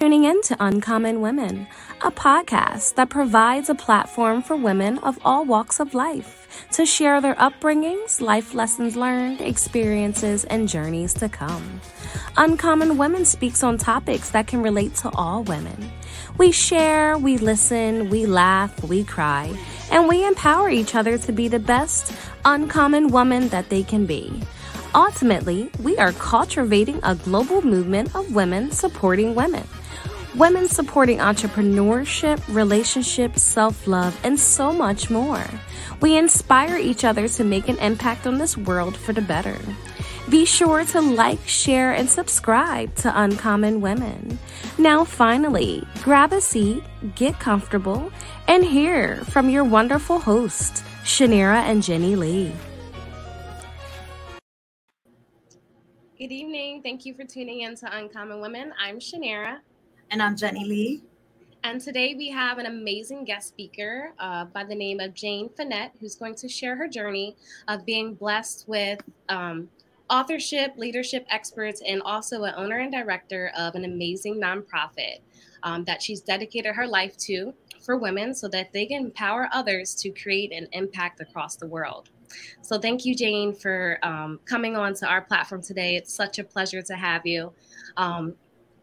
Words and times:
tuning 0.00 0.24
in 0.24 0.40
to 0.40 0.56
Uncommon 0.60 1.20
Women, 1.20 1.66
a 2.00 2.10
podcast 2.10 2.94
that 2.94 3.10
provides 3.10 3.68
a 3.68 3.74
platform 3.74 4.42
for 4.42 4.56
women 4.56 4.96
of 5.00 5.18
all 5.26 5.44
walks 5.44 5.78
of 5.78 5.92
life 5.92 6.48
to 6.72 6.86
share 6.86 7.20
their 7.20 7.34
upbringings, 7.34 8.22
life 8.22 8.54
lessons 8.54 8.96
learned, 8.96 9.42
experiences, 9.42 10.44
and 10.44 10.70
journeys 10.70 11.12
to 11.12 11.28
come. 11.28 11.82
Uncommon 12.38 12.96
Women 12.96 13.26
speaks 13.26 13.62
on 13.62 13.76
topics 13.76 14.30
that 14.30 14.46
can 14.46 14.62
relate 14.62 14.94
to 14.94 15.10
all 15.10 15.42
women. 15.42 15.92
We 16.38 16.50
share, 16.50 17.18
we 17.18 17.36
listen, 17.36 18.08
we 18.08 18.24
laugh, 18.24 18.82
we 18.82 19.04
cry, 19.04 19.54
and 19.90 20.08
we 20.08 20.26
empower 20.26 20.70
each 20.70 20.94
other 20.94 21.18
to 21.18 21.32
be 21.32 21.46
the 21.46 21.58
best 21.58 22.14
uncommon 22.46 23.08
woman 23.08 23.50
that 23.50 23.68
they 23.68 23.82
can 23.82 24.06
be. 24.06 24.32
Ultimately, 24.94 25.70
we 25.82 25.98
are 25.98 26.12
cultivating 26.12 27.00
a 27.02 27.16
global 27.16 27.60
movement 27.60 28.16
of 28.16 28.34
women 28.34 28.72
supporting 28.72 29.34
women 29.34 29.68
women 30.34 30.68
supporting 30.68 31.18
entrepreneurship, 31.18 32.42
relationships, 32.54 33.42
self 33.42 33.86
love, 33.86 34.18
and 34.24 34.38
so 34.38 34.72
much 34.72 35.10
more. 35.10 35.44
We 36.00 36.16
inspire 36.16 36.76
each 36.76 37.04
other 37.04 37.28
to 37.28 37.44
make 37.44 37.68
an 37.68 37.78
impact 37.78 38.26
on 38.26 38.38
this 38.38 38.56
world 38.56 38.96
for 38.96 39.12
the 39.12 39.22
better. 39.22 39.58
Be 40.28 40.44
sure 40.44 40.84
to 40.84 41.00
like, 41.00 41.46
share, 41.46 41.92
and 41.92 42.08
subscribe 42.08 42.94
to 42.96 43.20
Uncommon 43.20 43.80
Women. 43.80 44.38
Now, 44.78 45.04
finally, 45.04 45.84
grab 46.02 46.32
a 46.32 46.40
seat, 46.40 46.84
get 47.16 47.40
comfortable, 47.40 48.12
and 48.46 48.64
hear 48.64 49.16
from 49.26 49.50
your 49.50 49.64
wonderful 49.64 50.20
hosts, 50.20 50.82
Shanira 51.02 51.62
and 51.62 51.82
Jenny 51.82 52.14
Lee. 52.14 52.52
Good 56.16 56.32
evening. 56.32 56.82
Thank 56.82 57.06
you 57.06 57.14
for 57.14 57.24
tuning 57.24 57.62
in 57.62 57.74
to 57.76 57.96
Uncommon 57.96 58.40
Women. 58.40 58.72
I'm 58.78 59.00
Shanira. 59.00 59.56
And 60.12 60.20
I'm 60.20 60.36
Jenny 60.36 60.64
Lee. 60.64 61.02
And 61.62 61.80
today 61.80 62.16
we 62.16 62.30
have 62.30 62.58
an 62.58 62.66
amazing 62.66 63.24
guest 63.24 63.46
speaker 63.46 64.12
uh, 64.18 64.46
by 64.46 64.64
the 64.64 64.74
name 64.74 64.98
of 64.98 65.14
Jane 65.14 65.48
Finette, 65.50 65.92
who's 66.00 66.16
going 66.16 66.34
to 66.36 66.48
share 66.48 66.74
her 66.74 66.88
journey 66.88 67.36
of 67.68 67.86
being 67.86 68.14
blessed 68.14 68.64
with 68.66 68.98
um, 69.28 69.68
authorship, 70.08 70.72
leadership 70.76 71.24
experts, 71.30 71.80
and 71.86 72.02
also 72.02 72.42
an 72.42 72.54
owner 72.56 72.78
and 72.78 72.90
director 72.90 73.52
of 73.56 73.76
an 73.76 73.84
amazing 73.84 74.40
nonprofit 74.40 75.20
um, 75.62 75.84
that 75.84 76.02
she's 76.02 76.20
dedicated 76.20 76.74
her 76.74 76.88
life 76.88 77.16
to 77.18 77.54
for 77.80 77.96
women 77.96 78.34
so 78.34 78.48
that 78.48 78.72
they 78.72 78.86
can 78.86 79.04
empower 79.04 79.48
others 79.52 79.94
to 79.94 80.10
create 80.10 80.50
an 80.52 80.66
impact 80.72 81.20
across 81.20 81.54
the 81.54 81.68
world. 81.68 82.10
So, 82.62 82.80
thank 82.80 83.04
you, 83.04 83.14
Jane, 83.14 83.54
for 83.54 84.00
um, 84.02 84.40
coming 84.44 84.76
on 84.76 84.94
to 84.94 85.06
our 85.06 85.20
platform 85.20 85.62
today. 85.62 85.94
It's 85.94 86.12
such 86.12 86.40
a 86.40 86.44
pleasure 86.44 86.82
to 86.82 86.94
have 86.96 87.24
you. 87.26 87.52
Um, 87.96 88.34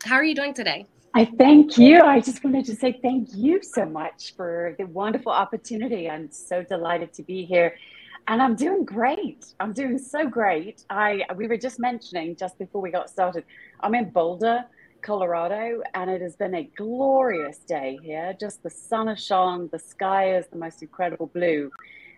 how 0.06 0.16
are 0.16 0.24
you 0.24 0.36
doing 0.36 0.54
today? 0.54 0.86
I 1.18 1.26
thank 1.26 1.80
you. 1.80 2.02
I 2.02 2.20
just 2.20 2.44
wanted 2.44 2.66
to 2.66 2.76
say 2.76 3.00
thank 3.02 3.30
you 3.34 3.64
so 3.64 3.88
much 3.88 4.36
for 4.36 4.76
the 4.78 4.86
wonderful 4.86 5.32
opportunity. 5.32 6.08
I'm 6.08 6.30
so 6.30 6.62
delighted 6.62 7.12
to 7.14 7.24
be 7.24 7.44
here. 7.44 7.74
And 8.28 8.40
I'm 8.40 8.56
doing 8.56 8.86
great. 8.86 9.44
I'm 9.60 9.74
doing 9.74 9.98
so 9.98 10.28
great. 10.28 10.84
I 10.92 11.24
we 11.36 11.48
were 11.48 11.58
just 11.58 11.80
mentioning 11.80 12.36
just 12.36 12.60
before 12.60 12.82
we 12.82 12.92
got 12.92 13.10
started. 13.10 13.46
I'm 13.80 13.96
in 13.96 14.12
Boulder, 14.12 14.66
Colorado, 15.02 15.82
and 15.96 16.12
it 16.12 16.22
has 16.22 16.36
been 16.36 16.54
a 16.54 16.70
glorious 16.78 17.58
day 17.68 17.98
here. 18.04 18.36
Just 18.40 18.62
the 18.62 18.70
sun 18.70 19.08
has 19.08 19.20
shone, 19.20 19.70
the 19.72 19.80
sky 19.80 20.38
is 20.38 20.46
the 20.52 20.60
most 20.60 20.84
incredible 20.84 21.32
blue. 21.34 21.72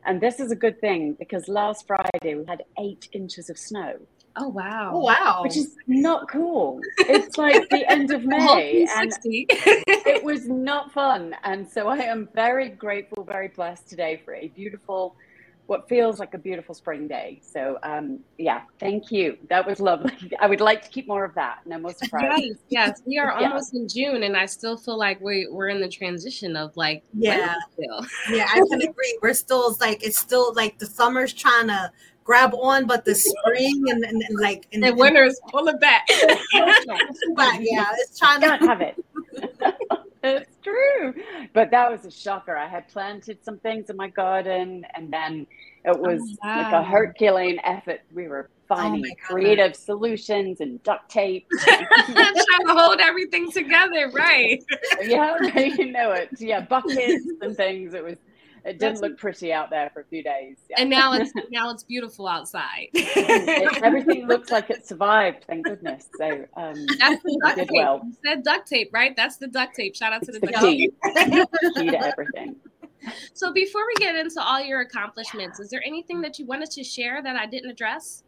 And 0.05 0.19
this 0.19 0.41
is 0.41 0.51
a 0.51 0.57
good 0.57 0.81
thing 0.81 1.13
because 1.13 1.47
last 1.47 1.87
Friday 1.87 2.35
we 2.35 2.43
had 2.49 2.63
eight 2.77 3.07
inches 3.13 3.49
of 3.49 3.57
snow. 3.57 3.95
Oh 4.41 4.47
wow! 4.47 4.91
Oh, 4.93 4.99
wow! 4.99 5.41
Which 5.43 5.57
is 5.57 5.75
not 5.85 6.29
cool. 6.29 6.79
It's 6.97 7.37
like 7.37 7.69
the 7.69 7.89
end 7.91 8.11
of 8.11 8.23
May, 8.25 8.87
and 8.95 9.11
it 9.25 10.23
was 10.23 10.47
not 10.47 10.93
fun. 10.93 11.35
And 11.43 11.67
so 11.67 11.89
I 11.89 11.97
am 11.97 12.29
very 12.33 12.69
grateful, 12.69 13.25
very 13.25 13.49
blessed 13.49 13.89
today 13.89 14.21
for 14.23 14.33
a 14.35 14.47
beautiful, 14.47 15.17
what 15.65 15.89
feels 15.89 16.19
like 16.19 16.33
a 16.35 16.37
beautiful 16.37 16.73
spring 16.73 17.05
day. 17.05 17.41
So 17.43 17.79
um, 17.83 18.19
yeah, 18.37 18.61
thank 18.79 19.11
you. 19.11 19.37
That 19.49 19.67
was 19.67 19.81
lovely. 19.81 20.13
I 20.39 20.47
would 20.47 20.61
like 20.61 20.83
to 20.83 20.89
keep 20.89 21.05
more 21.05 21.25
of 21.25 21.35
that. 21.35 21.59
No 21.65 21.77
more 21.77 21.93
surprises. 21.93 22.59
Yes, 22.69 22.93
yes. 22.97 23.01
We 23.05 23.17
are 23.17 23.33
almost 23.33 23.73
yeah. 23.73 23.81
in 23.81 23.87
June, 23.89 24.23
and 24.23 24.37
I 24.37 24.45
still 24.45 24.77
feel 24.77 24.97
like 24.97 25.19
we 25.19 25.49
we're 25.51 25.67
in 25.67 25.81
the 25.81 25.89
transition 25.89 26.55
of 26.55 26.77
like 26.77 27.03
yeah, 27.13 27.55
yeah. 27.77 28.47
I 28.49 28.61
can 28.69 28.83
agree. 28.83 29.19
We're 29.21 29.33
still 29.33 29.75
like 29.81 30.01
it's 30.01 30.17
still 30.17 30.53
like 30.53 30.79
the 30.79 30.85
summer's 30.85 31.33
trying 31.33 31.67
to 31.67 31.91
grab 32.29 32.53
on, 32.53 32.85
but 32.85 33.05
the 33.05 33.15
spring 33.15 33.85
and, 33.89 34.03
and, 34.03 34.21
and 34.21 34.39
like 34.39 34.67
and, 34.71 34.83
the 34.83 34.93
winter 34.93 35.23
is 35.23 35.41
pull 35.49 35.67
it 35.67 35.79
back. 35.79 36.07
back. 37.35 37.59
Yeah, 37.59 37.87
it's 37.93 38.19
trying 38.19 38.41
to 38.41 38.55
have 38.67 38.81
it. 38.81 39.03
it's 40.23 40.57
true, 40.61 41.15
but 41.53 41.71
that 41.71 41.89
was 41.89 42.05
a 42.05 42.11
shocker. 42.11 42.55
I 42.55 42.67
had 42.67 42.87
planted 42.87 43.43
some 43.43 43.57
things 43.57 43.89
in 43.89 43.97
my 43.97 44.09
garden, 44.09 44.85
and 44.93 45.11
then 45.11 45.47
it 45.83 45.95
oh, 45.95 45.97
was 45.97 46.21
oh, 46.21 46.47
wow. 46.47 46.61
like 46.61 46.73
a 46.73 46.83
Herculean 46.83 47.59
effort. 47.63 48.01
We 48.13 48.27
were 48.27 48.51
finding 48.67 49.11
oh 49.11 49.25
creative 49.25 49.75
solutions 49.75 50.61
and 50.61 50.83
duct 50.83 51.09
tape. 51.09 51.47
Trying 51.63 52.35
to 52.67 52.73
hold 52.75 52.99
everything 52.99 53.51
together, 53.51 54.11
right? 54.13 54.63
yeah, 55.01 55.35
you 55.55 55.91
know 55.91 56.11
it. 56.11 56.29
Yeah, 56.37 56.61
buckets 56.61 57.25
and 57.41 57.57
things. 57.57 57.95
It 57.95 58.03
was 58.03 58.17
it 58.65 58.79
didn't 58.79 59.01
look 59.01 59.17
pretty 59.17 59.53
out 59.53 59.69
there 59.69 59.89
for 59.93 60.01
a 60.01 60.05
few 60.05 60.23
days. 60.23 60.57
Yeah. 60.69 60.77
And 60.79 60.89
now 60.89 61.13
it's 61.13 61.31
now 61.51 61.69
it's 61.69 61.83
beautiful 61.83 62.27
outside. 62.27 62.89
it, 62.93 63.83
everything 63.83 64.27
looks 64.27 64.51
like 64.51 64.69
it 64.69 64.87
survived. 64.87 65.45
Thank 65.47 65.65
goodness. 65.65 66.07
So 66.17 66.45
um, 66.55 66.85
that's 66.99 67.23
the 67.23 67.39
duct 67.43 67.57
tape. 67.57 67.69
Well. 67.71 68.01
You 68.03 68.13
said 68.25 68.43
duct 68.43 68.67
tape, 68.67 68.89
right? 68.93 69.15
That's 69.15 69.37
the 69.37 69.47
duct 69.47 69.75
tape. 69.75 69.95
Shout 69.95 70.13
out 70.13 70.23
it's 70.23 70.33
to 70.33 70.39
the, 70.39 70.45
the 70.45 70.51
duct 70.51 70.65
key. 70.65 70.91
tape. 71.15 71.47
key 71.75 71.89
to 71.91 71.99
everything. 72.05 72.55
So 73.33 73.53
before 73.53 73.85
we 73.87 73.93
get 73.95 74.15
into 74.15 74.41
all 74.41 74.61
your 74.61 74.81
accomplishments, 74.81 75.59
is 75.59 75.69
there 75.69 75.81
anything 75.85 76.21
that 76.21 76.37
you 76.37 76.45
wanted 76.45 76.69
to 76.71 76.83
share 76.83 77.21
that 77.21 77.35
I 77.35 77.45
didn't 77.45 77.69
address? 77.69 78.23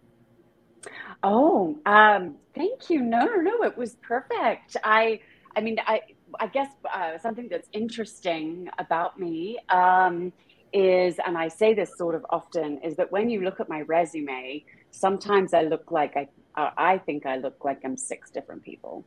Oh, 1.23 1.77
um, 1.85 2.35
thank 2.55 2.89
you. 2.89 3.01
No, 3.01 3.25
no, 3.25 3.41
no. 3.41 3.63
It 3.63 3.77
was 3.77 3.95
perfect. 3.95 4.77
I, 4.83 5.19
I 5.55 5.61
mean, 5.61 5.77
I 5.85 6.01
I 6.39 6.47
guess 6.47 6.69
uh, 6.93 7.17
something 7.17 7.47
that's 7.49 7.67
interesting 7.73 8.69
about 8.77 9.19
me 9.19 9.59
um, 9.69 10.31
is, 10.73 11.19
and 11.25 11.37
I 11.37 11.47
say 11.47 11.73
this 11.73 11.97
sort 11.97 12.15
of 12.15 12.25
often, 12.29 12.79
is 12.79 12.95
that 12.97 13.11
when 13.11 13.29
you 13.29 13.41
look 13.41 13.59
at 13.59 13.69
my 13.69 13.81
resume, 13.81 14.63
sometimes 14.91 15.53
I 15.53 15.63
look 15.63 15.91
like 15.91 16.15
I, 16.15 16.27
I 16.55 16.97
think 16.97 17.25
I 17.25 17.37
look 17.37 17.63
like 17.63 17.79
I'm 17.83 17.97
six 17.97 18.29
different 18.29 18.63
people. 18.63 19.05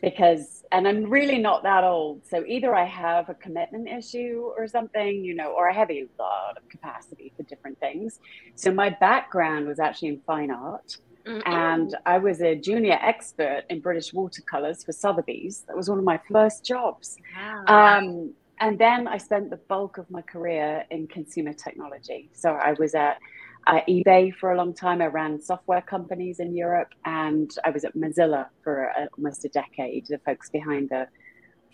Because 0.00 0.64
and 0.70 0.86
i'm 0.86 1.10
really 1.10 1.38
not 1.38 1.64
that 1.64 1.82
old 1.82 2.24
so 2.24 2.44
either 2.46 2.72
i 2.72 2.84
have 2.84 3.28
a 3.28 3.34
commitment 3.34 3.88
issue 3.88 4.52
or 4.56 4.68
something 4.68 5.24
you 5.24 5.34
know 5.34 5.50
or 5.50 5.68
i 5.68 5.72
have 5.72 5.90
a 5.90 6.06
lot 6.20 6.56
of 6.56 6.68
capacity 6.68 7.32
for 7.36 7.42
different 7.42 7.80
things. 7.80 8.20
So 8.54 8.72
my 8.72 8.90
background 8.90 9.66
was 9.66 9.80
actually 9.80 10.08
in 10.08 10.20
fine 10.20 10.52
art 10.52 10.98
Mm-hmm. 11.28 11.52
And 11.52 11.96
I 12.06 12.18
was 12.18 12.40
a 12.40 12.54
junior 12.54 12.98
expert 13.02 13.64
in 13.68 13.80
British 13.80 14.12
watercolors 14.14 14.82
for 14.82 14.92
Sotheby's. 14.92 15.64
That 15.68 15.76
was 15.76 15.90
one 15.90 15.98
of 15.98 16.04
my 16.04 16.18
first 16.32 16.64
jobs. 16.64 17.16
Wow. 17.36 17.64
Um, 17.98 18.34
and 18.60 18.78
then 18.78 19.06
I 19.06 19.18
spent 19.18 19.50
the 19.50 19.58
bulk 19.68 19.98
of 19.98 20.10
my 20.10 20.22
career 20.22 20.84
in 20.90 21.06
consumer 21.06 21.52
technology. 21.52 22.30
So 22.32 22.52
I 22.52 22.72
was 22.78 22.94
at 22.94 23.18
uh, 23.66 23.80
eBay 23.88 24.34
for 24.34 24.52
a 24.52 24.56
long 24.56 24.72
time. 24.74 25.02
I 25.02 25.06
ran 25.06 25.40
software 25.40 25.82
companies 25.82 26.40
in 26.40 26.56
Europe, 26.56 26.88
and 27.04 27.50
I 27.64 27.70
was 27.70 27.84
at 27.84 27.94
Mozilla 27.94 28.46
for 28.64 28.90
uh, 28.90 29.06
almost 29.16 29.44
a 29.44 29.48
decade, 29.50 30.06
the 30.08 30.18
folks 30.24 30.48
behind 30.48 30.88
the 30.88 31.06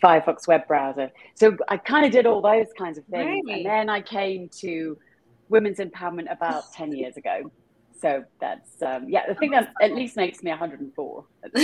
Firefox 0.02 0.48
web 0.48 0.66
browser. 0.66 1.10
So 1.36 1.56
I 1.68 1.76
kind 1.76 2.04
of 2.04 2.10
did 2.10 2.26
all 2.26 2.42
those 2.42 2.66
kinds 2.76 2.98
of 2.98 3.04
things. 3.04 3.42
Right. 3.46 3.56
And 3.56 3.66
then 3.66 3.88
I 3.88 4.02
came 4.02 4.48
to 4.60 4.98
women's 5.48 5.78
empowerment 5.78 6.30
about 6.32 6.72
10 6.72 6.92
years 6.92 7.16
ago 7.16 7.50
so 8.00 8.24
that's 8.40 8.82
um, 8.82 9.08
yeah 9.08 9.26
the 9.26 9.34
thing 9.34 9.50
that 9.50 9.72
at 9.80 9.94
least 9.94 10.16
makes 10.16 10.42
me 10.42 10.50
104 10.50 11.24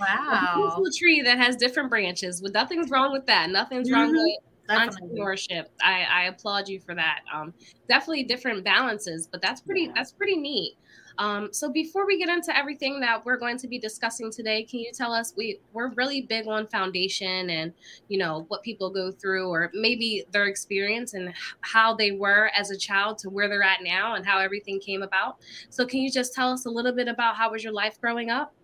wow. 0.00 0.82
A 0.86 0.90
tree 0.98 1.22
that 1.22 1.38
has 1.38 1.56
different 1.56 1.90
branches. 1.90 2.40
With 2.42 2.54
nothing's 2.54 2.90
wrong 2.90 3.12
with 3.12 3.26
that. 3.26 3.50
Nothing's 3.50 3.90
mm-hmm. 3.90 4.00
wrong 4.00 4.12
with 4.12 4.38
entrepreneurship. 4.70 5.66
I, 5.82 6.04
I 6.10 6.24
applaud 6.24 6.68
you 6.68 6.80
for 6.80 6.94
that. 6.94 7.20
Um, 7.34 7.52
definitely 7.88 8.24
different 8.24 8.64
balances 8.64 9.28
but 9.30 9.42
that's 9.42 9.60
pretty 9.60 9.82
yeah. 9.82 9.92
that's 9.94 10.12
pretty 10.12 10.36
neat 10.36 10.76
um, 11.18 11.48
so 11.52 11.70
before 11.70 12.06
we 12.06 12.18
get 12.18 12.28
into 12.28 12.56
everything 12.56 13.00
that 13.00 13.24
we're 13.24 13.36
going 13.36 13.58
to 13.58 13.68
be 13.68 13.78
discussing 13.78 14.30
today, 14.30 14.62
can 14.62 14.80
you 14.80 14.90
tell 14.92 15.12
us 15.12 15.34
we 15.36 15.60
we're 15.72 15.90
really 15.94 16.22
big 16.22 16.46
on 16.46 16.66
foundation 16.66 17.50
and 17.50 17.72
you 18.08 18.18
know 18.18 18.44
what 18.48 18.62
people 18.62 18.90
go 18.90 19.10
through 19.10 19.48
or 19.48 19.70
maybe 19.74 20.24
their 20.32 20.46
experience 20.46 21.14
and 21.14 21.32
how 21.60 21.94
they 21.94 22.12
were 22.12 22.50
as 22.56 22.70
a 22.70 22.76
child 22.76 23.18
to 23.18 23.30
where 23.30 23.48
they're 23.48 23.62
at 23.62 23.82
now 23.82 24.14
and 24.14 24.26
how 24.26 24.38
everything 24.38 24.80
came 24.80 25.02
about. 25.02 25.36
So 25.68 25.86
can 25.86 26.00
you 26.00 26.10
just 26.10 26.34
tell 26.34 26.52
us 26.52 26.66
a 26.66 26.70
little 26.70 26.92
bit 26.92 27.08
about 27.08 27.36
how 27.36 27.50
was 27.50 27.62
your 27.64 27.72
life 27.72 28.00
growing 28.00 28.30
up? 28.30 28.54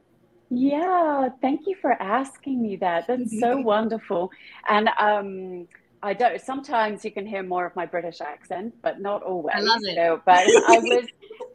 Yeah, 0.49 1.29
thank 1.41 1.67
you 1.67 1.75
for 1.81 2.01
asking 2.01 2.63
me 2.63 2.77
that. 2.77 3.07
That's 3.07 3.39
so 3.41 3.57
wonderful. 3.61 4.31
And 4.69 4.89
um 4.99 5.67
I 6.03 6.15
don't. 6.15 6.41
Sometimes 6.41 7.05
you 7.05 7.13
can 7.13 7.27
hear 7.27 7.43
more 7.43 7.67
of 7.67 7.75
my 7.77 7.87
British 7.87 8.21
accent, 8.21 8.75
but 8.83 9.01
not 9.01 9.23
always. 9.23 9.55
I 9.57 9.61
love 9.61 9.81
it. 9.85 9.97
So, 9.97 10.21
but 10.27 10.53
I 10.67 10.79
was. 10.81 11.07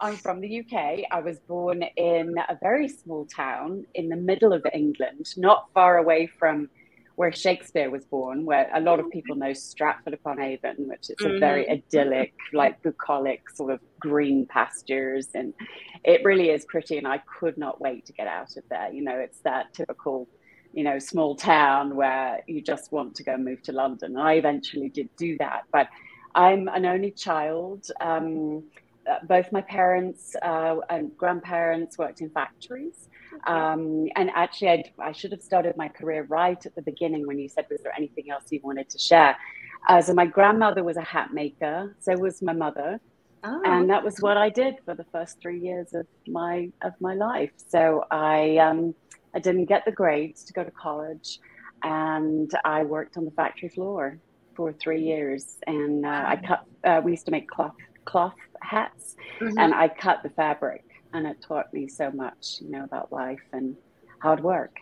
I'm 0.01 0.17
from 0.17 0.41
the 0.41 0.61
UK. 0.61 1.05
I 1.11 1.21
was 1.21 1.39
born 1.47 1.83
in 1.95 2.35
a 2.49 2.57
very 2.61 2.89
small 2.89 3.27
town 3.35 3.85
in 3.95 4.09
the 4.09 4.15
middle 4.17 4.53
of 4.53 4.65
England, 4.73 5.25
not 5.37 5.65
far 5.73 5.97
away 5.97 6.27
from 6.39 6.69
where 7.15 7.31
Shakespeare 7.31 7.89
was 7.91 8.05
born, 8.05 8.45
where 8.45 8.69
a 8.73 8.81
lot 8.81 8.99
of 8.99 9.09
people 9.09 9.35
know 9.35 9.53
Stratford 9.53 10.13
upon 10.13 10.41
Avon, 10.41 10.75
which 10.79 11.09
is 11.09 11.19
a 11.25 11.31
very 11.39 11.69
Mm-hmm. 11.69 11.71
idyllic, 11.71 12.33
like 12.53 12.81
bucolic 12.83 13.41
sort 13.55 13.73
of 13.73 13.79
green 13.99 14.47
pastures. 14.49 15.29
And 15.35 15.53
it 16.03 16.21
really 16.25 16.49
is 16.49 16.65
pretty. 16.65 16.97
And 16.97 17.07
I 17.07 17.21
could 17.39 17.57
not 17.57 17.81
wait 17.81 18.05
to 18.07 18.13
get 18.13 18.27
out 18.27 18.49
of 18.57 18.63
there. 18.71 18.91
You 18.91 19.03
know, 19.03 19.17
it's 19.17 19.39
that 19.45 19.67
typical, 19.75 20.29
you 20.73 20.83
know, 20.83 20.99
small 20.99 21.35
town 21.35 21.95
where 21.95 22.41
you 22.47 22.61
just 22.61 22.91
want 22.91 23.15
to 23.15 23.23
go 23.23 23.37
move 23.37 23.61
to 23.63 23.71
London. 23.71 24.15
And 24.15 24.21
I 24.21 24.33
eventually 24.33 24.89
did 24.89 25.09
do 25.17 25.37
that. 25.39 25.63
But 25.71 25.87
I'm 26.35 26.67
an 26.67 26.85
only 26.85 27.11
child. 27.11 27.87
Um, 27.99 28.63
uh, 29.09 29.17
both 29.23 29.51
my 29.51 29.61
parents 29.61 30.35
uh, 30.43 30.75
and 30.89 31.15
grandparents 31.17 31.97
worked 31.97 32.21
in 32.21 32.29
factories. 32.29 33.09
Um, 33.47 34.07
and 34.15 34.29
actually, 34.35 34.69
I'd, 34.69 34.91
I 34.99 35.11
should 35.11 35.31
have 35.31 35.41
started 35.41 35.75
my 35.75 35.87
career 35.87 36.25
right 36.29 36.63
at 36.63 36.75
the 36.75 36.81
beginning 36.83 37.25
when 37.25 37.39
you 37.39 37.49
said, 37.49 37.65
Was 37.69 37.81
there 37.81 37.93
anything 37.97 38.29
else 38.29 38.43
you 38.51 38.59
wanted 38.63 38.89
to 38.89 38.99
share? 38.99 39.35
Uh, 39.89 40.01
so, 40.01 40.13
my 40.13 40.27
grandmother 40.27 40.83
was 40.83 40.97
a 40.97 41.01
hat 41.01 41.33
maker, 41.33 41.95
so 41.99 42.15
was 42.15 42.41
my 42.41 42.53
mother. 42.53 42.99
Oh, 43.43 43.61
And 43.65 43.89
that 43.89 44.03
was 44.03 44.19
what 44.19 44.37
I 44.37 44.49
did 44.49 44.75
for 44.85 44.93
the 44.93 45.05
first 45.05 45.41
three 45.41 45.59
years 45.59 45.93
of 45.93 46.05
my 46.27 46.69
of 46.83 46.93
my 46.99 47.15
life. 47.15 47.51
So 47.55 48.05
I 48.11 48.57
um, 48.57 48.93
I 49.33 49.39
didn't 49.39 49.65
get 49.65 49.85
the 49.85 49.91
grades 49.91 50.43
to 50.45 50.53
go 50.53 50.63
to 50.63 50.71
college, 50.71 51.39
and 51.83 52.51
I 52.65 52.83
worked 52.83 53.17
on 53.17 53.25
the 53.25 53.31
factory 53.31 53.69
floor 53.69 54.19
for 54.55 54.73
three 54.73 55.01
years. 55.01 55.57
And 55.67 56.05
uh, 56.05 56.23
I 56.27 56.35
cut. 56.35 56.65
Uh, 56.83 57.01
we 57.03 57.11
used 57.11 57.25
to 57.25 57.31
make 57.31 57.49
cloth 57.49 57.75
cloth 58.05 58.35
hats, 58.61 59.15
mhm. 59.39 59.53
and 59.57 59.73
I 59.73 59.87
cut 59.87 60.23
the 60.23 60.29
fabric, 60.29 60.83
and 61.13 61.25
it 61.27 61.41
taught 61.41 61.73
me 61.73 61.87
so 61.87 62.11
much, 62.11 62.57
you 62.61 62.69
know, 62.69 62.83
about 62.83 63.11
life 63.11 63.43
and 63.53 63.75
hard 64.21 64.43
work. 64.43 64.77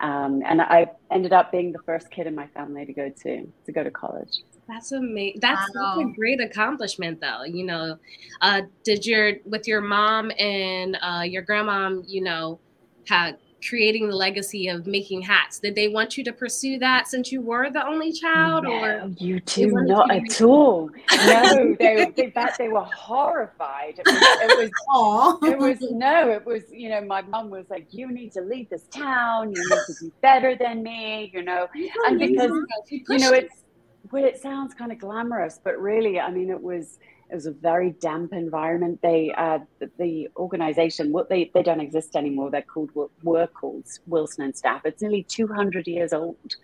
Um, 0.00 0.42
and 0.44 0.60
I 0.60 0.90
ended 1.12 1.32
up 1.32 1.52
being 1.52 1.70
the 1.70 1.78
first 1.86 2.10
kid 2.10 2.26
in 2.26 2.34
my 2.34 2.48
family 2.48 2.84
to 2.84 2.92
go 2.92 3.08
to 3.08 3.52
to 3.66 3.72
go 3.72 3.84
to 3.84 3.90
college. 3.90 4.42
That's 4.68 4.92
amazing. 4.92 5.40
That's 5.40 5.72
such 5.72 5.98
a 5.98 6.12
great 6.14 6.40
accomplishment, 6.40 7.20
though. 7.20 7.44
You 7.44 7.64
know, 7.64 7.98
uh, 8.40 8.62
did 8.84 9.06
your 9.06 9.34
with 9.44 9.68
your 9.68 9.80
mom 9.80 10.32
and 10.38 10.98
uh, 11.00 11.22
your 11.24 11.44
grandmom, 11.44 12.04
you 12.06 12.22
know, 12.22 12.58
had 13.06 13.38
creating 13.66 14.08
the 14.08 14.16
legacy 14.16 14.68
of 14.68 14.86
making 14.86 15.22
hats? 15.22 15.58
Did 15.58 15.74
they 15.74 15.88
want 15.88 16.16
you 16.16 16.24
to 16.24 16.32
pursue 16.32 16.78
that 16.78 17.08
since 17.08 17.32
you 17.32 17.40
were 17.40 17.70
the 17.70 17.86
only 17.86 18.12
child, 18.12 18.66
or 18.66 19.10
you 19.18 19.40
two, 19.40 19.70
not 19.70 20.14
you 20.14 20.22
at 20.22 20.42
all. 20.42 20.90
No, 21.26 21.76
they, 21.78 22.12
they, 22.16 22.32
that, 22.34 22.56
they 22.58 22.68
were 22.68 22.84
horrified. 22.84 23.98
It 23.98 24.06
was, 24.06 24.16
it 24.16 24.58
was 24.58 25.52
it 25.52 25.58
was 25.58 25.90
no, 25.90 26.30
it 26.30 26.44
was, 26.44 26.62
you 26.70 26.88
know, 26.88 27.00
my 27.02 27.22
mum 27.22 27.50
was 27.50 27.66
like, 27.70 27.86
you 27.90 28.10
need 28.10 28.32
to 28.32 28.40
leave 28.40 28.68
this 28.68 28.84
town, 28.90 29.52
you 29.52 29.62
need 29.62 29.80
to 29.86 29.94
be 30.00 30.12
better 30.20 30.54
than 30.54 30.82
me, 30.82 31.30
you 31.32 31.42
know. 31.42 31.68
And 32.06 32.18
because, 32.18 32.50
You 32.90 33.18
know, 33.18 33.32
it's 33.32 33.62
well, 34.10 34.24
it 34.24 34.40
sounds 34.40 34.74
kind 34.74 34.92
of 34.92 34.98
glamorous, 34.98 35.58
but 35.62 35.80
really, 35.80 36.20
I 36.20 36.30
mean, 36.30 36.50
it 36.50 36.60
was 36.60 36.98
it 37.32 37.34
was 37.34 37.46
a 37.46 37.52
very 37.52 37.90
damp 37.90 38.32
environment. 38.32 39.00
They 39.02 39.32
uh 39.36 39.60
the, 39.80 39.90
the 39.98 40.28
organization, 40.36 41.12
what 41.12 41.28
they 41.30 41.50
they 41.54 41.62
don't 41.62 41.80
exist 41.80 42.14
anymore. 42.14 42.50
They're 42.50 42.62
called 42.62 42.90
were 43.22 43.46
called 43.46 43.86
Wilson 44.06 44.44
and 44.44 44.56
Staff. 44.56 44.82
It's 44.84 45.02
nearly 45.02 45.24
200 45.24 45.86
years 45.86 46.12
old, 46.12 46.54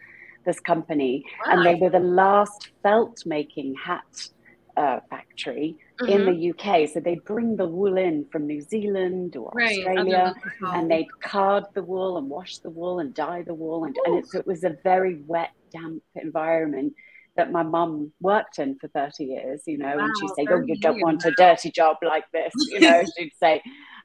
this 0.45 0.61
company, 0.61 1.25
and 1.47 1.65
they 1.65 1.75
were 1.75 1.91
the 1.91 1.99
last 1.99 2.69
felt 2.83 3.25
making 3.25 3.75
hat 3.75 4.29
uh, 4.77 5.01
factory 5.11 5.77
Mm-hmm. 6.01 6.13
in 6.13 6.27
the 6.27 6.51
UK. 6.51 6.89
So 6.89 7.01
they 7.01 7.17
bring 7.17 7.57
the 7.57 7.67
wool 7.67 7.97
in 7.99 8.25
from 8.31 8.47
New 8.47 8.61
Zealand 8.61 9.35
or 9.35 9.51
right, 9.53 9.79
Australia, 9.79 10.33
and 10.63 10.89
they'd 10.89 11.09
card 11.21 11.65
the 11.75 11.83
wool 11.83 12.19
and 12.19 12.31
wash 12.31 12.59
the 12.59 12.71
wool 12.71 13.01
and 13.01 13.13
dye 13.13 13.43
the 13.43 13.53
wool, 13.55 13.83
and, 13.83 13.97
and 14.05 14.19
it's, 14.19 14.33
it 14.33 14.47
was 14.47 14.63
a 14.63 14.77
very 14.85 15.21
wet, 15.27 15.51
damp 15.73 16.05
environment 16.15 16.95
that 17.39 17.51
my 17.51 17.63
mum 17.63 18.13
worked 18.21 18.59
in 18.59 18.77
for 18.79 18.89
30 18.89 19.25
years, 19.25 19.63
you 19.67 19.79
know, 19.79 19.99
and 19.99 20.13
she'd 20.21 20.35
say, 20.37 20.47
Oh, 20.51 20.63
you 20.67 20.77
don't 20.77 21.01
want 21.01 21.25
a 21.25 21.31
dirty 21.31 21.71
job 21.71 21.97
like 22.03 22.25
this, 22.33 22.53
you 22.71 22.81
know, 22.81 23.03
she'd 23.17 23.33
say. 23.41 23.63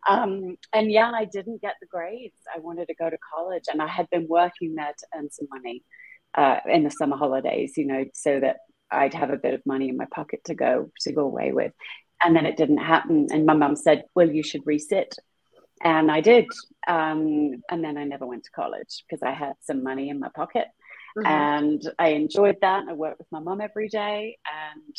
Um, 0.08 0.56
and 0.74 0.92
yeah, 0.92 1.12
I 1.14 1.26
didn't 1.26 1.62
get 1.62 1.76
the 1.82 1.88
grades. 1.88 2.38
I 2.54 2.60
wanted 2.60 2.88
to 2.88 2.96
go 2.96 3.10
to 3.10 3.18
college, 3.36 3.64
and 3.72 3.82
I 3.82 3.88
had 3.88 4.10
been 4.10 4.28
working 4.30 4.76
there 4.76 4.94
to 4.98 5.08
earn 5.18 5.30
some 5.32 5.48
money 5.52 5.84
uh, 6.36 6.58
in 6.70 6.84
the 6.84 6.92
summer 6.92 7.18
holidays, 7.18 7.74
you 7.76 7.86
know, 7.86 8.06
so 8.14 8.40
that 8.40 8.58
I'd 8.92 9.14
have 9.14 9.32
a 9.32 9.38
bit 9.38 9.54
of 9.54 9.66
money 9.66 9.90
in 9.90 9.98
my 9.98 10.08
pocket 10.14 10.42
to 10.46 10.56
go 10.56 10.92
to 11.02 11.12
go 11.12 11.22
away 11.22 11.52
with. 11.52 11.74
And 12.24 12.36
then 12.36 12.46
it 12.46 12.56
didn't 12.56 12.78
happen. 12.78 13.28
And 13.32 13.46
my 13.46 13.56
mum 13.56 13.76
said, 13.76 14.04
Well, 14.16 14.30
you 14.30 14.44
should 14.44 14.64
resit. 14.66 15.18
And 15.84 16.12
I 16.12 16.22
did. 16.22 16.46
Um, 16.88 17.62
and 17.70 17.84
then 17.84 17.98
I 17.98 18.04
never 18.04 18.26
went 18.26 18.44
to 18.46 18.52
college 18.52 19.04
because 19.10 19.24
I 19.24 19.32
had 19.32 19.54
some 19.62 19.84
money 19.84 20.10
in 20.10 20.20
my 20.20 20.30
pocket. 20.36 20.68
Mhm. 21.16 21.50
And 21.56 21.82
I 22.00 22.10
enjoyed 22.10 22.58
that. 22.62 22.86
I 22.90 22.94
worked 22.94 23.20
with 23.20 23.32
my 23.32 23.40
mum 23.40 23.62
every 23.62 23.90
day. 23.90 24.38
And 24.52 24.96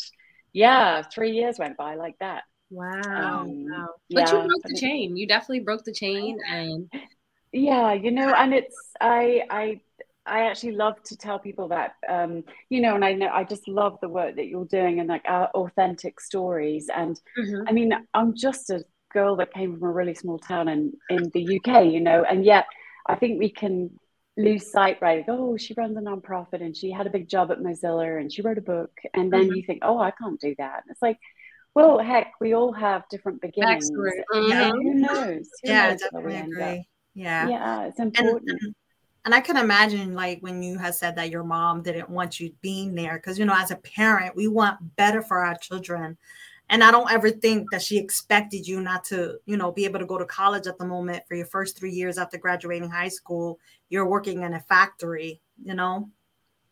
yeah, 0.53 1.03
three 1.03 1.33
years 1.33 1.59
went 1.59 1.77
by 1.77 1.97
like 1.97 2.17
that. 2.21 2.45
Wow, 2.71 3.47
Um, 3.47 3.65
wow. 3.65 3.95
But 4.13 4.33
you 4.33 4.41
broke 4.41 4.63
the 4.67 4.75
chain. 4.75 5.17
You 5.17 5.27
definitely 5.27 5.61
broke 5.61 5.85
the 5.85 5.93
chain, 5.93 6.39
and 6.49 6.91
Yeah, 7.53 7.93
you 7.93 8.11
know, 8.11 8.35
and 8.35 8.53
it's 8.53 8.77
I 9.01 9.43
I 9.51 9.81
I 10.27 10.47
actually 10.47 10.73
love 10.73 11.01
to 11.05 11.17
tell 11.17 11.39
people 11.39 11.69
that 11.69 11.93
um, 12.09 12.43
you 12.69 12.81
know, 12.81 12.95
and 12.97 13.05
I 13.05 13.13
know 13.13 13.29
I 13.29 13.45
just 13.45 13.69
love 13.69 13.99
the 14.01 14.09
work 14.09 14.37
that 14.37 14.47
you're 14.47 14.65
doing 14.67 14.99
and 15.01 15.09
like 15.09 15.23
our 15.27 15.49
authentic 15.49 16.21
stories. 16.21 16.89
And 16.95 17.21
Mhm. 17.37 17.65
I 17.69 17.73
mean, 17.73 17.93
I'm 18.13 18.35
just 18.37 18.71
a 18.71 18.85
girl 19.13 19.37
that 19.37 19.55
came 19.55 19.79
from 19.79 19.89
a 19.89 19.93
really 19.93 20.15
small 20.15 20.39
town 20.39 20.69
in 20.69 20.93
in 21.09 21.31
the 21.33 21.43
UK, 21.43 21.85
you 21.85 22.01
know, 22.01 22.25
and 22.25 22.45
yet 22.45 22.67
I 23.07 23.15
think 23.15 23.39
we 23.39 23.51
can 23.51 23.91
lose 24.37 24.71
sight, 24.71 24.99
right? 25.01 25.25
Oh, 25.29 25.57
she 25.57 25.75
runs 25.75 25.97
a 25.97 26.01
nonprofit 26.01 26.61
and 26.63 26.77
she 26.77 26.91
had 26.91 27.07
a 27.07 27.11
big 27.11 27.29
job 27.29 27.51
at 27.53 27.61
Mozilla 27.61 28.21
and 28.21 28.33
she 28.33 28.43
wrote 28.43 28.59
a 28.59 28.63
book, 28.63 28.91
and 29.15 29.33
then 29.33 29.49
Mhm. 29.49 29.57
you 29.57 29.63
think, 29.63 29.81
oh, 29.83 29.99
I 29.99 30.11
can't 30.11 30.41
do 30.41 30.55
that. 30.59 30.83
And 30.83 30.91
it's 30.91 31.03
like, 31.03 31.19
well, 31.75 31.99
heck, 31.99 32.33
we 32.41 32.55
all 32.55 32.73
have 32.73 33.09
different 33.09 33.41
beginnings. 33.41 33.89
Yeah. 33.89 34.71
Mhm. 34.73 34.83
Who 34.83 34.95
knows? 34.95 35.51
Who 35.63 35.69
yeah, 35.71 35.89
knows 35.91 36.01
definitely 36.01 36.37
agree. 36.37 36.89
Yeah. 37.15 37.49
Yeah, 37.49 37.87
it's 37.87 38.01
important. 38.01 38.51
and 38.51 38.75
and 39.25 39.35
I 39.35 39.41
can 39.41 39.57
imagine 39.57 40.15
like 40.15 40.41
when 40.41 40.63
you 40.63 40.79
had 40.79 40.95
said 40.95 41.17
that 41.17 41.31
your 41.31 41.45
mom 41.45 41.83
didn't 41.83 42.11
want 42.11 42.41
you 42.41 42.53
being 42.61 42.95
there 42.95 43.15
because 43.15 43.39
you 43.39 43.45
know 43.47 43.55
as 43.57 43.71
a 43.71 43.77
parent 43.77 44.37
we 44.37 44.49
want 44.49 44.97
better 44.97 45.23
for 45.23 45.39
our 45.39 45.57
children 45.57 46.19
and 46.71 46.83
I 46.83 46.91
don't 46.91 47.11
ever 47.11 47.31
think 47.31 47.71
that 47.71 47.83
she 47.83 47.99
expected 47.99 48.67
you 48.67 48.81
not 48.81 49.05
to 49.05 49.39
you 49.47 49.57
know 49.57 49.73
be 49.73 49.85
able 49.85 50.01
to 50.01 50.07
go 50.07 50.19
to 50.19 50.25
college 50.27 50.67
at 50.67 50.79
the 50.79 50.87
moment 50.87 51.25
for 51.29 51.35
your 51.35 51.47
first 51.47 51.79
three 51.79 51.93
years 51.93 52.19
after 52.19 52.39
graduating 52.39 52.91
high 52.91 53.09
school 53.09 53.59
you're 53.89 54.09
working 54.09 54.43
in 54.43 54.55
a 54.55 54.61
factory 54.61 55.41
you 55.63 55.75
know 55.75 56.11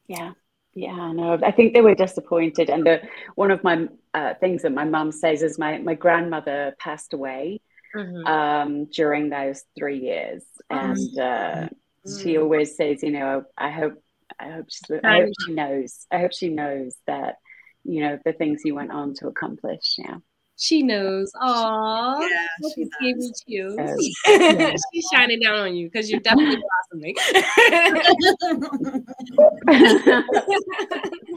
Yeah, 0.09 0.33
yeah, 0.75 1.13
no, 1.13 1.39
I 1.43 1.51
think 1.53 1.75
they 1.75 1.81
were 1.81 1.95
disappointed. 1.95 2.71
And 2.71 2.87
the 2.87 3.01
one 3.35 3.51
of 3.51 3.63
my 3.65 3.89
uh, 4.15 4.35
things 4.41 4.63
that 4.63 4.73
my 4.73 4.85
mum 4.85 5.13
says 5.13 5.43
is 5.43 5.59
my 5.59 5.79
my 5.79 5.95
grandmother 5.95 6.75
passed 6.79 7.13
away 7.15 7.61
Mhm. 7.95 8.25
um, 8.27 8.87
during 8.87 9.31
those 9.31 9.65
three 9.79 9.99
years, 10.01 10.45
and 10.71 11.19
uh, 11.19 11.69
she 12.07 12.37
Mm. 12.37 12.43
always 12.43 12.77
says, 12.77 13.03
you 13.03 13.11
know, 13.13 13.45
I 13.57 13.71
hope, 13.71 13.95
I 14.39 14.51
hope 14.51 14.67
she's, 14.71 14.91
I 15.05 15.19
hope 15.21 15.31
she 15.41 15.53
knows, 15.55 16.07
I 16.11 16.19
hope 16.19 16.33
she 16.33 16.49
knows 16.49 16.97
that, 17.07 17.37
you 17.85 18.03
know, 18.03 18.19
the 18.25 18.33
things 18.33 18.63
you 18.65 18.75
went 18.75 18.91
on 18.91 19.15
to 19.15 19.29
accomplish. 19.29 19.95
Yeah. 19.99 20.17
She 20.57 20.83
knows. 20.83 21.31
Aw. 21.41 22.21
Yeah, 22.21 22.29
That 22.61 22.73
she 22.75 22.85
just 22.85 22.93
gave 23.01 23.17
me 23.17 23.31
chills. 23.49 23.77
So, 24.25 24.33
yeah. 24.33 24.75
She's 24.93 25.07
shining 25.13 25.41
down 25.41 25.59
on 25.59 25.75
you 25.75 25.87
because 25.89 26.11
you're 26.11 26.21
definitely 26.21 26.63
blossoming. 26.91 27.15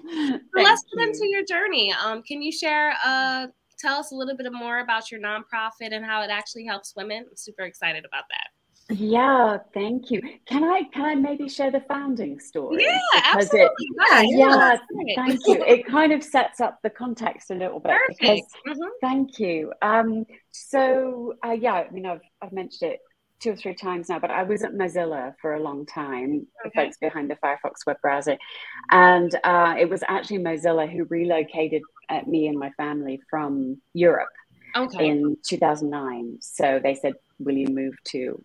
So 0.08 0.62
let's 0.62 0.84
get 0.96 1.08
into 1.08 1.28
your 1.28 1.44
journey. 1.44 1.94
Um, 1.94 2.22
can 2.24 2.42
you 2.42 2.52
share, 2.52 2.96
uh, 3.04 3.48
tell 3.78 3.96
us 3.96 4.12
a 4.12 4.16
little 4.16 4.38
bit 4.38 4.52
more 4.54 4.80
about 4.80 5.12
your 5.12 5.20
nonprofit 5.20 5.92
and 5.92 6.06
how 6.06 6.22
it 6.22 6.30
actually 6.30 6.66
helps 6.66 6.96
women? 6.96 7.26
I'm 7.30 7.36
super 7.36 7.64
excited 7.64 8.06
about 8.06 8.24
that. 8.30 8.48
Yeah, 8.90 9.58
thank 9.74 10.12
you. 10.12 10.22
Can 10.48 10.64
I 10.64 10.84
can 10.94 11.06
I 11.06 11.16
maybe 11.16 11.50
share 11.50 11.72
the 11.72 11.82
founding 11.88 12.40
story? 12.40 12.84
Yeah, 12.84 13.00
Because 13.16 13.46
absolutely. 13.46 13.88
it- 13.88 14.38
yeah, 14.38 14.74
it. 14.74 15.16
thank 15.16 15.40
you. 15.48 15.64
It 15.66 15.88
kind 15.88 16.12
of 16.12 16.24
sets 16.24 16.62
up 16.62 16.80
the 16.84 16.92
context 16.92 17.50
a 17.50 17.56
little 17.56 17.80
bit 17.80 17.94
because 18.10 18.42
Perfect. 18.64 18.80
Mhm. 18.80 18.90
Thank 19.02 19.40
you. 19.40 19.74
Um, 19.82 20.26
so 20.52 21.34
uh, 21.44 21.52
yeah, 21.52 21.74
I 21.74 21.90
mean, 21.90 22.06
I've 22.06 22.22
I've 22.44 22.52
mentioned 22.52 22.92
it 22.94 23.00
two 23.40 23.52
or 23.52 23.56
three 23.56 23.74
times 23.74 24.08
now, 24.10 24.20
but 24.20 24.30
I 24.32 24.44
was 24.44 24.64
at 24.64 24.74
Mozilla 24.74 25.34
for 25.42 25.56
a 25.56 25.60
long 25.60 25.86
time, 25.88 26.46
the 26.64 26.70
folks 26.72 26.98
behind 26.98 27.30
the 27.30 27.36
Firefox 27.44 27.86
web 27.88 27.98
browser, 28.04 28.38
and 28.92 29.34
uh, 29.44 29.76
it 29.80 29.90
was 29.90 30.04
actually 30.08 30.40
Mozilla 30.40 30.88
who 30.90 31.06
relocated 31.06 31.82
uh, 32.10 32.22
me 32.28 32.48
and 32.48 32.58
my 32.58 32.70
family 32.78 33.20
from 33.32 33.82
Europe 33.94 34.30
Okay. 34.78 35.08
in 35.10 35.38
2009. 35.48 36.38
So 36.40 36.80
they 36.84 36.94
said, 36.94 37.14
"Will 37.40 37.58
you 37.58 37.68
move 37.68 37.96
to 38.10 38.44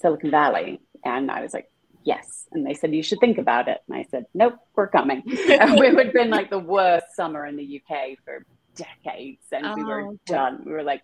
Silicon 0.00 0.30
Valley?" 0.30 0.80
And 1.04 1.30
I 1.30 1.40
was 1.40 1.54
like, 1.54 1.70
yes. 2.04 2.46
And 2.52 2.66
they 2.66 2.74
said, 2.74 2.94
you 2.94 3.02
should 3.02 3.20
think 3.20 3.38
about 3.38 3.68
it. 3.68 3.78
And 3.88 3.96
I 3.96 4.04
said, 4.10 4.26
nope, 4.34 4.54
we're 4.74 4.88
coming. 4.88 5.22
and 5.48 5.78
we 5.78 5.86
had 5.86 6.12
been 6.12 6.30
like 6.30 6.50
the 6.50 6.58
worst 6.58 7.06
summer 7.14 7.46
in 7.46 7.56
the 7.56 7.80
UK 7.80 8.18
for 8.24 8.44
decades. 8.74 9.44
And 9.52 9.66
oh, 9.66 9.74
we 9.74 9.84
were 9.84 10.02
oh, 10.02 10.18
done. 10.26 10.62
We 10.64 10.72
were 10.72 10.82
like, 10.82 11.02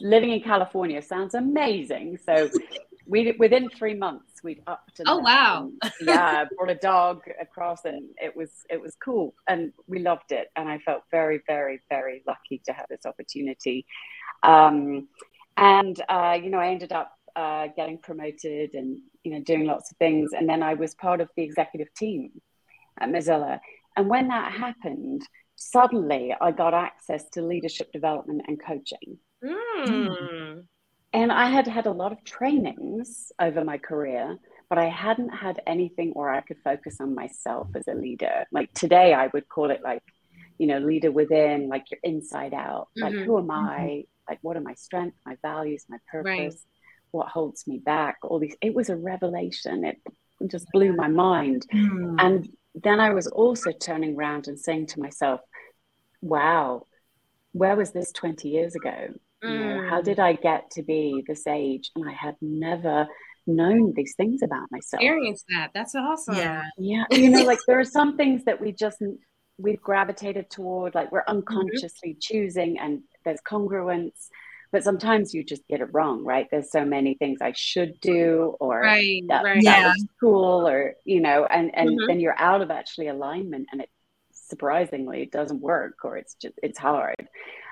living 0.00 0.32
in 0.32 0.40
California 0.42 1.02
sounds 1.02 1.34
amazing. 1.34 2.18
So 2.24 2.50
we 3.06 3.34
within 3.38 3.68
three 3.68 3.94
months 3.94 4.42
we'd 4.42 4.62
upped. 4.66 5.00
And, 5.00 5.08
oh 5.08 5.18
wow! 5.18 5.70
And, 5.82 5.92
yeah, 6.02 6.44
brought 6.56 6.70
a 6.70 6.74
dog 6.76 7.22
across, 7.40 7.84
and 7.84 8.08
it 8.16 8.36
was 8.36 8.50
it 8.70 8.80
was 8.80 8.96
cool, 9.02 9.34
and 9.48 9.72
we 9.86 9.98
loved 9.98 10.32
it. 10.32 10.48
And 10.56 10.68
I 10.68 10.78
felt 10.78 11.02
very, 11.10 11.42
very, 11.46 11.80
very 11.88 12.22
lucky 12.26 12.60
to 12.66 12.72
have 12.72 12.86
this 12.88 13.06
opportunity. 13.06 13.86
Um, 14.42 15.08
and 15.56 16.00
uh, 16.08 16.38
you 16.42 16.50
know, 16.50 16.58
I 16.58 16.68
ended 16.68 16.92
up 16.92 17.12
uh, 17.36 17.68
getting 17.76 17.98
promoted 17.98 18.74
and 18.74 18.98
you 19.24 19.32
know 19.32 19.40
doing 19.40 19.66
lots 19.66 19.90
of 19.90 19.96
things, 19.98 20.30
and 20.32 20.48
then 20.48 20.62
I 20.62 20.74
was 20.74 20.94
part 20.94 21.20
of 21.20 21.28
the 21.36 21.42
executive 21.42 21.92
team 21.94 22.30
at 23.00 23.08
Mozilla. 23.08 23.60
And 23.96 24.08
when 24.08 24.28
that 24.28 24.52
happened, 24.52 25.22
suddenly 25.56 26.34
I 26.40 26.50
got 26.50 26.74
access 26.74 27.28
to 27.30 27.42
leadership 27.42 27.92
development 27.92 28.42
and 28.48 28.62
coaching. 28.62 29.18
Mm. 29.44 30.64
And 31.12 31.32
I 31.32 31.50
had 31.50 31.66
had 31.66 31.86
a 31.86 31.92
lot 31.92 32.12
of 32.12 32.24
trainings 32.24 33.32
over 33.38 33.64
my 33.64 33.76
career, 33.76 34.38
but 34.70 34.78
I 34.78 34.88
hadn't 34.88 35.28
had 35.28 35.60
anything 35.66 36.12
where 36.14 36.30
I 36.30 36.40
could 36.40 36.56
focus 36.64 36.96
on 37.00 37.14
myself 37.14 37.68
as 37.74 37.86
a 37.86 37.94
leader. 37.94 38.44
Like 38.50 38.72
today, 38.72 39.12
I 39.12 39.26
would 39.28 39.48
call 39.48 39.70
it 39.70 39.82
like, 39.84 40.02
you 40.58 40.66
know, 40.66 40.78
leader 40.78 41.10
within, 41.10 41.68
like 41.68 41.90
your 41.90 42.00
inside 42.02 42.54
out. 42.54 42.88
Like, 42.96 43.12
mm-hmm. 43.12 43.24
who 43.24 43.38
am 43.38 43.50
I? 43.50 43.78
Mm-hmm. 43.78 44.30
Like, 44.30 44.38
what 44.40 44.56
are 44.56 44.60
my 44.60 44.74
strengths, 44.74 45.20
my 45.26 45.36
values, 45.42 45.84
my 45.90 45.98
purpose? 46.10 46.24
Right. 46.24 46.54
What 47.12 47.28
holds 47.28 47.66
me 47.66 47.78
back? 47.78 48.18
All 48.22 48.38
these. 48.38 48.56
It 48.60 48.74
was 48.74 48.88
a 48.90 48.96
revelation. 48.96 49.84
It 49.84 49.98
just 50.48 50.66
blew 50.72 50.92
my 50.92 51.08
mind. 51.08 51.66
Mm. 51.72 52.16
And 52.18 52.48
then 52.74 53.00
I 53.00 53.10
was 53.10 53.26
also 53.26 53.70
turning 53.70 54.16
around 54.16 54.48
and 54.48 54.58
saying 54.58 54.86
to 54.88 55.00
myself, 55.00 55.40
wow, 56.20 56.86
where 57.52 57.76
was 57.76 57.92
this 57.92 58.12
20 58.12 58.48
years 58.48 58.74
ago? 58.74 59.08
Mm. 59.44 59.52
You 59.52 59.58
know, 59.58 59.88
how 59.88 60.00
mm. 60.00 60.04
did 60.04 60.18
I 60.18 60.32
get 60.34 60.70
to 60.72 60.82
be 60.82 61.22
this 61.26 61.46
age? 61.46 61.90
And 61.94 62.08
I 62.08 62.12
had 62.12 62.36
never 62.40 63.06
known 63.46 63.92
these 63.94 64.14
things 64.16 64.42
about 64.42 64.68
myself. 64.70 65.02
Experience 65.02 65.44
that. 65.50 65.70
That's 65.74 65.94
awesome. 65.94 66.36
Yeah. 66.36 66.62
Yeah. 66.78 67.04
You 67.10 67.30
know, 67.30 67.44
like 67.44 67.58
there 67.66 67.78
are 67.78 67.84
some 67.84 68.16
things 68.16 68.44
that 68.44 68.60
we 68.60 68.72
just 68.72 69.02
we've 69.58 69.80
gravitated 69.80 70.50
toward, 70.50 70.94
like 70.94 71.12
we're 71.12 71.20
mm-hmm. 71.20 71.38
unconsciously 71.38 72.10
mm-hmm. 72.10 72.18
choosing 72.20 72.78
and 72.78 73.02
there's 73.24 73.40
congruence. 73.40 74.28
But 74.72 74.84
sometimes 74.84 75.34
you 75.34 75.44
just 75.44 75.66
get 75.68 75.80
it 75.80 75.88
wrong, 75.92 76.24
right? 76.24 76.48
There's 76.50 76.70
so 76.70 76.84
many 76.84 77.14
things 77.14 77.38
I 77.42 77.52
should 77.54 78.00
do, 78.00 78.56
or 78.58 78.80
right, 78.80 79.22
that, 79.28 79.44
right. 79.44 79.62
that 79.62 79.80
yeah. 79.80 79.88
was 79.88 80.06
cool, 80.18 80.66
or 80.66 80.94
you 81.04 81.20
know, 81.20 81.44
and 81.44 81.70
and 81.74 81.90
mm-hmm. 81.90 82.06
then 82.08 82.20
you're 82.20 82.38
out 82.38 82.62
of 82.62 82.70
actually 82.70 83.08
alignment, 83.08 83.68
and 83.70 83.82
it 83.82 83.90
surprisingly 84.52 85.22
it 85.22 85.32
doesn't 85.32 85.62
work 85.62 86.04
or 86.04 86.18
it's 86.18 86.34
just 86.34 86.54
it's 86.62 86.78
hard 86.78 87.16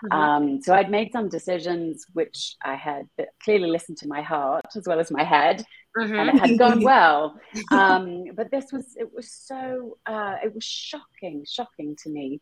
mm-hmm. 0.04 0.12
um, 0.18 0.62
so 0.62 0.74
i'd 0.74 0.90
made 0.90 1.12
some 1.12 1.28
decisions 1.28 2.06
which 2.14 2.56
i 2.64 2.74
had 2.74 3.06
clearly 3.44 3.68
listened 3.68 3.98
to 3.98 4.08
my 4.08 4.22
heart 4.22 4.64
as 4.74 4.84
well 4.86 4.98
as 4.98 5.10
my 5.10 5.22
head 5.22 5.62
mm-hmm. 5.98 6.18
and 6.18 6.30
it 6.30 6.38
had 6.38 6.58
gone 6.58 6.82
well 6.82 7.38
um, 7.70 8.24
but 8.34 8.50
this 8.50 8.72
was 8.72 8.86
it 8.96 9.12
was 9.14 9.30
so 9.30 9.98
uh, 10.06 10.36
it 10.42 10.54
was 10.54 10.64
shocking 10.64 11.44
shocking 11.46 11.96
to 12.02 12.08
me 12.08 12.40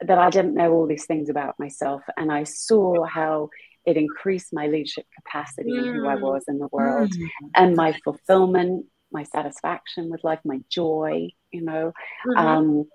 that 0.00 0.18
i 0.18 0.30
didn't 0.30 0.54
know 0.54 0.72
all 0.72 0.86
these 0.86 1.06
things 1.06 1.28
about 1.28 1.58
myself 1.58 2.02
and 2.16 2.30
i 2.30 2.44
saw 2.44 3.04
how 3.04 3.48
it 3.86 3.96
increased 3.96 4.52
my 4.52 4.66
leadership 4.66 5.06
capacity 5.16 5.72
mm. 5.72 5.78
and 5.78 5.96
who 5.96 6.08
i 6.08 6.16
mm. 6.16 6.20
was 6.20 6.44
in 6.48 6.58
the 6.58 6.68
world 6.70 7.10
mm. 7.10 7.28
and 7.54 7.76
my 7.76 7.92
fulfillment 8.04 8.86
my 9.12 9.24
satisfaction 9.24 10.10
with 10.10 10.22
life 10.22 10.40
my 10.44 10.60
joy 10.70 11.28
you 11.50 11.62
know 11.62 11.92
mm-hmm. 12.26 12.38
um, 12.38 12.86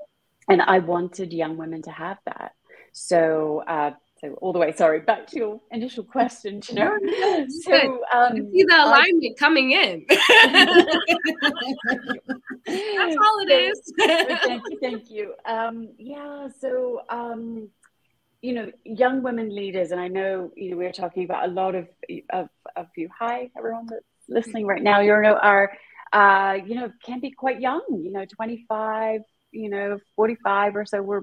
and 0.48 0.62
I 0.62 0.80
wanted 0.80 1.34
young 1.34 1.58
women 1.58 1.82
to 1.84 1.92
have 1.92 2.18
that. 2.26 2.54
So, 2.94 3.64
uh, 3.68 3.92
so 4.20 4.34
all 4.42 4.54
the 4.54 4.60
way, 4.60 4.72
sorry, 4.74 5.02
back 5.02 5.28
to 5.28 5.38
your 5.38 5.62
initial 5.72 6.04
question, 6.04 6.62
you 6.70 6.76
know. 6.76 6.98
So, 7.64 8.02
um, 8.14 8.52
see 8.52 8.64
the 8.64 8.76
alignment 8.76 9.36
I, 9.38 9.40
coming 9.40 9.72
in. 9.72 10.06
That's 12.66 13.18
all 13.18 13.40
it 13.48 13.52
is. 13.52 13.94
thank 14.00 14.64
you, 14.70 14.80
thank 14.80 15.12
you. 15.12 15.34
Um, 15.46 15.90
yeah, 15.98 16.48
so 16.60 17.02
um, 17.10 17.70
you 18.42 18.54
know, 18.54 18.72
young 18.84 19.24
women 19.24 19.54
leaders, 19.54 19.92
and 19.92 20.00
I 20.00 20.08
know 20.08 20.52
you 20.56 20.72
know 20.72 20.78
we're 20.78 20.92
talking 20.92 21.26
about 21.26 21.50
a 21.50 21.52
lot 21.52 21.76
of 21.76 21.88
of, 22.32 22.50
of 22.76 22.88
you. 22.96 23.10
Hi, 23.18 23.50
everyone 23.58 23.88
that's 23.90 24.04
listening 24.30 24.66
right 24.66 24.84
now. 24.84 25.00
You 25.02 25.22
know, 25.22 25.36
are 25.36 25.72
uh, 26.14 26.58
you 26.66 26.76
know 26.76 26.92
can 27.04 27.20
be 27.20 27.32
quite 27.32 27.60
young. 27.60 27.84
You 27.90 28.12
know, 28.12 28.26
twenty 28.26 28.66
five 28.68 29.22
you 29.56 29.70
know 29.70 29.98
45 30.16 30.76
or 30.76 30.86
so 30.86 31.02
we're 31.02 31.22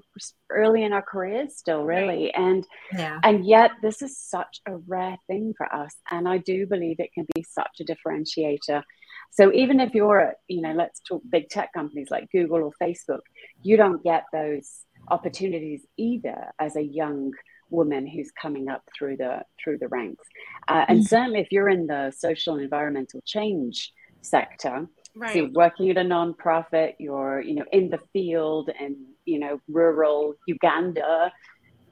early 0.51 0.83
in 0.83 0.93
our 0.93 1.03
careers 1.03 1.55
still 1.57 1.85
really 1.85 2.33
and 2.35 2.67
yeah. 2.93 3.21
and 3.23 3.47
yet 3.47 3.73
this 3.83 4.01
is 4.01 4.19
such 4.19 4.61
a 4.67 4.77
rare 4.89 5.19
thing 5.27 5.53
for 5.57 5.73
us 5.73 5.95
and 6.11 6.27
i 6.27 6.39
do 6.39 6.67
believe 6.67 6.97
it 6.99 7.13
can 7.13 7.27
be 7.35 7.43
such 7.43 7.81
a 7.81 7.85
differentiator 7.85 8.83
so 9.31 9.53
even 9.53 9.81
if 9.81 9.95
you're 9.95 10.35
you 10.49 10.63
know 10.63 10.73
let's 10.73 11.01
talk 11.01 11.23
big 11.29 11.49
tech 11.51 11.73
companies 11.75 12.09
like 12.11 12.27
google 12.33 12.63
or 12.63 12.73
facebook 12.83 13.21
you 13.63 13.77
don't 13.77 14.03
get 14.03 14.25
those 14.33 14.81
opportunities 15.13 15.83
either 15.97 16.53
as 16.59 16.75
a 16.77 16.83
young 16.83 17.33
woman 17.71 18.07
who's 18.07 18.31
coming 18.33 18.69
up 18.69 18.83
through 18.97 19.17
the 19.17 19.43
through 19.63 19.79
the 19.79 19.89
ranks 19.89 20.27
uh, 20.69 20.85
and 20.89 21.01
mm. 21.01 21.09
certainly 21.09 21.41
if 21.41 21.49
you're 21.51 21.69
in 21.69 21.87
the 21.87 22.13
social 22.17 22.55
and 22.55 22.63
environmental 22.63 23.21
change 23.25 23.93
sector 24.21 24.89
Right. 25.15 25.35
So 25.35 25.51
working 25.53 25.91
at 25.91 25.99
a 25.99 26.01
nonprofit, 26.01 26.95
you're, 26.99 27.41
you 27.41 27.55
know, 27.55 27.65
in 27.71 27.91
the 27.91 28.01
field 28.13 28.71
and, 28.79 28.97
you 29.25 29.39
know, 29.39 29.61
rural 29.69 30.35
Uganda. 30.47 31.31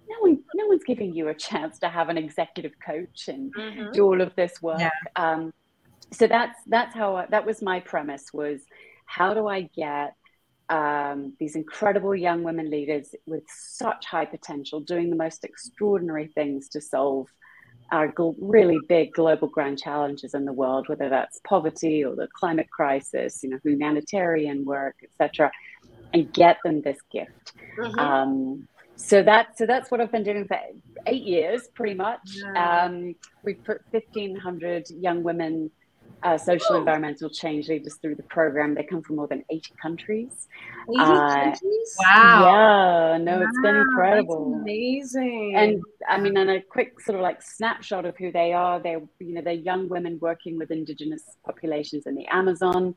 No 0.09 0.17
one, 0.21 0.43
no 0.55 0.67
one's 0.67 0.85
giving 0.85 1.15
you 1.15 1.29
a 1.29 1.35
chance 1.35 1.79
to 1.81 1.89
have 1.89 2.09
an 2.09 2.17
executive 2.17 2.73
coach 2.85 3.29
and 3.29 3.55
mm-hmm. 3.55 3.93
do 3.93 4.05
all 4.05 4.21
of 4.21 4.35
this 4.37 4.63
work. 4.63 4.81
Yeah. 4.81 4.91
Um, 5.17 5.53
so 6.13 6.27
that's 6.27 6.59
that's 6.67 6.95
how 6.95 7.17
I, 7.17 7.27
that 7.27 7.47
was 7.47 7.63
my 7.63 7.81
premise 7.81 8.33
was 8.33 8.63
how 9.05 9.35
do 9.35 9.47
I 9.47 9.63
get 9.77 10.15
um, 10.71 11.35
these 11.39 11.57
incredible 11.57 12.15
young 12.15 12.43
women 12.43 12.71
leaders 12.71 13.15
with 13.27 13.43
such 13.49 14.07
high 14.07 14.25
potential 14.25 14.81
doing 14.81 15.11
the 15.11 15.17
most 15.17 15.45
extraordinary 15.45 16.29
things 16.29 16.69
to 16.71 16.81
solve 16.81 17.29
our 17.93 18.13
really 18.39 18.79
big 18.89 19.13
global 19.13 19.49
grand 19.49 19.77
challenges 19.79 20.33
in 20.35 20.45
the 20.45 20.53
world, 20.53 20.89
whether 20.89 21.09
that's 21.09 21.41
poverty 21.43 22.05
or 22.05 22.15
the 22.15 22.29
climate 22.33 22.71
crisis, 22.71 23.43
you 23.43 23.51
know, 23.51 23.59
humanitarian 23.65 24.65
work, 24.65 24.95
etc., 25.03 25.51
and 26.13 26.33
get 26.33 26.59
them 26.65 26.83
this 26.83 26.99
gift. 27.11 27.53
Mm-hmm. 27.77 27.99
Um, 27.99 28.69
so 28.95 29.23
that 29.23 29.57
so 29.57 29.67
that's 29.67 29.91
what 29.91 30.01
I've 30.01 30.13
been 30.13 30.23
doing 30.23 30.47
for 30.47 30.59
eight 31.07 31.23
years, 31.23 31.69
pretty 31.75 31.95
much. 31.95 32.21
Yeah. 32.27 32.85
Um, 32.85 33.17
we've 33.43 33.63
put 33.65 33.81
fifteen 33.91 34.37
hundred 34.37 34.89
young 34.91 35.23
women 35.23 35.71
uh, 36.23 36.37
social 36.37 36.77
environmental 36.77 37.31
change 37.31 37.69
leaders 37.69 37.95
through 37.97 38.15
the 38.15 38.23
program. 38.25 38.75
They 38.75 38.83
come 38.83 39.03
from 39.03 39.17
more 39.17 39.27
than 39.27 39.45
80 39.51 39.73
countries. 39.81 40.49
80 40.89 40.99
uh, 40.99 41.35
countries? 41.35 41.97
Wow. 41.99 42.45
Yeah, 42.45 43.19
no, 43.19 43.39
wow, 43.39 43.47
it's 43.47 43.61
been 43.63 43.77
incredible. 43.77 44.55
amazing. 44.61 45.55
And 45.57 45.83
I 46.09 46.21
mean, 46.21 46.37
and 46.37 46.51
a 46.51 46.61
quick 46.61 47.01
sort 47.01 47.17
of 47.17 47.23
like 47.23 47.43
snapshot 47.43 48.05
of 48.05 48.17
who 48.17 48.33
they 48.33 48.53
are. 48.53 48.81
They're, 48.81 49.03
you 49.19 49.35
know, 49.35 49.43
they're 49.43 49.55
young 49.55 49.89
women 49.89 50.19
working 50.21 50.59
with 50.59 50.71
indigenous 50.71 51.23
populations 51.45 52.07
in 52.07 52.15
the 52.15 52.27
Amazon. 52.27 52.95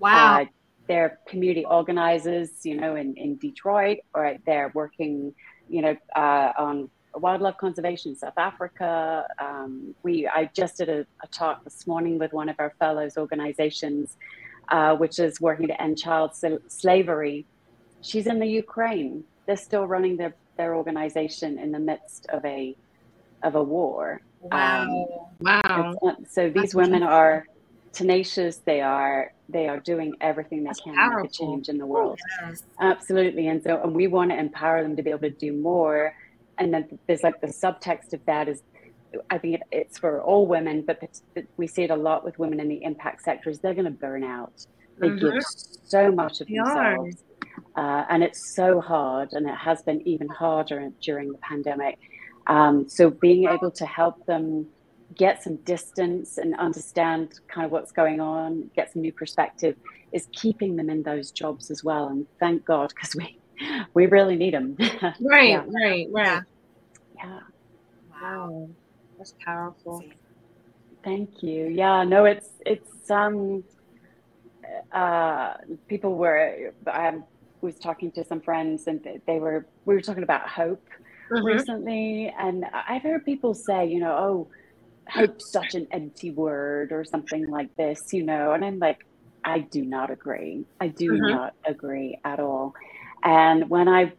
Wow. 0.00 0.42
Uh, 0.42 0.44
they're 0.88 1.18
community 1.28 1.64
organizers, 1.64 2.50
you 2.64 2.76
know, 2.80 2.96
in, 2.96 3.14
in 3.16 3.36
Detroit, 3.36 3.98
or 4.14 4.36
they're 4.46 4.72
working, 4.74 5.34
you 5.68 5.82
know, 5.82 5.96
uh, 6.16 6.52
on 6.58 6.90
wildlife 7.14 7.56
conservation 7.58 8.12
in 8.12 8.16
South 8.16 8.36
Africa. 8.36 9.26
Um, 9.38 9.94
we 10.02 10.26
I 10.26 10.50
just 10.54 10.78
did 10.78 10.88
a, 10.88 11.06
a, 11.22 11.26
talk 11.28 11.64
this 11.64 11.86
morning 11.86 12.18
with 12.18 12.32
one 12.32 12.48
of 12.48 12.56
our 12.58 12.74
fellows 12.78 13.16
organizations, 13.16 14.16
uh, 14.68 14.96
which 14.96 15.18
is 15.18 15.40
working 15.40 15.68
to 15.68 15.82
end 15.82 15.98
child 15.98 16.32
slavery. 16.68 17.46
She's 18.00 18.26
in 18.26 18.38
the 18.38 18.46
Ukraine. 18.46 19.24
They're 19.46 19.56
still 19.56 19.86
running 19.86 20.16
their, 20.16 20.34
their 20.56 20.74
organization 20.74 21.58
in 21.58 21.72
the 21.72 21.78
midst 21.78 22.26
of 22.26 22.44
a 22.44 22.76
of 23.42 23.54
a 23.54 23.62
war. 23.62 24.20
Wow! 24.40 25.08
Um, 25.40 25.56
wow! 25.64 26.16
So 26.30 26.48
these 26.48 26.54
That's 26.54 26.74
women 26.74 27.02
are 27.02 27.46
tenacious. 27.92 28.56
They 28.56 28.80
are 28.80 29.32
they 29.48 29.68
are 29.68 29.80
doing 29.80 30.14
everything 30.20 30.60
they 30.64 30.70
That's 30.70 30.80
can 30.80 30.94
to 30.94 31.28
change 31.28 31.68
in 31.68 31.78
the 31.78 31.86
world. 31.86 32.18
Oh, 32.42 32.48
yes. 32.48 32.62
Absolutely, 32.80 33.48
and 33.48 33.62
so 33.62 33.80
and 33.82 33.94
we 33.94 34.06
want 34.06 34.30
to 34.30 34.38
empower 34.38 34.82
them 34.82 34.96
to 34.96 35.02
be 35.02 35.10
able 35.10 35.20
to 35.20 35.30
do 35.30 35.52
more 35.52 36.14
and 36.58 36.72
then 36.72 36.98
there's 37.06 37.22
like 37.22 37.40
the 37.40 37.48
subtext 37.48 38.12
of 38.12 38.24
that 38.26 38.48
is 38.48 38.62
I 39.30 39.38
think 39.38 39.56
it, 39.56 39.62
it's 39.70 39.98
for 39.98 40.22
all 40.22 40.46
women, 40.46 40.84
but 40.86 41.00
we 41.56 41.66
see 41.66 41.82
it 41.82 41.90
a 41.90 41.96
lot 41.96 42.24
with 42.24 42.38
women 42.38 42.60
in 42.60 42.68
the 42.68 42.82
impact 42.82 43.22
sectors. 43.22 43.58
They're 43.58 43.74
going 43.74 43.84
to 43.84 43.90
burn 43.90 44.24
out. 44.24 44.66
They 44.98 45.08
mm-hmm. 45.08 45.34
give 45.34 45.42
so 45.84 46.10
much 46.10 46.40
of 46.40 46.48
they 46.48 46.56
themselves, 46.56 47.24
uh, 47.76 48.04
and 48.08 48.22
it's 48.22 48.54
so 48.54 48.80
hard, 48.80 49.32
and 49.32 49.48
it 49.48 49.56
has 49.56 49.82
been 49.82 50.06
even 50.06 50.28
harder 50.28 50.90
during 51.00 51.32
the 51.32 51.38
pandemic. 51.38 51.98
Um, 52.46 52.88
so 52.88 53.10
being 53.10 53.48
able 53.48 53.70
to 53.72 53.86
help 53.86 54.24
them 54.26 54.66
get 55.14 55.42
some 55.42 55.56
distance 55.56 56.38
and 56.38 56.54
understand 56.56 57.40
kind 57.48 57.64
of 57.64 57.70
what's 57.70 57.92
going 57.92 58.20
on, 58.20 58.70
get 58.74 58.92
some 58.92 59.02
new 59.02 59.12
perspective, 59.12 59.76
is 60.12 60.28
keeping 60.32 60.76
them 60.76 60.90
in 60.90 61.02
those 61.02 61.30
jobs 61.30 61.70
as 61.70 61.84
well. 61.84 62.08
And 62.08 62.26
thank 62.40 62.64
God, 62.64 62.92
because 62.94 63.14
we 63.14 63.38
we 63.94 64.06
really 64.06 64.36
need 64.36 64.54
them. 64.54 64.76
right, 65.20 65.50
yeah. 65.50 65.64
right, 65.66 66.06
right. 66.10 66.42
Yeah. 67.16 67.40
Wow, 68.10 68.68
that's 69.18 69.34
powerful. 69.44 70.02
Thank 71.04 71.42
you. 71.42 71.68
Yeah, 71.68 72.04
no, 72.04 72.24
it's 72.24 72.50
it's 72.64 73.10
um 73.10 73.64
uh 74.92 75.54
people 75.88 76.14
were 76.14 76.72
I 76.86 77.18
was 77.60 77.78
talking 77.78 78.10
to 78.12 78.24
some 78.24 78.40
friends 78.40 78.86
and 78.86 79.06
they 79.26 79.38
were 79.38 79.66
we 79.84 79.94
were 79.94 80.00
talking 80.00 80.22
about 80.22 80.48
hope 80.48 80.86
mm-hmm. 81.30 81.44
recently 81.44 82.32
and 82.38 82.64
I've 82.72 83.02
heard 83.02 83.24
people 83.24 83.54
say, 83.54 83.86
you 83.86 84.00
know, 84.00 84.12
oh, 84.12 84.48
hope's 85.08 85.50
such 85.50 85.74
an 85.74 85.86
empty 85.90 86.30
word 86.30 86.92
or 86.92 87.04
something 87.04 87.48
like 87.48 87.74
this, 87.76 88.12
you 88.12 88.22
know, 88.22 88.52
and 88.52 88.64
I'm 88.64 88.78
like 88.78 89.04
I 89.44 89.60
do 89.60 89.84
not 89.84 90.10
agree. 90.10 90.64
I 90.80 90.88
do 90.88 91.12
mm-hmm. 91.12 91.30
not 91.30 91.54
agree 91.64 92.18
at 92.24 92.38
all. 92.38 92.74
And 93.24 93.68
when 93.70 93.88
I 93.88 94.12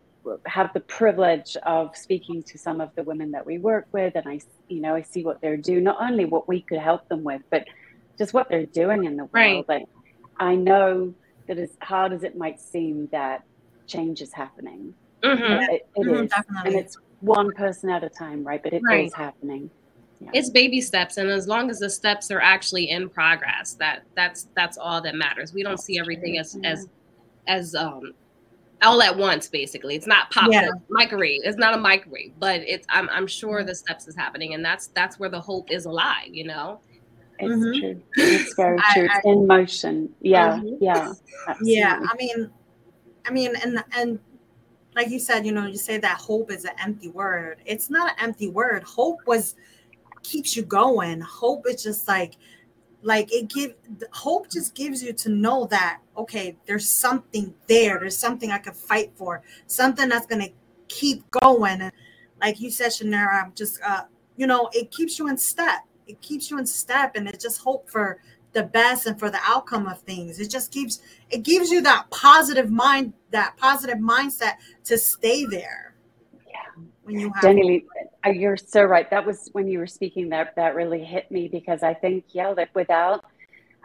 have 0.46 0.72
the 0.74 0.80
privilege 0.80 1.58
of 1.64 1.96
speaking 1.96 2.44
to 2.44 2.58
some 2.58 2.80
of 2.82 2.90
the 2.96 3.04
women 3.04 3.32
that 3.32 3.46
we 3.46 3.58
work 3.58 3.88
with, 3.92 4.16
and 4.16 4.28
I, 4.28 4.40
you 4.70 4.82
know, 4.82 4.96
I 4.96 5.02
see 5.02 5.24
what 5.24 5.42
they're 5.42 5.58
doing, 5.58 5.84
not 5.84 5.98
only 6.02 6.26
what 6.26 6.48
we 6.48 6.62
could 6.62 6.80
help 6.80 7.08
them 7.10 7.24
with, 7.24 7.42
but 7.50 7.66
just 8.18 8.34
what 8.34 8.50
they're 8.50 8.66
doing 8.66 9.06
in 9.06 9.18
the 9.18 9.26
world. 9.26 9.66
Right. 9.68 9.88
I 10.38 10.56
know 10.56 11.14
that 11.48 11.58
as 11.58 11.72
hard 11.82 12.14
as 12.14 12.24
it 12.24 12.38
might 12.38 12.62
seem, 12.62 13.08
that 13.12 13.44
change 13.88 14.22
is 14.22 14.32
happening. 14.34 14.94
Mm-hmm. 15.24 15.74
It, 15.74 15.88
it 15.96 16.08
mm-hmm, 16.08 16.24
is. 16.24 16.32
and 16.66 16.76
it's 16.76 16.98
one 17.22 17.52
person 17.54 17.90
at 17.90 18.04
a 18.04 18.10
time, 18.10 18.44
right? 18.44 18.62
But 18.62 18.74
it 18.74 18.82
right. 18.86 19.06
is 19.06 19.14
happening. 19.14 19.70
Yeah. 20.20 20.30
It's 20.34 20.50
baby 20.50 20.80
steps, 20.80 21.18
and 21.18 21.30
as 21.30 21.48
long 21.48 21.70
as 21.70 21.80
the 21.80 21.90
steps 21.90 22.32
are 22.32 22.40
actually 22.42 22.90
in 22.90 23.10
progress, 23.10 23.74
that 23.74 24.04
that's 24.16 24.48
that's 24.56 24.78
all 24.78 25.02
that 25.02 25.16
matters. 25.16 25.54
We 25.54 25.64
don't 25.64 25.80
see 25.80 26.00
everything 26.00 26.38
as 26.38 26.58
yeah. 26.62 26.72
as 26.72 26.88
as 27.48 27.76
um 27.76 28.14
all 28.84 29.02
at 29.02 29.18
once 29.18 29.48
basically. 29.48 29.96
It's 29.96 30.08
not 30.08 30.30
pop 30.32 30.52
yeah. 30.52 30.70
microwave. 30.90 31.42
It's 31.44 31.58
not 31.58 31.74
a 31.74 31.78
microwave 31.78 32.34
but 32.40 32.62
it's 32.62 32.86
I'm, 32.90 33.10
I'm 33.10 33.28
sure 33.28 33.64
the 33.64 33.76
steps 33.76 34.08
is 34.08 34.16
happening 34.16 34.54
and 34.54 34.64
that's 34.64 34.88
that's 34.88 35.20
where 35.20 35.30
the 35.30 35.40
hope 35.40 35.72
is 35.72 35.86
alive 35.86 36.30
you 36.30 36.46
know? 36.46 36.80
It's 37.40 37.54
mm-hmm. 37.54 37.80
true. 37.80 38.02
It's 38.16 38.54
very 38.56 38.78
true. 38.94 39.08
I, 39.10 39.16
I, 39.16 39.18
it's 39.18 39.26
in 39.26 39.48
motion. 39.48 40.10
Yeah 40.22 40.58
mm-hmm. 40.58 40.76
yeah 40.82 41.14
absolutely. 41.48 41.78
yeah 41.78 42.00
i 42.02 42.16
mean 42.16 42.52
i 43.26 43.32
mean 43.32 43.56
and 43.64 43.84
and 43.96 44.20
like 44.96 45.10
you 45.10 45.20
said 45.20 45.46
you 45.46 45.52
know 45.52 45.66
you 45.66 45.78
say 45.78 45.98
that 45.98 46.18
hope 46.20 46.52
is 46.52 46.66
an 46.66 46.74
empty 46.80 47.10
word. 47.10 47.60
It's 47.66 47.90
not 47.90 48.12
an 48.12 48.26
empty 48.28 48.50
word. 48.50 48.84
Hope 48.84 49.20
was 49.26 49.56
keeps 50.24 50.56
you 50.56 50.64
going. 50.64 51.22
Hope 51.22 51.66
is 51.68 51.84
just 51.84 52.08
like 52.08 52.36
like 53.04 53.32
it 53.34 53.50
give 53.50 53.74
hope 54.12 54.50
just 54.50 54.74
gives 54.76 55.04
you 55.04 55.14
to 55.14 55.30
know 55.30 55.66
that 55.68 56.00
okay 56.18 56.58
there's 56.66 56.90
something 56.90 57.54
there. 57.68 58.00
There's 58.00 58.18
something 58.18 58.52
i 58.52 58.58
can 58.58 58.74
fight 58.74 59.12
for. 59.16 59.44
Something 59.68 60.10
that's 60.10 60.26
to 60.26 60.50
keep 60.88 61.30
going. 61.32 61.82
And 61.82 61.92
like 62.42 62.60
you 62.60 62.72
said 62.72 62.90
Shanira, 62.90 63.44
i'm 63.44 63.54
just 63.56 63.82
uh 63.86 64.04
you 64.38 64.48
know 64.48 64.70
it 64.74 64.92
keeps 64.92 65.20
you 65.20 65.28
in 65.28 65.38
step. 65.38 65.82
It 66.08 66.22
keeps 66.22 66.50
you 66.50 66.58
in 66.58 66.66
step 66.66 67.16
and 67.16 67.28
it 67.28 67.40
just 67.40 67.62
hope 67.62 67.90
for 67.90 68.20
the 68.54 68.64
best 68.64 69.08
and 69.08 69.20
for 69.20 69.30
the 69.30 69.40
outcome 69.44 69.88
of 69.88 70.00
things. 70.02 70.40
It 70.40 70.50
just 70.50 70.72
gives 70.72 71.02
it 71.30 71.44
gives 71.44 71.70
you 71.72 71.82
that 71.82 72.10
positive 72.12 72.72
mind 72.72 73.14
that 73.32 73.58
positive 73.58 73.98
mindset 73.98 74.54
to 74.86 74.98
stay 74.98 75.46
there. 75.46 75.96
Yeah. 76.48 76.84
When 77.04 77.20
you 77.20 77.32
have 77.34 77.44
Jenny, 77.44 77.86
you're 78.26 78.58
so 78.58 78.84
right. 78.84 79.10
That 79.10 79.26
was 79.26 79.50
when 79.54 79.68
you 79.68 79.80
were 79.80 79.88
speaking 79.88 80.30
that 80.30 80.56
that 80.56 80.76
really 80.76 81.04
hit 81.04 81.30
me 81.32 81.48
because 81.48 81.84
I 81.84 81.94
think 81.94 82.26
yeah, 82.30 82.50
like 82.50 82.74
without 82.76 83.26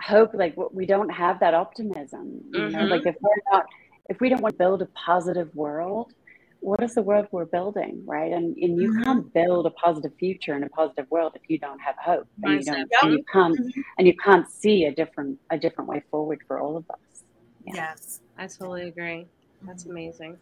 hope, 0.01 0.35
like 0.35 0.55
we 0.73 0.87
don't 0.87 1.09
have 1.09 1.41
that 1.41 1.55
optimism. 1.55 2.41
You 2.53 2.61
mm-hmm. 2.61 2.73
know, 2.73 2.85
like 2.85 3.07
if 3.07 3.17
we're 3.21 3.31
not, 3.53 3.67
if 4.09 4.21
we 4.21 4.29
don't 4.29 4.41
want 4.41 4.55
to 4.55 4.59
build 4.59 4.83
a 4.83 4.87
positive 4.87 5.55
world, 5.55 6.13
what 6.61 6.83
is 6.83 6.95
the 6.95 7.03
world 7.03 7.27
we're 7.31 7.45
building, 7.45 8.03
right? 8.07 8.33
And 8.33 8.57
and 8.57 8.81
you 8.81 8.93
mm-hmm. 8.93 9.03
can't 9.03 9.35
build 9.35 9.67
a 9.67 9.71
positive 9.71 10.13
future 10.19 10.55
and 10.55 10.65
a 10.65 10.69
positive 10.69 11.11
world 11.11 11.33
if 11.35 11.43
you 11.49 11.59
don't 11.59 11.81
have 11.81 11.97
hope, 11.97 12.29
and 12.43 12.55
you 12.55 12.63
don't, 12.63 12.89
and 13.03 13.13
you 13.13 13.25
can't, 13.33 13.59
mm-hmm. 13.59 13.81
and 13.99 14.07
you 14.07 14.17
can't 14.17 14.51
see 14.51 14.85
a 14.85 14.93
different 14.93 15.39
a 15.51 15.59
different 15.59 15.89
way 15.89 16.03
forward 16.11 16.41
for 16.47 16.61
all 16.61 16.77
of 16.77 16.89
us. 16.91 17.25
Yeah. 17.67 17.75
Yes, 17.75 18.21
I 18.37 18.47
totally 18.47 18.89
agree. 18.89 19.27
That's 19.63 19.85
mm-hmm. 19.85 19.93
amazing. 19.93 20.39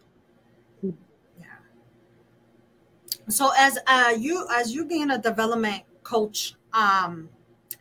So 3.29 3.51
as 3.57 3.77
uh, 3.87 4.13
you 4.17 4.47
as 4.53 4.73
you 4.73 4.85
being 4.85 5.11
a 5.11 5.17
development 5.17 5.83
coach 6.03 6.55
um, 6.73 7.29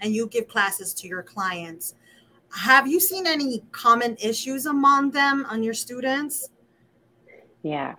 and 0.01 0.13
you 0.13 0.27
give 0.27 0.49
classes 0.49 0.93
to 0.95 1.09
your 1.09 1.23
clients, 1.23 1.95
have 2.53 2.89
you 2.89 2.99
seen 2.99 3.27
any 3.27 3.63
common 3.71 4.17
issues 4.21 4.67
among 4.67 5.13
them 5.13 5.47
on 5.49 5.63
your 5.63 5.75
students? 5.75 6.51
Yeah, 7.63 7.95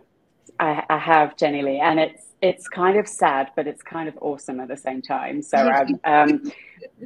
I, 0.60 0.84
I 0.90 0.98
have, 0.98 1.38
Jenny 1.38 1.62
Lee, 1.62 1.80
and 1.80 2.00
it's 2.00 2.24
it's 2.42 2.68
kind 2.68 3.00
of 3.00 3.08
sad, 3.08 3.52
but 3.56 3.66
it's 3.66 3.82
kind 3.82 4.08
of 4.08 4.18
awesome 4.22 4.60
at 4.60 4.68
the 4.68 4.78
same 4.78 5.02
time. 5.02 5.42
So, 5.42 5.58
um, 5.58 6.00
um, 6.04 6.52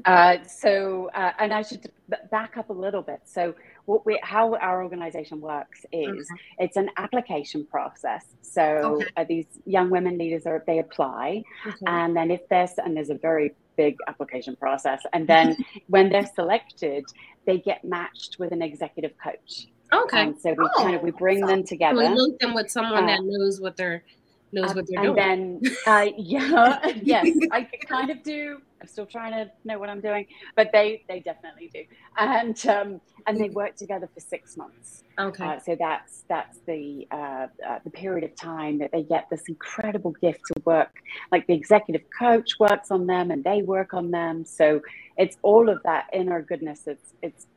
uh, 0.06 0.44
so, 0.44 1.10
uh, 1.14 1.32
and 1.40 1.54
I 1.54 1.62
should 1.62 1.90
back 2.32 2.58
up 2.58 2.70
a 2.70 2.74
little 2.74 3.02
bit. 3.02 3.22
So, 3.26 3.56
what 3.86 4.06
we 4.06 4.20
how 4.24 4.56
our 4.56 4.84
organization 4.84 5.42
works 5.42 5.86
is 5.92 6.10
mm-hmm. 6.10 6.64
it's 6.64 6.78
an 6.78 6.90
application 6.98 7.66
process 7.66 8.26
so 8.42 8.62
okay. 9.02 9.08
uh, 9.18 9.26
these 9.28 9.46
young 9.66 9.90
women 9.90 10.18
leaders 10.18 10.46
are 10.46 10.64
they 10.68 10.80
apply 10.80 11.42
mm-hmm. 11.66 11.88
and 11.88 12.16
then 12.16 12.32
if 12.32 12.42
there's 12.50 12.72
and 12.78 12.96
there's 12.96 13.10
a 13.10 13.16
very 13.16 13.54
big 13.78 13.96
application 14.08 14.56
process 14.56 15.02
and 15.14 15.28
then 15.28 15.56
when 15.88 16.10
they're 16.10 16.30
selected 16.36 17.04
they 17.46 17.58
get 17.58 17.84
matched 17.84 18.38
with 18.40 18.52
an 18.52 18.62
executive 18.62 19.12
coach 19.24 19.68
okay 19.94 20.22
and 20.22 20.40
so 20.40 20.52
we 20.52 20.66
oh, 20.66 20.84
kind 20.84 20.96
of 20.96 21.02
we 21.02 21.12
bring 21.12 21.42
them 21.46 21.64
together 21.64 21.98
we 21.98 22.08
link 22.08 22.40
them 22.40 22.54
with 22.54 22.70
someone 22.70 23.06
uh, 23.06 23.08
that 23.08 23.20
knows 23.24 23.60
what 23.60 23.76
they're 23.78 24.04
knows 24.52 24.76
what 24.76 24.86
they're 24.88 25.04
doing. 25.04 25.20
and 25.20 25.62
doing. 25.62 25.76
then, 25.76 25.78
uh, 25.88 26.08
yeah, 26.18 26.92
yes, 27.02 27.28
I 27.52 27.64
kind 27.88 28.10
of 28.10 28.24
do. 28.24 28.62
I'm 28.82 28.88
still 28.88 29.06
trying 29.06 29.32
to 29.34 29.52
know 29.64 29.78
what 29.78 29.90
I'm 29.90 30.02
doing, 30.02 30.26
but 30.56 30.72
they 30.74 31.04
they 31.08 31.20
definitely 31.20 31.70
do. 31.74 31.84
And 32.18 32.66
um, 32.68 33.02
and 33.28 33.40
they 33.40 33.50
work 33.50 33.76
together 33.76 34.10
for 34.14 34.20
six 34.20 34.58
months. 34.58 35.04
Okay. 35.20 35.46
Uh, 35.46 35.60
so 35.60 35.78
that's 35.80 36.24
that's 36.28 36.60
the 36.66 37.08
uh, 37.12 37.48
uh, 37.68 37.80
the 37.84 37.92
period 37.92 38.24
of 38.24 38.36
time 38.36 38.80
that 38.80 38.92
they 38.92 39.04
get 39.04 39.30
this 39.30 39.44
incredible 39.48 40.12
gift 40.22 40.42
to 40.48 40.62
work. 40.66 40.96
Like 41.32 41.46
the 41.48 41.54
executive 41.54 42.02
coach 42.18 42.60
works 42.60 42.90
on 42.90 43.06
them, 43.06 43.30
and 43.30 43.44
they 43.44 43.62
work 43.62 43.94
on 43.94 44.10
them. 44.12 44.46
So 44.46 44.82
it's 45.18 45.38
all 45.44 45.70
of 45.70 45.82
that 45.84 46.08
inner 46.12 46.42
goodness. 46.42 46.88
It's 46.88 47.14
it's 47.22 47.48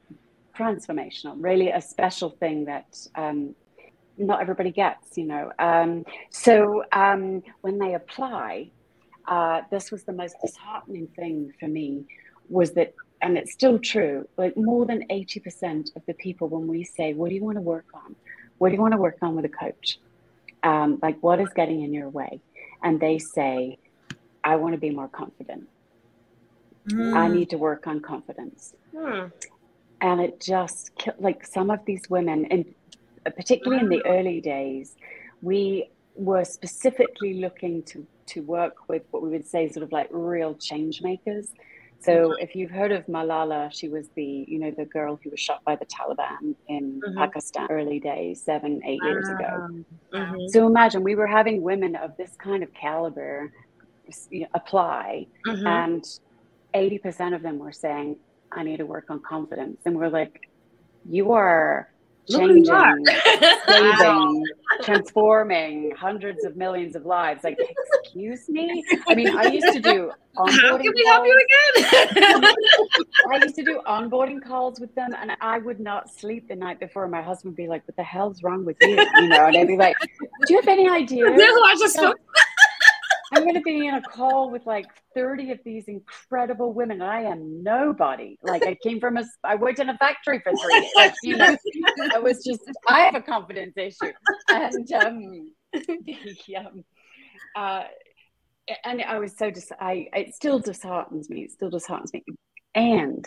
transformational. 0.57 1.37
Really, 1.39 1.71
a 1.71 1.81
special 1.81 2.31
thing 2.31 2.67
that 2.67 2.99
um, 3.15 3.55
not 4.19 4.41
everybody 4.41 4.71
gets, 4.71 5.17
you 5.17 5.25
know. 5.25 5.51
Um, 5.59 6.05
so 6.31 6.85
um, 6.93 7.43
when 7.63 7.79
they 7.79 7.95
apply, 7.95 8.71
uh, 9.27 9.63
this 9.71 9.91
was 9.91 10.05
the 10.05 10.13
most 10.13 10.37
disheartening 10.45 11.09
thing 11.09 11.53
for 11.59 11.69
me 11.69 12.05
was 12.49 12.73
that, 12.73 12.95
and 13.23 13.39
it's 13.39 13.53
still 13.53 13.79
true, 13.79 14.29
like 14.37 14.57
more 14.57 14.85
than 14.85 15.07
80% 15.09 15.97
of 15.97 16.03
the 16.07 16.15
people, 16.15 16.49
when 16.49 16.67
we 16.67 16.85
say, 16.85 17.15
What 17.15 17.29
do 17.31 17.35
you 17.35 17.45
want 17.45 17.57
to 17.57 17.63
work 17.63 17.87
on? 17.95 18.15
What 18.59 18.69
do 18.69 18.75
you 18.75 18.81
want 18.81 18.93
to 18.93 18.99
work 18.99 19.19
on 19.23 19.35
with 19.35 19.45
a 19.45 19.49
coach? 19.49 19.99
Um, 20.63 20.99
like, 21.03 21.23
what 21.23 21.41
is 21.41 21.49
getting 21.55 21.83
in 21.83 21.93
your 21.93 22.09
way? 22.09 22.41
And 22.83 23.01
they 23.01 23.19
say, 23.19 23.79
I 24.43 24.57
want 24.57 24.75
to 24.75 24.79
be 24.79 24.91
more 24.91 25.09
confident. 25.09 25.69
Mm. 26.89 27.15
I 27.15 27.29
need 27.29 27.51
to 27.51 27.59
work 27.59 27.87
on 27.87 28.01
confidence. 28.01 28.75
Hmm. 28.97 29.27
And 30.03 30.21
it 30.21 30.39
just, 30.41 30.91
like 31.19 31.47
some 31.47 31.71
of 31.71 31.81
these 31.87 32.11
women, 32.11 32.45
and 32.51 32.75
particularly 33.25 33.83
in 33.83 33.89
the 33.89 34.05
early 34.07 34.41
days, 34.43 34.97
we 35.41 35.89
were 36.15 36.45
specifically 36.45 37.35
looking 37.35 37.83
to, 37.85 38.07
to 38.27 38.43
work 38.43 38.89
with 38.89 39.03
what 39.11 39.23
we 39.23 39.29
would 39.31 39.47
say 39.47 39.69
sort 39.69 39.83
of 39.83 39.93
like 39.93 40.09
real 40.11 40.55
change 40.55 41.03
makers. 41.03 41.49
So 42.01 42.13
mm-hmm. 42.13 42.43
if 42.43 42.55
you've 42.55 42.71
heard 42.71 42.93
of 42.93 43.07
Malala, 43.07 43.73
she 43.73 43.89
was 43.89 44.09
the, 44.15 44.45
you 44.47 44.59
know, 44.59 44.71
the 44.71 44.85
girl 44.85 45.19
who 45.23 45.31
was 45.31 45.41
shot 45.41 45.65
by 45.65 45.77
the 45.77 45.87
Taliban 45.87 46.55
in 46.69 47.01
mm-hmm. 47.01 47.19
Pakistan 47.19 47.67
early 47.71 47.99
days, 47.99 48.43
seven, 48.43 48.83
eight 48.85 49.01
years 49.03 49.29
ago. 49.29 49.69
Mm-hmm. 50.13 50.49
So 50.49 50.67
imagine 50.67 51.03
we 51.03 51.15
were 51.15 51.27
having 51.27 51.63
women 51.63 51.97
of 51.97 52.17
this 52.17 52.37
kind 52.37 52.63
of 52.63 52.73
caliber 52.75 53.53
you 54.31 54.41
know, 54.41 54.47
apply 54.55 55.27
mm-hmm. 55.47 55.67
and 55.67 56.05
80% 56.75 57.35
of 57.35 57.43
them 57.43 57.59
were 57.59 57.73
saying, 57.73 58.17
I 58.53 58.63
need 58.63 58.79
to 58.79 58.87
work 58.87 59.07
on 59.09 59.21
confidence. 59.21 59.81
And 59.87 59.97
we're 59.97 60.09
like, 60.09 60.49
you 61.09 61.33
are 61.33 61.89
changing, 62.29 62.65
saving, 63.69 64.45
transforming 64.83 65.93
hundreds 65.97 66.45
of 66.45 66.57
millions 66.57 66.97
of 66.97 67.07
lives. 67.07 67.45
Like, 67.45 67.59
excuse 68.15 68.49
me? 68.49 68.85
I 69.09 69.15
mean, 69.15 69.37
I 69.37 69.45
used 69.45 69.73
to 69.73 69.81
do 69.81 70.13
onboarding. 70.37 70.61
How 70.63 70.79
can 70.79 70.93
we 70.95 71.05
help 71.07 71.27
you 71.27 71.45
again? 71.77 72.45
I 73.33 73.37
used 73.43 73.57
to 73.57 73.65
do 73.65 73.81
onboarding 73.87 74.43
calls 74.45 74.81
with 74.81 74.95
them, 74.95 75.15
and 75.21 75.33
I 75.41 75.59
would 75.59 75.81
not 75.81 76.11
sleep 76.11 76.49
the 76.49 76.57
night 76.57 76.81
before. 76.81 77.09
My 77.09 77.23
husband 77.23 77.53
would 77.53 77.57
be 77.57 77.69
like, 77.69 77.87
"What 77.87 77.97
the 77.97 78.05
hell's 78.05 78.43
wrong 78.43 78.65
with 78.65 78.77
you?" 78.81 78.91
You 78.91 79.29
know, 79.29 79.47
and 79.47 79.57
I'd 79.57 79.67
be 79.67 79.77
like, 79.77 79.97
"Do 80.01 80.55
you 80.55 80.61
have 80.61 80.69
any 80.69 80.89
idea?" 80.89 81.27
I 81.29 81.77
just. 81.79 81.99
I'm 83.33 83.43
going 83.43 83.55
to 83.55 83.63
be 83.63 83.89
in 83.89 83.95
a 83.95 84.03
call 84.03 84.51
with 84.51 84.65
like 84.65 84.87
30 85.15 85.51
of 85.51 85.59
these 85.65 85.89
incredible 85.89 86.73
women. 86.73 87.01
And 87.01 87.11
I 87.11 87.23
am 87.23 87.65
nobody. 87.65 88.39
Like 88.45 88.65
I 88.65 88.77
came 88.81 89.01
from 89.01 89.17
a, 89.17 89.25
I 89.43 89.57
worked 89.57 89.81
in 89.81 89.89
a 89.89 89.99
factory 89.99 90.39
for 90.39 90.53
three 90.53 90.75
years. 90.75 90.93
Like, 90.95 91.15
you 91.25 91.37
know, 91.37 91.57
I 92.15 92.19
was 92.21 92.45
just, 92.45 92.61
I 92.87 93.01
have 93.01 93.17
a 93.17 93.21
confidence 93.21 93.75
issue. 93.77 94.13
And, 94.51 94.93
um, 94.93 95.53
yeah, 96.47 96.69
uh, 97.57 97.85
and 98.85 99.03
I 99.03 99.19
was 99.19 99.37
so 99.37 99.51
dis- 99.51 99.73
I 99.79 100.09
it 100.13 100.35
still 100.35 100.59
disheartens 100.59 101.29
me. 101.31 101.43
It 101.43 101.53
still 101.53 101.71
disheartens 101.71 102.13
me. 102.13 102.25
And 102.75 103.27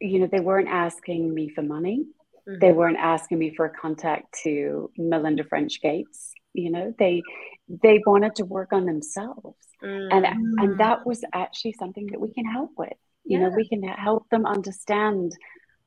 you 0.00 0.18
know, 0.20 0.28
they 0.30 0.40
weren't 0.40 0.68
asking 0.68 1.32
me 1.32 1.48
for 1.50 1.62
money. 1.62 2.06
Mm-hmm. 2.48 2.58
They 2.60 2.72
weren't 2.72 2.96
asking 2.96 3.38
me 3.38 3.54
for 3.54 3.66
a 3.66 3.70
contact 3.70 4.40
to 4.44 4.90
Melinda 4.96 5.44
French 5.44 5.80
Gates. 5.80 6.32
You 6.54 6.70
know, 6.70 6.94
they 6.98 7.22
they 7.68 8.00
wanted 8.06 8.34
to 8.36 8.44
work 8.44 8.72
on 8.72 8.86
themselves, 8.86 9.58
mm-hmm. 9.82 10.12
and 10.12 10.26
and 10.58 10.80
that 10.80 11.06
was 11.06 11.22
actually 11.32 11.74
something 11.74 12.06
that 12.08 12.20
we 12.20 12.32
can 12.32 12.44
help 12.44 12.70
with. 12.76 12.92
You 13.24 13.38
yeah. 13.38 13.48
know, 13.48 13.54
we 13.54 13.68
can 13.68 13.82
help 13.82 14.28
them 14.30 14.46
understand 14.46 15.32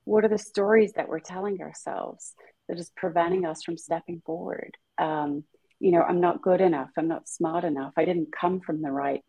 what 0.05 0.23
are 0.23 0.29
the 0.29 0.37
stories 0.37 0.93
that 0.93 1.07
we're 1.07 1.19
telling 1.19 1.61
ourselves 1.61 2.33
that 2.67 2.77
is 2.77 2.91
preventing 2.95 3.45
us 3.45 3.63
from 3.63 3.77
stepping 3.77 4.21
forward. 4.25 4.77
You 5.93 5.99
know, 5.99 6.05
I'm 6.05 6.21
not 6.21 6.41
good 6.41 6.59
enough. 6.59 6.89
I'm 6.97 7.07
not 7.07 7.29
smart 7.29 7.63
enough. 7.63 7.93
I 7.97 8.05
didn't 8.05 8.33
come 8.33 8.61
from 8.61 8.81
the 8.81 8.91
right, 8.91 9.21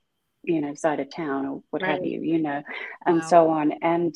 you 0.43 0.63
know, 0.63 0.73
side 0.75 0.99
of 0.99 1.15
town 1.15 1.45
or 1.45 1.63
what 1.69 1.83
right. 1.83 1.97
have 1.97 2.07
you, 2.07 2.23
you 2.23 2.39
know, 2.39 2.63
and 3.05 3.21
wow. 3.21 3.27
so 3.27 3.51
on. 3.51 3.73
And 3.83 4.15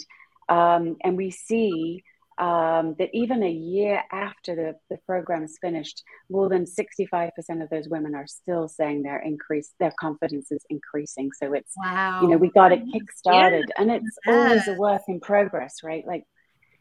um, 0.48 0.96
and 1.04 1.18
we 1.18 1.30
see 1.30 2.02
um, 2.38 2.94
that 2.98 3.11
even 3.12 3.42
a 3.42 3.50
year 3.50 4.02
after 4.11 4.56
the, 4.56 4.76
the 4.88 4.96
program 5.04 5.42
is 5.42 5.58
finished, 5.61 6.02
more 6.30 6.48
than 6.48 6.64
65% 6.64 7.32
of 7.62 7.68
those 7.68 7.87
women 7.87 8.14
are 8.14 8.26
still 8.26 8.66
saying 8.66 9.02
their 9.02 9.18
increase, 9.18 9.74
their 9.78 9.92
confidence 10.00 10.50
is 10.50 10.64
increasing. 10.70 11.30
So 11.38 11.52
it's, 11.52 11.74
wow. 11.76 12.20
you 12.22 12.28
know, 12.28 12.38
we 12.38 12.48
got 12.48 12.72
it 12.72 12.80
kickstarted 12.87 13.64
yeah. 13.68 13.74
and 13.76 13.90
it's 13.90 14.18
yeah. 14.26 14.32
always 14.32 14.68
a 14.68 14.74
work 14.74 15.02
in 15.08 15.20
progress, 15.20 15.82
right? 15.84 16.06
Like, 16.06 16.24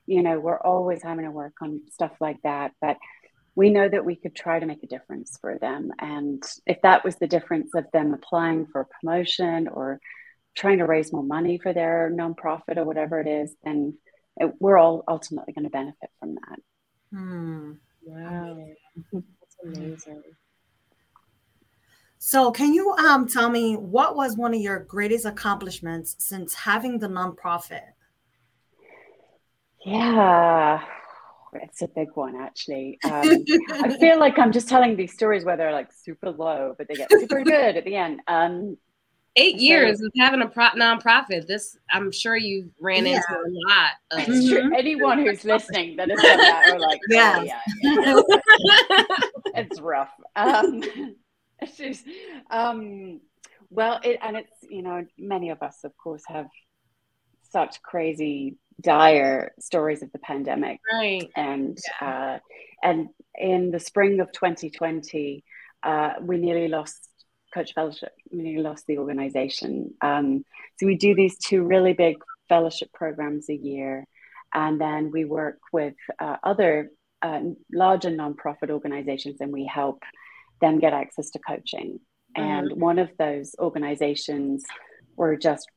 you 0.05 0.23
know, 0.23 0.39
we're 0.39 0.61
always 0.61 1.03
having 1.03 1.25
to 1.25 1.31
work 1.31 1.55
on 1.61 1.81
stuff 1.91 2.13
like 2.21 2.41
that. 2.43 2.71
But 2.79 2.95
we 3.57 3.71
know 3.71 3.89
that 3.89 4.05
we 4.05 4.15
could 4.15 4.35
try 4.35 4.59
to 4.59 4.67
make 4.67 4.83
a 4.83 4.87
difference 4.87 5.35
for 5.41 5.57
them. 5.57 5.91
And 5.97 6.43
if 6.67 6.79
that 6.83 7.03
was 7.03 7.15
the 7.15 7.25
difference 7.25 7.71
of 7.73 7.85
them 7.91 8.13
applying 8.13 8.67
for 8.67 8.81
a 8.81 8.85
promotion 8.85 9.67
or 9.67 9.99
trying 10.55 10.77
to 10.77 10.85
raise 10.85 11.11
more 11.11 11.23
money 11.23 11.57
for 11.57 11.73
their 11.73 12.11
nonprofit 12.13 12.77
or 12.77 12.85
whatever 12.85 13.19
it 13.19 13.27
is, 13.27 13.55
then 13.63 13.97
it, 14.35 14.53
we're 14.59 14.77
all 14.77 15.03
ultimately 15.07 15.53
going 15.53 15.63
to 15.63 15.71
benefit 15.71 16.11
from 16.19 16.35
that. 16.35 16.59
Hmm. 17.11 17.71
Wow. 18.05 18.63
That's 19.11 19.57
amazing. 19.63 20.21
So, 22.19 22.51
can 22.51 22.73
you 22.75 22.91
um, 22.91 23.27
tell 23.27 23.49
me 23.49 23.75
what 23.75 24.15
was 24.15 24.37
one 24.37 24.53
of 24.53 24.61
your 24.61 24.79
greatest 24.81 25.25
accomplishments 25.25 26.15
since 26.19 26.53
having 26.53 26.99
the 26.99 27.07
nonprofit? 27.07 27.81
Yeah, 29.83 30.83
it's 31.61 31.81
a 31.81 31.87
big 31.87 32.09
one, 32.15 32.35
actually. 32.35 32.97
Um, 33.03 33.43
I 33.71 33.97
feel 33.99 34.19
like 34.19 34.37
I'm 34.39 34.51
just 34.51 34.69
telling 34.69 34.95
these 34.95 35.13
stories 35.13 35.45
where 35.45 35.57
they're 35.57 35.71
like 35.71 35.91
super 35.91 36.31
low, 36.31 36.75
but 36.77 36.87
they 36.87 36.95
get 36.95 37.09
super 37.11 37.43
good 37.43 37.77
at 37.77 37.85
the 37.85 37.95
end. 37.95 38.21
Um, 38.27 38.77
Eight 39.39 39.57
so, 39.57 39.63
years 39.63 40.01
of 40.01 40.11
having 40.17 40.41
a 40.41 40.47
pro- 40.47 40.69
nonprofit. 40.69 41.45
This, 41.45 41.77
I'm 41.91 42.11
sure 42.11 42.35
you 42.35 42.71
ran 42.79 43.05
yeah. 43.05 43.17
into 43.17 43.33
a 43.33 43.45
lot. 43.69 43.91
Of- 44.09 44.27
mm-hmm. 44.27 44.73
Anyone 44.73 45.19
who's 45.19 45.45
listening 45.45 45.95
that 45.97 46.09
has 46.09 46.19
that 46.19 46.69
are 46.73 46.79
like, 46.79 46.99
yeah, 47.09 47.37
oh, 47.37 47.43
yeah, 47.83 48.23
yeah. 48.63 49.03
it's 49.53 49.79
rough. 49.79 50.09
Um, 50.35 50.83
it's 51.59 51.77
just, 51.77 52.05
um, 52.49 53.21
well, 53.69 53.99
it, 54.03 54.17
and 54.23 54.37
it's 54.37 54.53
you 54.67 54.81
know, 54.81 55.05
many 55.19 55.51
of 55.51 55.61
us, 55.61 55.83
of 55.83 55.95
course, 55.97 56.23
have 56.27 56.47
such 57.51 57.79
crazy 57.83 58.57
dire 58.81 59.53
stories 59.59 60.03
of 60.03 60.11
the 60.11 60.19
pandemic. 60.19 60.79
Right. 60.91 61.29
And 61.35 61.77
yeah. 62.01 62.07
uh, 62.07 62.39
and 62.83 63.09
in 63.35 63.71
the 63.71 63.79
spring 63.79 64.19
of 64.19 64.31
2020, 64.31 65.43
uh, 65.83 66.13
we 66.21 66.37
nearly 66.37 66.67
lost 66.67 67.09
Coach 67.53 67.73
Fellowship. 67.73 68.11
We 68.31 68.43
nearly 68.43 68.63
lost 68.63 68.85
the 68.87 68.97
organization. 68.97 69.93
Um, 70.01 70.43
so 70.77 70.85
we 70.85 70.95
do 70.95 71.15
these 71.15 71.37
two 71.37 71.63
really 71.63 71.93
big 71.93 72.17
fellowship 72.49 72.91
programs 72.93 73.49
a 73.49 73.55
year, 73.55 74.05
and 74.53 74.79
then 74.79 75.11
we 75.11 75.25
work 75.25 75.59
with 75.73 75.95
uh, 76.19 76.37
other 76.43 76.91
uh, 77.21 77.41
larger 77.73 78.09
nonprofit 78.09 78.69
organizations, 78.69 79.37
and 79.39 79.51
we 79.51 79.65
help 79.65 80.03
them 80.61 80.79
get 80.79 80.93
access 80.93 81.31
to 81.31 81.39
coaching. 81.39 81.99
Mm-hmm. 82.37 82.41
And 82.41 82.81
one 82.81 82.99
of 82.99 83.09
those 83.17 83.55
organizations 83.59 84.63
were 85.15 85.35
just 85.35 85.67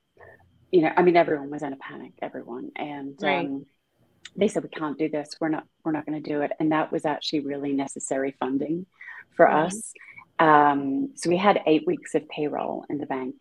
you 0.71 0.83
know, 0.83 0.93
I 0.97 1.03
mean, 1.03 1.17
everyone 1.17 1.51
was 1.51 1.63
in 1.63 1.73
a 1.73 1.77
panic, 1.77 2.13
everyone, 2.23 2.71
and 2.77 3.17
right. 3.21 3.47
um, 3.47 3.67
they 4.37 4.49
said 4.49 4.63
we 4.63 4.69
can't 4.69 4.99
do 4.99 5.09
this. 5.09 5.37
We're 5.41 5.49
not. 5.49 5.65
We're 5.85 5.93
not 5.93 6.07
going 6.07 6.23
to 6.23 6.29
do 6.29 6.43
it. 6.43 6.53
And 6.61 6.73
that 6.73 6.93
was 6.93 7.05
actually 7.05 7.41
really 7.41 7.73
necessary 7.73 8.35
funding 8.39 8.87
for 9.37 9.47
mm-hmm. 9.47 9.67
us. 9.67 9.93
Um, 10.39 11.11
so 11.17 11.29
we 11.29 11.37
had 11.37 11.61
eight 11.67 11.87
weeks 11.87 12.15
of 12.15 12.29
payroll 12.29 12.85
in 12.89 12.99
the 12.99 13.07
bank. 13.07 13.37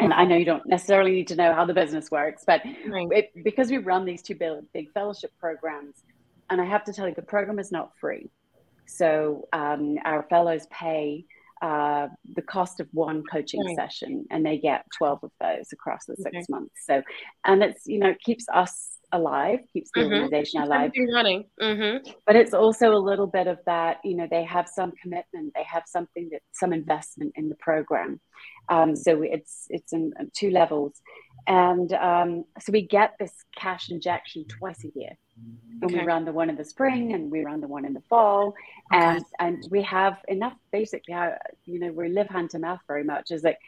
And 0.00 0.12
I 0.12 0.24
know 0.24 0.36
you 0.36 0.44
don't 0.44 0.66
necessarily 0.66 1.10
need 1.10 1.28
to 1.28 1.36
know 1.36 1.52
how 1.52 1.64
the 1.64 1.74
business 1.74 2.10
works, 2.10 2.44
but 2.46 2.62
right. 2.86 3.08
it, 3.10 3.32
because 3.42 3.70
we 3.70 3.78
run 3.78 4.04
these 4.04 4.22
two 4.22 4.34
big, 4.34 4.70
big 4.72 4.92
fellowship 4.92 5.32
programs, 5.40 5.96
and 6.50 6.60
I 6.60 6.64
have 6.66 6.84
to 6.84 6.92
tell 6.92 7.08
you, 7.08 7.14
the 7.14 7.22
program 7.22 7.58
is 7.58 7.72
not 7.72 7.92
free. 8.00 8.30
So 8.86 9.48
um, 9.52 9.98
our 10.04 10.22
fellows 10.30 10.66
pay 10.70 11.24
uh, 11.62 12.08
the 12.34 12.42
cost 12.42 12.80
of 12.80 12.88
one 12.92 13.22
coaching 13.30 13.64
right. 13.64 13.76
session, 13.76 14.24
and 14.30 14.44
they 14.44 14.58
get 14.58 14.84
12 14.96 15.20
of 15.22 15.30
those 15.40 15.72
across 15.72 16.06
the 16.06 16.16
six 16.16 16.36
okay. 16.36 16.44
months. 16.48 16.74
So, 16.86 17.02
and 17.44 17.62
it's, 17.62 17.86
you 17.86 17.98
know, 17.98 18.14
keeps 18.24 18.46
us 18.52 18.98
alive, 19.12 19.60
keeps 19.72 19.90
the 19.94 20.00
mm-hmm. 20.00 20.12
organization 20.12 20.62
alive. 20.62 20.90
running. 21.14 21.44
Mm-hmm. 21.60 22.10
But 22.26 22.36
it's 22.36 22.54
also 22.54 22.92
a 22.92 22.98
little 22.98 23.26
bit 23.26 23.46
of 23.46 23.58
that, 23.66 23.98
you 24.04 24.14
know, 24.14 24.26
they 24.30 24.44
have 24.44 24.68
some 24.68 24.92
commitment, 25.02 25.52
they 25.54 25.64
have 25.64 25.84
something 25.86 26.28
that, 26.32 26.42
some 26.52 26.72
investment 26.72 27.32
in 27.36 27.48
the 27.48 27.56
program. 27.56 28.20
Um, 28.68 28.94
so 28.94 29.22
it's, 29.22 29.66
it's 29.70 29.92
in 29.92 30.12
two 30.36 30.50
levels. 30.50 31.00
And 31.46 31.92
um, 31.94 32.44
so 32.60 32.72
we 32.72 32.86
get 32.86 33.14
this 33.18 33.32
cash 33.56 33.90
injection 33.90 34.44
twice 34.46 34.84
a 34.84 34.90
year. 34.94 35.12
And 35.80 35.90
okay. 35.90 36.00
we 36.00 36.06
run 36.06 36.24
the 36.24 36.32
one 36.32 36.50
in 36.50 36.56
the 36.56 36.64
spring 36.64 37.12
and 37.12 37.30
we 37.30 37.44
run 37.44 37.60
the 37.60 37.68
one 37.68 37.84
in 37.84 37.92
the 37.92 38.02
fall. 38.08 38.54
Okay. 38.92 39.04
And 39.04 39.24
and 39.38 39.68
we 39.70 39.82
have 39.82 40.16
enough 40.26 40.54
basically 40.72 41.14
how 41.14 41.34
you 41.66 41.78
know, 41.78 41.92
we 41.92 42.08
live 42.08 42.28
hand 42.28 42.50
to 42.50 42.58
mouth 42.58 42.80
very 42.86 43.04
much 43.04 43.30
is 43.30 43.42
that 43.42 43.58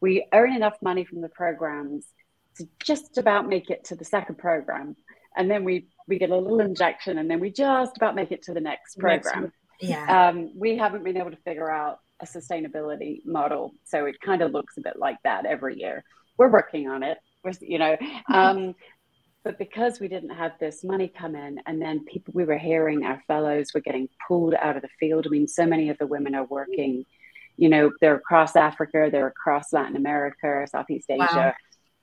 we 0.00 0.26
earn 0.32 0.52
enough 0.52 0.76
money 0.82 1.04
from 1.04 1.20
the 1.20 1.28
programs 1.28 2.06
to 2.56 2.66
just 2.82 3.18
about 3.18 3.48
make 3.48 3.70
it 3.70 3.84
to 3.84 3.94
the 3.94 4.04
second 4.04 4.38
program. 4.38 4.96
And 5.36 5.50
then 5.50 5.64
we 5.64 5.88
we 6.08 6.18
get 6.18 6.30
a 6.30 6.36
little 6.36 6.60
injection 6.60 7.18
and 7.18 7.30
then 7.30 7.38
we 7.38 7.50
just 7.50 7.96
about 7.96 8.14
make 8.16 8.32
it 8.32 8.42
to 8.44 8.54
the 8.54 8.60
next 8.60 8.98
program. 8.98 9.52
Yeah. 9.80 10.28
Um, 10.28 10.52
we 10.56 10.76
haven't 10.76 11.04
been 11.04 11.16
able 11.16 11.30
to 11.30 11.38
figure 11.38 11.70
out 11.70 12.00
a 12.20 12.26
sustainability 12.26 13.24
model. 13.24 13.72
So 13.84 14.06
it 14.06 14.20
kind 14.20 14.42
of 14.42 14.52
looks 14.52 14.76
a 14.76 14.82
bit 14.82 14.98
like 14.98 15.16
that 15.24 15.46
every 15.46 15.78
year. 15.78 16.04
We're 16.36 16.50
working 16.50 16.88
on 16.88 17.02
it 17.02 17.18
We're, 17.42 17.52
you 17.60 17.78
know. 17.78 17.96
Um, 18.32 18.74
but 19.42 19.58
because 19.58 20.00
we 20.00 20.08
didn't 20.08 20.30
have 20.30 20.52
this 20.60 20.84
money 20.84 21.08
come 21.08 21.34
in, 21.34 21.60
and 21.66 21.80
then 21.80 22.04
people 22.04 22.32
we 22.34 22.44
were 22.44 22.58
hearing 22.58 23.04
our 23.04 23.22
fellows 23.26 23.72
were 23.74 23.80
getting 23.80 24.08
pulled 24.26 24.54
out 24.54 24.76
of 24.76 24.82
the 24.82 24.88
field. 24.98 25.26
I 25.26 25.30
mean, 25.30 25.48
so 25.48 25.66
many 25.66 25.88
of 25.88 25.98
the 25.98 26.06
women 26.06 26.34
are 26.34 26.44
working, 26.44 27.06
you 27.56 27.68
know, 27.68 27.90
they're 28.00 28.16
across 28.16 28.54
Africa, 28.54 29.08
they're 29.10 29.28
across 29.28 29.72
Latin 29.72 29.96
America, 29.96 30.66
Southeast 30.70 31.10
Asia. 31.10 31.26
Wow. 31.32 31.54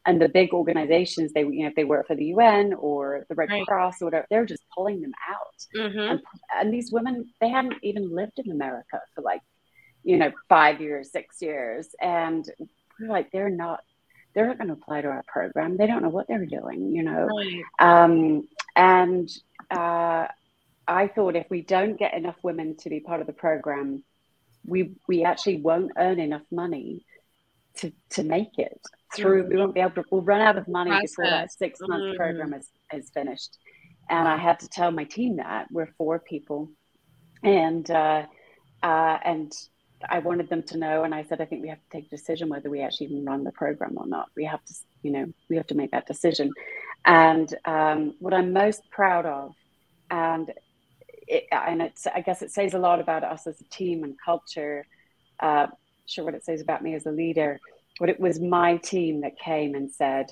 And 0.05 0.21
the 0.21 0.29
big 0.29 0.53
organizations, 0.53 1.33
they 1.33 1.41
you 1.41 1.63
know, 1.63 1.67
if 1.67 1.75
they 1.75 1.83
work 1.83 2.07
for 2.07 2.15
the 2.15 2.25
UN 2.25 2.73
or 2.73 3.25
the 3.29 3.35
Red 3.35 3.49
right. 3.49 3.67
Cross 3.67 4.01
or 4.01 4.05
whatever, 4.05 4.25
they're 4.29 4.45
just 4.45 4.63
pulling 4.73 5.01
them 5.01 5.11
out. 5.29 5.65
Mm-hmm. 5.75 5.99
And, 5.99 6.21
and 6.55 6.73
these 6.73 6.91
women, 6.91 7.29
they 7.41 7.49
hadn't 7.49 7.75
even 7.83 8.09
lived 8.09 8.39
in 8.43 8.51
America 8.51 9.01
for 9.13 9.21
like, 9.21 9.41
you 10.03 10.17
know, 10.17 10.31
five 10.47 10.79
years, 10.79 11.11
six 11.11 11.41
years, 11.41 11.89
and 12.01 12.49
we're 12.99 13.09
like, 13.09 13.29
they're 13.31 13.49
not 13.49 13.81
they're 14.37 14.45
not 14.45 14.59
going 14.59 14.67
to 14.67 14.75
apply 14.75 15.01
to 15.01 15.07
our 15.07 15.23
program. 15.27 15.77
They 15.77 15.87
don't 15.87 16.03
know 16.03 16.09
what 16.09 16.27
they're 16.27 16.45
doing, 16.45 16.95
you 16.95 17.01
know. 17.01 17.25
Right. 17.25 17.63
Um, 17.79 18.47
and 18.75 19.27
uh, 19.71 20.27
I 20.87 21.07
thought 21.07 21.35
if 21.35 21.49
we 21.49 21.63
don't 21.63 21.97
get 21.97 22.13
enough 22.13 22.35
women 22.43 22.77
to 22.81 22.89
be 22.91 22.99
part 22.99 23.19
of 23.19 23.25
the 23.25 23.33
program, 23.33 24.03
we 24.63 24.91
we 25.07 25.23
actually 25.23 25.57
won't 25.57 25.93
earn 25.97 26.19
enough 26.19 26.43
money 26.51 27.03
to 27.77 27.91
to 28.11 28.21
make 28.21 28.59
it 28.59 28.79
through. 29.15 29.41
Mm-hmm. 29.41 29.53
We 29.53 29.57
won't 29.57 29.73
be 29.73 29.79
able 29.79 29.95
to. 29.95 30.03
We'll 30.11 30.21
run 30.21 30.41
out 30.41 30.59
of 30.59 30.67
money 30.67 30.91
Process. 30.91 31.15
before 31.15 31.29
that 31.31 31.51
six 31.51 31.79
month 31.81 32.03
mm-hmm. 32.03 32.17
program 32.17 32.53
is 32.53 32.69
is 32.93 33.09
finished. 33.09 33.57
And 34.07 34.27
I 34.27 34.37
had 34.37 34.59
to 34.59 34.69
tell 34.69 34.91
my 34.91 35.05
team 35.05 35.37
that 35.37 35.65
we're 35.71 35.89
four 35.97 36.19
people, 36.19 36.69
and 37.41 37.89
uh, 37.89 38.27
uh, 38.83 39.17
and 39.25 39.51
I 40.09 40.19
wanted 40.19 40.49
them 40.49 40.63
to 40.63 40.77
know, 40.77 41.03
and 41.03 41.13
I 41.13 41.23
said, 41.23 41.41
I 41.41 41.45
think 41.45 41.61
we 41.61 41.69
have 41.69 41.79
to 41.79 41.89
take 41.89 42.07
a 42.07 42.09
decision 42.09 42.49
whether 42.49 42.69
we 42.69 42.81
actually 42.81 43.07
even 43.07 43.25
run 43.25 43.43
the 43.43 43.51
program 43.51 43.97
or 43.97 44.05
not. 44.05 44.29
We 44.35 44.45
have 44.45 44.63
to, 44.65 44.73
you 45.01 45.11
know, 45.11 45.25
we 45.49 45.55
have 45.55 45.67
to 45.67 45.75
make 45.75 45.91
that 45.91 46.05
decision. 46.05 46.51
And 47.05 47.53
um, 47.65 48.13
what 48.19 48.33
I'm 48.33 48.53
most 48.53 48.81
proud 48.91 49.25
of, 49.25 49.55
and 50.11 50.51
it, 51.27 51.45
and 51.51 51.81
it's, 51.81 52.05
I 52.07 52.21
guess 52.21 52.41
it 52.41 52.51
says 52.51 52.73
a 52.73 52.79
lot 52.79 52.99
about 52.99 53.23
us 53.23 53.47
as 53.47 53.59
a 53.59 53.63
team 53.65 54.03
and 54.03 54.15
culture. 54.23 54.85
Uh, 55.39 55.67
sure 56.05 56.25
what 56.25 56.35
it 56.35 56.45
says 56.45 56.61
about 56.61 56.83
me 56.83 56.93
as 56.93 57.05
a 57.05 57.11
leader, 57.11 57.59
but 57.99 58.09
it 58.09 58.19
was 58.19 58.39
my 58.39 58.77
team 58.77 59.21
that 59.21 59.37
came 59.39 59.75
and 59.75 59.91
said, 59.91 60.27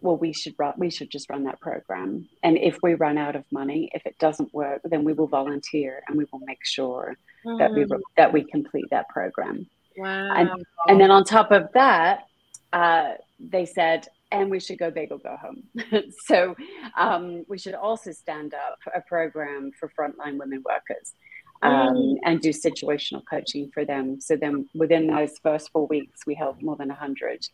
well, 0.00 0.16
we 0.16 0.32
should 0.32 0.54
run, 0.58 0.74
we 0.76 0.90
should 0.90 1.10
just 1.10 1.28
run 1.30 1.44
that 1.44 1.60
program. 1.60 2.28
And 2.42 2.56
if 2.56 2.78
we 2.82 2.94
run 2.94 3.18
out 3.18 3.36
of 3.36 3.44
money, 3.50 3.90
if 3.94 4.06
it 4.06 4.18
doesn't 4.18 4.52
work, 4.54 4.80
then 4.84 5.04
we 5.04 5.12
will 5.12 5.26
volunteer 5.26 6.02
and 6.08 6.16
we 6.16 6.26
will 6.32 6.40
make 6.40 6.64
sure 6.64 7.16
mm. 7.44 7.58
that 7.58 7.72
we 7.72 7.84
mm. 7.84 8.00
that 8.16 8.32
we 8.32 8.44
complete 8.44 8.86
that 8.90 9.08
program. 9.08 9.66
Wow. 9.96 10.30
And, 10.34 10.50
and 10.86 11.00
then 11.00 11.10
on 11.10 11.24
top 11.24 11.50
of 11.50 11.68
that, 11.74 12.24
uh, 12.72 13.14
they 13.40 13.66
said, 13.66 14.06
and 14.30 14.50
we 14.50 14.60
should 14.60 14.78
go 14.78 14.90
big 14.90 15.10
or 15.10 15.18
go 15.18 15.36
home. 15.36 15.62
so 16.26 16.54
um, 16.96 17.44
we 17.48 17.58
should 17.58 17.74
also 17.74 18.12
stand 18.12 18.54
up 18.54 18.78
a 18.94 19.00
program 19.00 19.72
for 19.78 19.90
frontline 19.98 20.38
women 20.38 20.62
workers 20.64 21.14
um, 21.62 21.94
mm. 21.94 22.14
and 22.24 22.40
do 22.40 22.50
situational 22.50 23.22
coaching 23.28 23.70
for 23.72 23.84
them. 23.84 24.20
So 24.20 24.36
then 24.36 24.68
within 24.74 25.06
those 25.06 25.32
first 25.42 25.70
four 25.72 25.86
weeks, 25.86 26.20
we 26.26 26.34
helped 26.34 26.62
more 26.62 26.76
than 26.76 26.88
100 26.88 27.46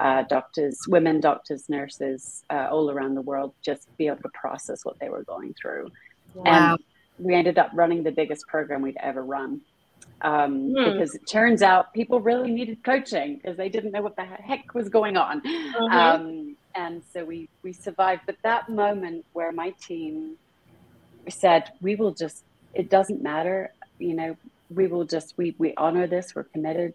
uh, 0.00 0.22
doctors, 0.22 0.78
women 0.88 1.20
doctors, 1.20 1.68
nurses 1.68 2.44
uh, 2.50 2.68
all 2.70 2.90
around 2.90 3.14
the 3.14 3.22
world 3.22 3.54
just 3.62 3.94
be 3.96 4.06
able 4.06 4.22
to 4.22 4.28
process 4.30 4.84
what 4.84 4.98
they 4.98 5.08
were 5.08 5.22
going 5.24 5.54
through. 5.54 5.90
Wow. 6.34 6.44
And 6.46 6.78
we 7.18 7.34
ended 7.34 7.58
up 7.58 7.70
running 7.74 8.02
the 8.02 8.10
biggest 8.10 8.46
program 8.46 8.82
we'd 8.82 8.96
ever 9.00 9.22
run 9.22 9.60
um, 10.22 10.70
hmm. 10.70 10.92
because 10.92 11.14
it 11.14 11.26
turns 11.26 11.62
out 11.62 11.92
people 11.92 12.20
really 12.20 12.50
needed 12.50 12.82
coaching 12.82 13.36
because 13.36 13.56
they 13.56 13.68
didn't 13.68 13.92
know 13.92 14.02
what 14.02 14.16
the 14.16 14.24
heck 14.24 14.74
was 14.74 14.88
going 14.88 15.16
on. 15.16 15.40
Mm-hmm. 15.42 15.84
Um, 15.84 16.56
and 16.74 17.02
so 17.12 17.24
we 17.24 17.48
we 17.62 17.72
survived. 17.72 18.22
But 18.26 18.36
that 18.42 18.68
moment 18.68 19.24
where 19.32 19.52
my 19.52 19.70
team 19.80 20.36
said, 21.28 21.70
"We 21.80 21.94
will 21.94 22.12
just. 22.12 22.44
It 22.74 22.90
doesn't 22.90 23.22
matter. 23.22 23.72
You 23.98 24.14
know, 24.14 24.36
we 24.70 24.86
will 24.86 25.04
just. 25.04 25.34
We 25.36 25.54
we 25.58 25.74
honor 25.76 26.06
this. 26.06 26.34
We're 26.34 26.44
committed. 26.44 26.94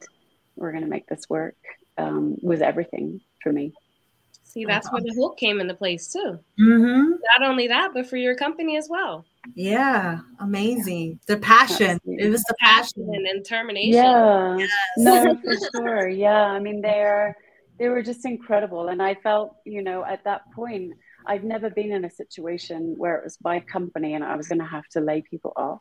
We're 0.56 0.72
going 0.72 0.84
to 0.84 0.90
make 0.90 1.08
this 1.08 1.30
work." 1.30 1.56
Um, 2.00 2.38
was 2.42 2.62
everything 2.62 3.22
for 3.44 3.52
me. 3.52 3.74
See, 4.44 4.66
that's 4.66 4.92
where 4.92 5.02
the 5.02 5.14
hook 5.14 5.38
came 5.38 5.62
into 5.62 5.76
place 5.76 6.12
too. 6.12 6.40
Mm-hmm. 6.60 7.12
Not 7.12 7.48
only 7.48 7.68
that, 7.68 7.92
but 7.94 8.08
for 8.10 8.18
your 8.18 8.36
company 8.36 8.78
as 8.78 8.88
well. 8.90 9.24
Yeah, 9.54 10.20
amazing. 10.40 11.20
The 11.28 11.38
passion. 11.38 12.00
It 12.06 12.30
was 12.30 12.42
the 12.44 12.56
passion 12.60 13.08
and 13.14 13.44
determination. 13.44 13.94
Yeah, 13.94 14.58
yes. 14.58 14.70
no, 14.98 15.38
for 15.44 15.54
sure. 15.76 16.08
Yeah, 16.08 16.46
I 16.46 16.60
mean 16.60 16.82
they're 16.82 17.36
they 17.78 17.90
were 17.90 18.02
just 18.02 18.26
incredible, 18.26 18.88
and 18.88 19.04
I 19.04 19.16
felt 19.16 19.56
you 19.66 19.84
know 19.84 20.04
at 20.04 20.24
that 20.24 20.42
point 20.56 20.94
I'd 21.28 21.44
never 21.44 21.70
been 21.70 21.92
in 21.92 22.06
a 22.06 22.10
situation 22.10 22.96
where 22.98 23.16
it 23.18 23.24
was 23.24 23.38
my 23.44 23.60
company 23.60 24.16
and 24.16 24.24
I 24.24 24.36
was 24.36 24.48
going 24.48 24.60
to 24.60 24.66
have 24.66 24.88
to 24.94 25.02
lay 25.02 25.22
people 25.22 25.54
off. 25.56 25.80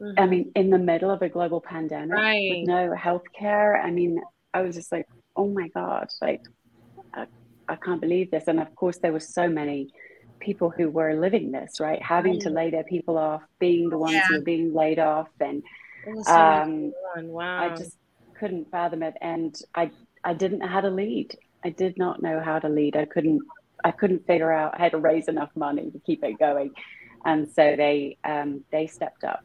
Mm-hmm. 0.00 0.20
I 0.20 0.26
mean, 0.26 0.52
in 0.56 0.70
the 0.70 0.78
middle 0.78 1.10
of 1.10 1.22
a 1.22 1.28
global 1.28 1.60
pandemic, 1.60 2.16
right. 2.16 2.50
with 2.50 2.68
no 2.68 2.94
healthcare. 2.98 3.82
I 3.82 3.90
mean, 3.90 4.20
I 4.52 4.62
was 4.62 4.74
just 4.74 4.90
like, 4.90 5.06
oh 5.36 5.48
my 5.48 5.68
god, 5.68 6.08
like 6.20 6.42
I, 7.12 7.26
I 7.68 7.76
can't 7.76 8.00
believe 8.00 8.30
this. 8.30 8.44
And 8.46 8.60
of 8.60 8.74
course, 8.74 8.98
there 8.98 9.12
were 9.12 9.20
so 9.20 9.48
many 9.48 9.90
people 10.40 10.70
who 10.70 10.90
were 10.90 11.14
living 11.14 11.52
this, 11.52 11.80
right? 11.80 12.02
Having 12.02 12.40
to 12.40 12.50
lay 12.50 12.70
their 12.70 12.84
people 12.84 13.18
off, 13.18 13.42
being 13.58 13.88
the 13.88 13.98
ones 13.98 14.14
yeah. 14.14 14.26
who 14.28 14.34
were 14.36 14.44
being 14.44 14.74
laid 14.74 14.98
off, 14.98 15.28
and 15.40 15.62
um, 16.26 16.92
wow. 17.14 17.64
I 17.64 17.76
just 17.76 17.96
couldn't 18.38 18.70
fathom 18.70 19.02
it. 19.02 19.14
And 19.20 19.56
I 19.74 19.90
I 20.22 20.34
didn't 20.34 20.58
know 20.58 20.68
how 20.68 20.80
to 20.80 20.90
lead. 20.90 21.36
I 21.64 21.70
did 21.70 21.96
not 21.98 22.22
know 22.22 22.40
how 22.40 22.58
to 22.58 22.68
lead. 22.68 22.96
I 22.96 23.06
couldn't 23.06 23.42
I 23.84 23.90
couldn't 23.90 24.26
figure 24.26 24.52
out 24.52 24.78
how 24.78 24.88
to 24.88 24.98
raise 24.98 25.28
enough 25.28 25.50
money 25.54 25.90
to 25.90 25.98
keep 26.00 26.24
it 26.24 26.38
going. 26.38 26.70
And 27.24 27.48
so 27.48 27.74
they 27.76 28.18
um, 28.24 28.64
they 28.70 28.86
stepped 28.86 29.24
up. 29.24 29.44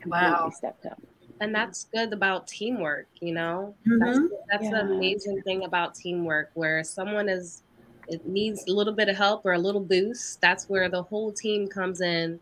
Completely 0.00 0.30
wow. 0.30 0.50
stepped 0.50 0.84
up 0.86 1.00
and 1.42 1.54
that's 1.54 1.84
good 1.92 2.12
about 2.12 2.46
teamwork 2.46 3.08
you 3.20 3.34
know? 3.34 3.74
Mm-hmm. 3.86 3.98
that's, 3.98 4.20
that's 4.50 4.64
yeah. 4.64 4.70
the 4.70 4.80
amazing 4.94 5.42
thing 5.42 5.64
about 5.64 5.94
teamwork 5.94 6.50
where 6.54 6.82
someone 6.84 7.28
is 7.28 7.62
it 8.08 8.26
needs 8.26 8.64
a 8.68 8.72
little 8.72 8.92
bit 8.92 9.08
of 9.08 9.16
help 9.16 9.44
or 9.44 9.52
a 9.52 9.58
little 9.58 9.80
boost 9.80 10.40
that's 10.40 10.68
where 10.68 10.88
the 10.88 11.02
whole 11.02 11.32
team 11.32 11.68
comes 11.68 12.00
in 12.00 12.38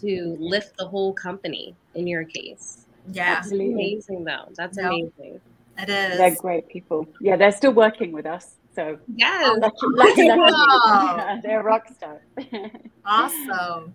to 0.00 0.36
lift 0.38 0.76
the 0.76 0.86
whole 0.86 1.14
company 1.14 1.74
in 1.94 2.06
your 2.06 2.22
case. 2.24 2.84
Yeah. 3.10 3.36
That's 3.36 3.50
amazing 3.52 4.24
though. 4.24 4.52
That's 4.54 4.76
yep. 4.76 4.86
amazing. 4.86 5.40
It 5.78 5.88
is. 5.88 6.18
They're 6.18 6.36
great 6.36 6.68
people. 6.68 7.08
Yeah 7.20 7.36
they're 7.36 7.52
still 7.52 7.72
working 7.72 8.12
with 8.12 8.26
us 8.26 8.56
so 8.74 8.98
yes. 9.14 9.58
lucky, 9.58 9.76
lucky, 9.94 10.28
lucky. 10.28 10.52
Yeah, 10.86 11.40
they're 11.42 11.62
rock 11.62 11.88
stars 11.88 12.20
awesome 13.06 13.94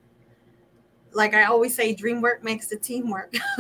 like 1.14 1.34
I 1.34 1.46
always 1.46 1.76
say, 1.76 1.94
dream 1.94 2.22
work 2.22 2.44
makes 2.44 2.68
the 2.68 2.78
team 2.78 3.10
work. 3.10 3.34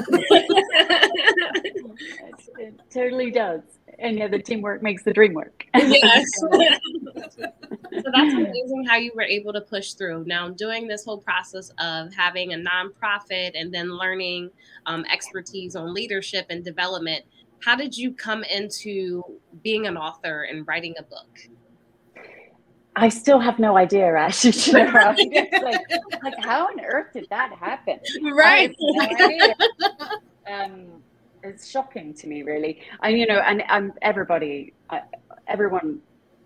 it 2.57 2.79
totally 2.89 3.31
does. 3.31 3.61
And 3.99 4.17
yeah, 4.17 4.27
the 4.27 4.39
teamwork 4.39 4.81
makes 4.81 5.03
the 5.03 5.13
dream 5.13 5.33
work. 5.33 5.65
yes. 5.75 6.25
so 6.39 6.47
that's 6.49 8.33
amazing 8.33 8.85
how 8.87 8.95
you 8.95 9.11
were 9.15 9.21
able 9.21 9.53
to 9.53 9.61
push 9.61 9.93
through. 9.93 10.23
Now, 10.25 10.49
doing 10.49 10.87
this 10.87 11.05
whole 11.05 11.19
process 11.19 11.71
of 11.77 12.13
having 12.13 12.53
a 12.53 12.57
nonprofit 12.57 13.51
and 13.53 13.73
then 13.73 13.95
learning 13.95 14.49
um, 14.85 15.05
expertise 15.11 15.75
on 15.75 15.93
leadership 15.93 16.47
and 16.49 16.63
development, 16.63 17.25
how 17.63 17.75
did 17.75 17.95
you 17.95 18.11
come 18.13 18.43
into 18.45 19.23
being 19.61 19.85
an 19.85 19.97
author 19.97 20.43
and 20.43 20.67
writing 20.67 20.95
a 20.97 21.03
book? 21.03 21.47
I 22.95 23.09
still 23.09 23.39
have 23.39 23.57
no 23.59 23.77
idea, 23.77 24.15
Ash. 24.15 24.43
You 24.67 24.73
know, 24.73 24.83
like, 25.61 25.81
like, 26.23 26.39
how 26.39 26.67
on 26.67 26.79
earth 26.81 27.13
did 27.13 27.27
that 27.29 27.53
happen? 27.53 27.99
Right. 28.33 28.75
No 28.79 29.53
um, 30.47 31.01
it's 31.43 31.69
shocking 31.69 32.13
to 32.15 32.27
me, 32.27 32.43
really. 32.43 32.81
And 33.01 33.17
you 33.17 33.25
know, 33.25 33.39
and 33.39 33.63
and 33.69 33.93
everybody, 34.01 34.73
uh, 34.89 34.99
everyone 35.47 35.99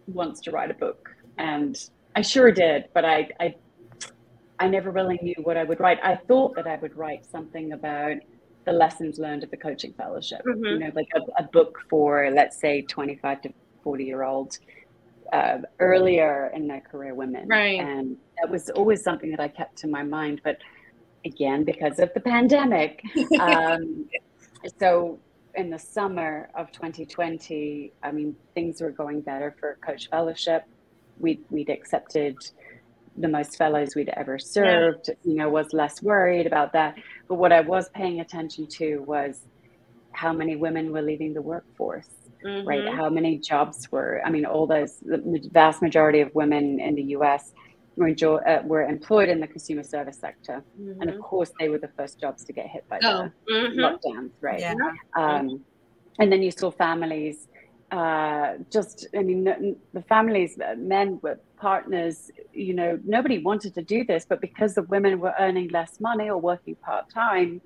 wants 0.08 0.39
to 0.41 0.51
write 0.51 0.71
a 0.71 0.75
book, 0.75 1.10
and 1.38 1.77
I 2.15 2.21
sure 2.21 2.51
did, 2.51 2.89
but 2.93 3.03
I, 3.03 3.29
I, 3.39 3.55
I 4.60 4.67
never 4.67 4.91
really 4.91 5.19
knew 5.21 5.36
what 5.43 5.58
I 5.58 5.63
would 5.63 5.79
write. 5.79 5.99
I 6.01 6.15
thought 6.15 6.55
that 6.55 6.67
I 6.67 6.77
would 6.77 6.95
write 6.95 7.25
something 7.25 7.73
about 7.73 8.17
the 8.63 8.71
lessons 8.71 9.19
learned 9.19 9.43
of 9.43 9.51
the 9.51 9.58
coaching 9.58 9.93
fellowship. 9.93 10.41
Mm-hmm. 10.45 10.65
You 10.65 10.79
know, 10.79 10.91
like 10.95 11.10
a, 11.15 11.43
a 11.43 11.47
book 11.47 11.79
for, 11.89 12.29
let's 12.31 12.58
say, 12.58 12.81
twenty-five 12.84 13.41
to 13.41 13.53
forty 13.84 14.05
year 14.05 14.23
olds 14.23 14.60
uh, 15.33 15.57
earlier 15.79 16.51
in 16.53 16.67
their 16.67 16.81
career 16.81 17.13
women. 17.13 17.47
Right. 17.47 17.79
And 17.79 18.17
that 18.41 18.49
was 18.49 18.69
always 18.69 19.03
something 19.03 19.31
that 19.31 19.39
I 19.39 19.47
kept 19.47 19.83
in 19.83 19.91
my 19.91 20.03
mind. 20.03 20.41
But 20.43 20.57
again, 21.25 21.63
because 21.63 21.99
of 21.99 22.13
the 22.13 22.19
pandemic, 22.19 23.01
um, 23.39 24.07
so 24.79 25.19
in 25.55 25.69
the 25.69 25.79
summer 25.79 26.49
of 26.55 26.71
2020, 26.71 27.93
I 28.03 28.11
mean, 28.11 28.35
things 28.53 28.81
were 28.81 28.91
going 28.91 29.21
better 29.21 29.55
for 29.59 29.77
Coach 29.85 30.09
Fellowship. 30.09 30.65
We'd, 31.19 31.43
we'd 31.49 31.69
accepted 31.69 32.38
the 33.17 33.29
most 33.29 33.57
fellows 33.57 33.95
we'd 33.95 34.09
ever 34.09 34.38
served, 34.38 35.07
yeah. 35.07 35.13
you 35.23 35.35
know, 35.35 35.49
was 35.49 35.71
less 35.71 36.03
worried 36.03 36.45
about 36.45 36.73
that. 36.73 36.95
But 37.29 37.35
what 37.35 37.53
I 37.53 37.61
was 37.61 37.88
paying 37.89 38.19
attention 38.19 38.67
to 38.67 38.97
was 38.99 39.41
how 40.11 40.33
many 40.33 40.55
women 40.55 40.91
were 40.91 41.01
leaving 41.01 41.33
the 41.33 41.41
workforce 41.41 42.09
mm-hmm. 42.45 42.67
right? 42.67 42.88
How 42.93 43.10
many 43.10 43.38
jobs 43.38 43.91
were, 43.91 44.21
I 44.25 44.29
mean, 44.29 44.45
all 44.45 44.67
those, 44.67 44.97
the 44.99 45.49
vast 45.51 45.81
majority 45.81 46.21
of 46.21 46.34
women 46.34 46.79
in 46.79 46.95
the 46.95 47.03
US 47.17 47.53
were, 47.95 48.08
enjoy, 48.08 48.36
uh, 48.38 48.62
were 48.65 48.84
employed 48.84 49.29
in 49.29 49.39
the 49.39 49.47
consumer 49.47 49.84
service 49.84 50.17
sector. 50.17 50.63
Mm-hmm. 50.79 51.01
And 51.01 51.10
of 51.10 51.19
course, 51.21 51.51
they 51.60 51.69
were 51.69 51.79
the 51.79 51.91
first 51.97 52.19
jobs 52.19 52.43
to 52.45 52.53
get 52.53 52.67
hit 52.67 52.88
by 52.89 52.99
oh. 53.03 53.29
the 53.47 53.53
mm-hmm. 53.53 53.79
lockdowns, 53.79 54.31
right? 54.41 54.60
Yeah. 54.60 54.75
Um, 55.15 55.63
and 56.19 56.31
then 56.31 56.41
you 56.41 56.51
saw 56.51 56.71
families 56.71 57.47
uh, 57.91 58.55
just, 58.71 59.08
I 59.17 59.21
mean, 59.21 59.43
the, 59.43 59.75
the 59.93 60.01
families, 60.01 60.58
uh, 60.60 60.75
men 60.77 61.19
with 61.21 61.38
partners, 61.58 62.31
you 62.51 62.73
know, 62.73 62.99
nobody 63.05 63.38
wanted 63.38 63.73
to 63.75 63.81
do 63.81 64.03
this, 64.03 64.25
but 64.27 64.41
because 64.41 64.75
the 64.75 64.81
women 64.84 65.19
were 65.19 65.34
earning 65.39 65.69
less 65.69 65.99
money 65.99 66.29
or 66.29 66.38
working 66.38 66.75
part 66.75 67.10
time, 67.10 67.62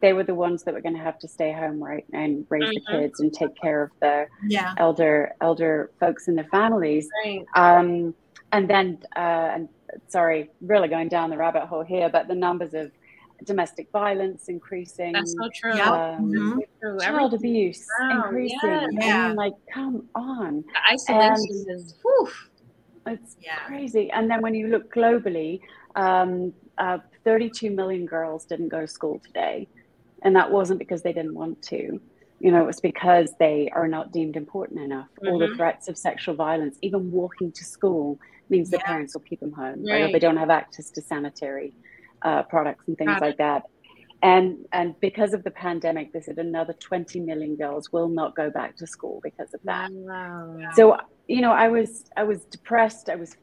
they 0.00 0.12
were 0.12 0.24
the 0.24 0.34
ones 0.34 0.62
that 0.62 0.74
were 0.74 0.80
going 0.80 0.94
to 0.94 1.02
have 1.02 1.18
to 1.18 1.28
stay 1.28 1.52
home 1.52 1.82
right 1.82 2.04
and 2.12 2.46
raise 2.48 2.64
mm-hmm. 2.64 2.92
the 2.92 3.00
kids 3.00 3.20
and 3.20 3.32
take 3.32 3.54
care 3.60 3.82
of 3.82 3.90
the 4.00 4.26
yeah. 4.48 4.74
elder 4.76 5.34
elder 5.40 5.90
folks 5.98 6.28
in 6.28 6.34
their 6.34 6.48
families 6.50 7.08
right. 7.24 7.44
um, 7.54 8.14
and 8.52 8.68
then 8.68 8.98
uh, 9.16 9.50
and 9.54 9.68
sorry 10.08 10.50
really 10.60 10.88
going 10.88 11.08
down 11.08 11.30
the 11.30 11.36
rabbit 11.36 11.62
hole 11.66 11.82
here 11.82 12.08
but 12.08 12.28
the 12.28 12.34
numbers 12.34 12.74
of 12.74 12.90
domestic 13.44 13.88
violence 13.92 14.48
increasing 14.48 15.12
that's 15.12 15.32
so 15.32 15.48
true, 15.54 15.72
um, 15.72 16.32
mm-hmm. 16.32 16.98
child 16.98 17.34
abuse 17.34 17.86
wow. 18.00 18.24
increasing 18.24 18.58
yeah. 18.62 18.88
yeah. 18.92 19.24
I 19.24 19.28
mean, 19.28 19.36
like 19.36 19.52
come 19.72 20.08
on 20.14 20.64
the 20.72 20.92
isolation 20.92 21.64
and 21.68 21.80
is 21.80 21.94
whew. 22.02 22.28
it's 23.06 23.36
yeah. 23.40 23.60
crazy 23.66 24.10
and 24.10 24.28
then 24.30 24.42
when 24.42 24.54
you 24.54 24.68
look 24.68 24.92
globally 24.92 25.60
um, 25.94 26.52
uh, 26.78 26.98
32 27.24 27.70
million 27.70 28.06
girls 28.06 28.44
didn't 28.44 28.68
go 28.68 28.80
to 28.80 28.88
school 28.88 29.20
today 29.24 29.68
and 30.22 30.34
that 30.36 30.50
wasn't 30.50 30.78
because 30.78 31.02
they 31.02 31.12
didn't 31.12 31.34
want 31.34 31.60
to. 31.62 32.00
You 32.40 32.52
know, 32.52 32.62
it 32.62 32.66
was 32.66 32.80
because 32.80 33.32
they 33.40 33.68
are 33.72 33.88
not 33.88 34.12
deemed 34.12 34.36
important 34.36 34.80
enough. 34.80 35.08
Mm-hmm. 35.16 35.28
All 35.28 35.38
the 35.38 35.46
mm-hmm. 35.46 35.56
threats 35.56 35.88
of 35.88 35.98
sexual 35.98 36.34
violence, 36.34 36.78
even 36.82 37.10
walking 37.10 37.50
to 37.52 37.64
school, 37.64 38.18
means 38.48 38.70
yeah. 38.70 38.78
the 38.78 38.84
parents 38.84 39.14
will 39.14 39.22
keep 39.22 39.40
them 39.40 39.52
home, 39.52 39.84
right? 39.84 39.92
right? 39.92 40.02
Or 40.04 40.12
they 40.12 40.18
don't 40.18 40.36
have 40.36 40.50
access 40.50 40.90
to 40.92 41.02
sanitary 41.02 41.72
uh, 42.22 42.42
products 42.44 42.84
and 42.86 42.96
things 42.96 43.18
like 43.20 43.38
that. 43.38 43.64
and 44.22 44.66
and 44.72 44.98
because 45.00 45.32
of 45.32 45.44
the 45.44 45.50
pandemic 45.50 46.12
they 46.12 46.20
said 46.20 46.38
another 46.38 46.72
20 46.72 47.20
million 47.20 47.54
girls 47.54 47.92
will 47.92 48.08
not 48.08 48.34
go 48.34 48.50
back 48.50 48.76
to 48.76 48.86
school 48.86 49.20
because 49.22 49.54
of 49.54 49.60
that 49.62 49.90
wow. 49.92 50.58
so 50.74 50.96
you 51.28 51.40
know 51.40 51.52
i 51.52 51.68
was 51.68 52.04
i 52.16 52.24
was 52.24 52.40
depressed 52.46 53.08
i 53.08 53.14
was 53.14 53.36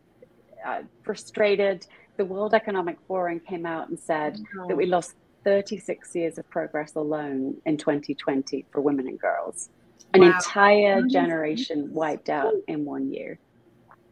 uh, 0.68 0.82
frustrated 1.04 1.88
the 2.18 2.26
world 2.26 2.54
economic 2.54 2.98
forum 3.08 3.40
came 3.40 3.66
out 3.66 3.88
and 3.90 3.98
said 3.98 4.38
that 4.68 4.76
we 4.76 4.86
lost 4.86 5.16
36 5.46 6.14
years 6.16 6.38
of 6.38 6.50
progress 6.50 6.96
alone 6.96 7.56
in 7.66 7.78
2020 7.78 8.66
for 8.72 8.82
women 8.82 9.08
and 9.08 9.20
girls 9.20 9.70
an 10.14 10.22
wow. 10.22 10.28
entire 10.28 11.02
generation 11.04 11.94
wiped 11.94 12.30
out 12.30 12.54
in 12.68 12.84
one 12.84 13.14
year 13.14 13.40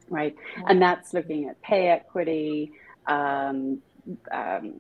right 0.10 0.36
wow. 0.58 0.66
and 0.70 0.82
that's 0.82 1.14
looking 1.14 1.50
at 1.50 1.62
pay 1.62 1.90
equity 1.90 2.72
um, 3.08 3.82
um, 4.32 4.80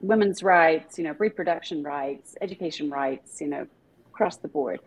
women's 0.00 0.42
rights, 0.42 0.98
you 0.98 1.04
know, 1.04 1.14
reproduction 1.18 1.82
rights, 1.82 2.36
education 2.40 2.90
rights, 2.90 3.40
you 3.40 3.48
know, 3.48 3.66
across 4.12 4.36
the 4.36 4.48
board. 4.48 4.80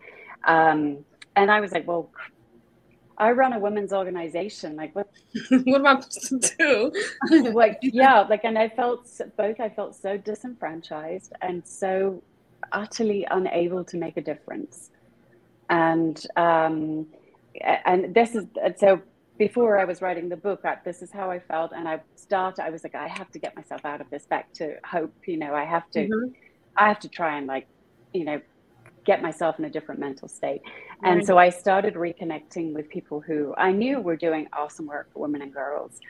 Um, 0.44 1.04
and 1.36 1.50
I 1.50 1.60
was 1.60 1.72
like, 1.72 1.86
well, 1.86 2.10
I 3.22 3.30
run 3.30 3.52
a 3.52 3.58
women's 3.58 3.92
organization. 3.92 4.74
Like, 4.74 4.94
what? 4.96 5.08
what 5.50 5.76
am 5.76 5.86
I 5.86 6.00
supposed 6.00 6.56
to 6.58 6.92
do? 7.30 7.52
like, 7.52 7.78
yeah, 7.82 8.20
like, 8.20 8.44
and 8.44 8.58
I 8.58 8.68
felt 8.68 9.08
both. 9.36 9.60
I 9.60 9.68
felt 9.68 9.94
so 9.94 10.16
disenfranchised 10.16 11.32
and 11.40 11.64
so 11.66 12.22
utterly 12.72 13.24
unable 13.30 13.84
to 13.84 13.96
make 13.96 14.16
a 14.16 14.20
difference. 14.20 14.90
And 15.70 16.24
um, 16.36 17.06
and 17.84 18.12
this 18.12 18.34
is 18.34 18.46
so 18.76 19.00
before 19.38 19.78
I 19.78 19.84
was 19.84 20.02
writing 20.02 20.28
the 20.28 20.36
book, 20.36 20.64
I, 20.64 20.78
this 20.84 21.00
is 21.00 21.10
how 21.12 21.30
I 21.30 21.38
felt. 21.38 21.72
And 21.72 21.88
I 21.88 22.00
started, 22.16 22.64
I 22.64 22.70
was 22.70 22.82
like, 22.82 22.96
I 22.96 23.08
have 23.08 23.30
to 23.32 23.38
get 23.38 23.54
myself 23.54 23.84
out 23.84 24.00
of 24.00 24.10
this 24.10 24.24
back 24.26 24.52
to 24.54 24.76
hope, 24.84 25.14
you 25.26 25.36
know, 25.36 25.54
I 25.54 25.64
have 25.64 25.88
to, 25.92 26.00
mm-hmm. 26.00 26.32
I 26.76 26.88
have 26.88 27.00
to 27.00 27.08
try 27.08 27.38
and 27.38 27.46
like, 27.46 27.66
you 28.12 28.24
know, 28.24 28.40
get 29.04 29.22
myself 29.22 29.58
in 29.58 29.64
a 29.64 29.70
different 29.70 30.00
mental 30.00 30.28
state. 30.28 30.62
Right. 30.64 31.12
And 31.12 31.26
so 31.26 31.38
I 31.38 31.50
started 31.50 31.94
reconnecting 31.94 32.72
with 32.72 32.88
people 32.88 33.20
who 33.20 33.54
I 33.56 33.72
knew 33.72 34.00
were 34.00 34.16
doing 34.16 34.48
awesome 34.52 34.86
work 34.86 35.12
for 35.12 35.20
women 35.20 35.42
and 35.42 35.52
girls. 35.52 36.00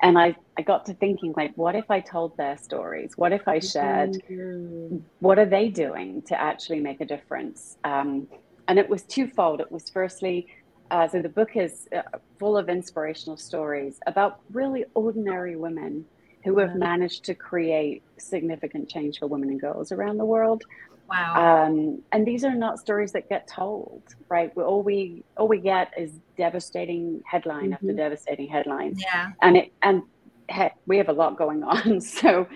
And 0.00 0.16
I, 0.16 0.36
I 0.56 0.62
got 0.62 0.86
to 0.86 0.94
thinking, 0.94 1.34
like, 1.36 1.52
what 1.56 1.74
if 1.74 1.90
I 1.90 1.98
told 2.00 2.36
their 2.36 2.56
stories? 2.56 3.16
What 3.16 3.32
if 3.32 3.48
I 3.48 3.58
shared? 3.58 4.12
Mm-hmm. 4.30 4.98
What 5.18 5.40
are 5.40 5.46
they 5.46 5.68
doing 5.68 6.22
to 6.22 6.40
actually 6.40 6.78
make 6.78 7.00
a 7.00 7.04
difference? 7.04 7.78
Um, 7.82 8.28
and 8.68 8.78
it 8.78 8.88
was 8.88 9.02
twofold. 9.02 9.60
It 9.60 9.72
was 9.72 9.90
firstly, 9.90 10.46
uh, 10.92 11.08
so 11.08 11.20
the 11.20 11.28
book 11.28 11.56
is 11.56 11.88
uh, 11.96 12.02
full 12.38 12.56
of 12.56 12.68
inspirational 12.68 13.36
stories 13.36 13.98
about 14.06 14.40
really 14.52 14.84
ordinary 14.94 15.56
women 15.56 16.04
who 16.44 16.58
have 16.58 16.76
managed 16.76 17.24
to 17.24 17.34
create 17.34 18.04
significant 18.18 18.88
change 18.88 19.18
for 19.18 19.26
women 19.26 19.48
and 19.48 19.60
girls 19.60 19.90
around 19.90 20.18
the 20.18 20.24
world. 20.24 20.62
Wow. 21.08 21.64
Um, 21.66 22.02
and 22.12 22.26
these 22.26 22.44
are 22.44 22.54
not 22.54 22.78
stories 22.78 23.12
that 23.12 23.28
get 23.28 23.46
told, 23.48 24.02
right? 24.28 24.54
We, 24.56 24.62
all 24.62 24.82
we 24.82 25.24
all 25.36 25.48
we 25.48 25.58
get 25.58 25.92
is 25.96 26.12
devastating 26.36 27.22
headline 27.24 27.64
mm-hmm. 27.64 27.72
after 27.74 27.92
devastating 27.92 28.48
headline. 28.48 28.96
Yeah. 28.98 29.30
And 29.40 29.56
it 29.56 29.72
and 29.82 30.02
heck, 30.48 30.76
we 30.86 30.98
have 30.98 31.08
a 31.08 31.12
lot 31.12 31.36
going 31.36 31.62
on, 31.62 32.00
so 32.20 32.46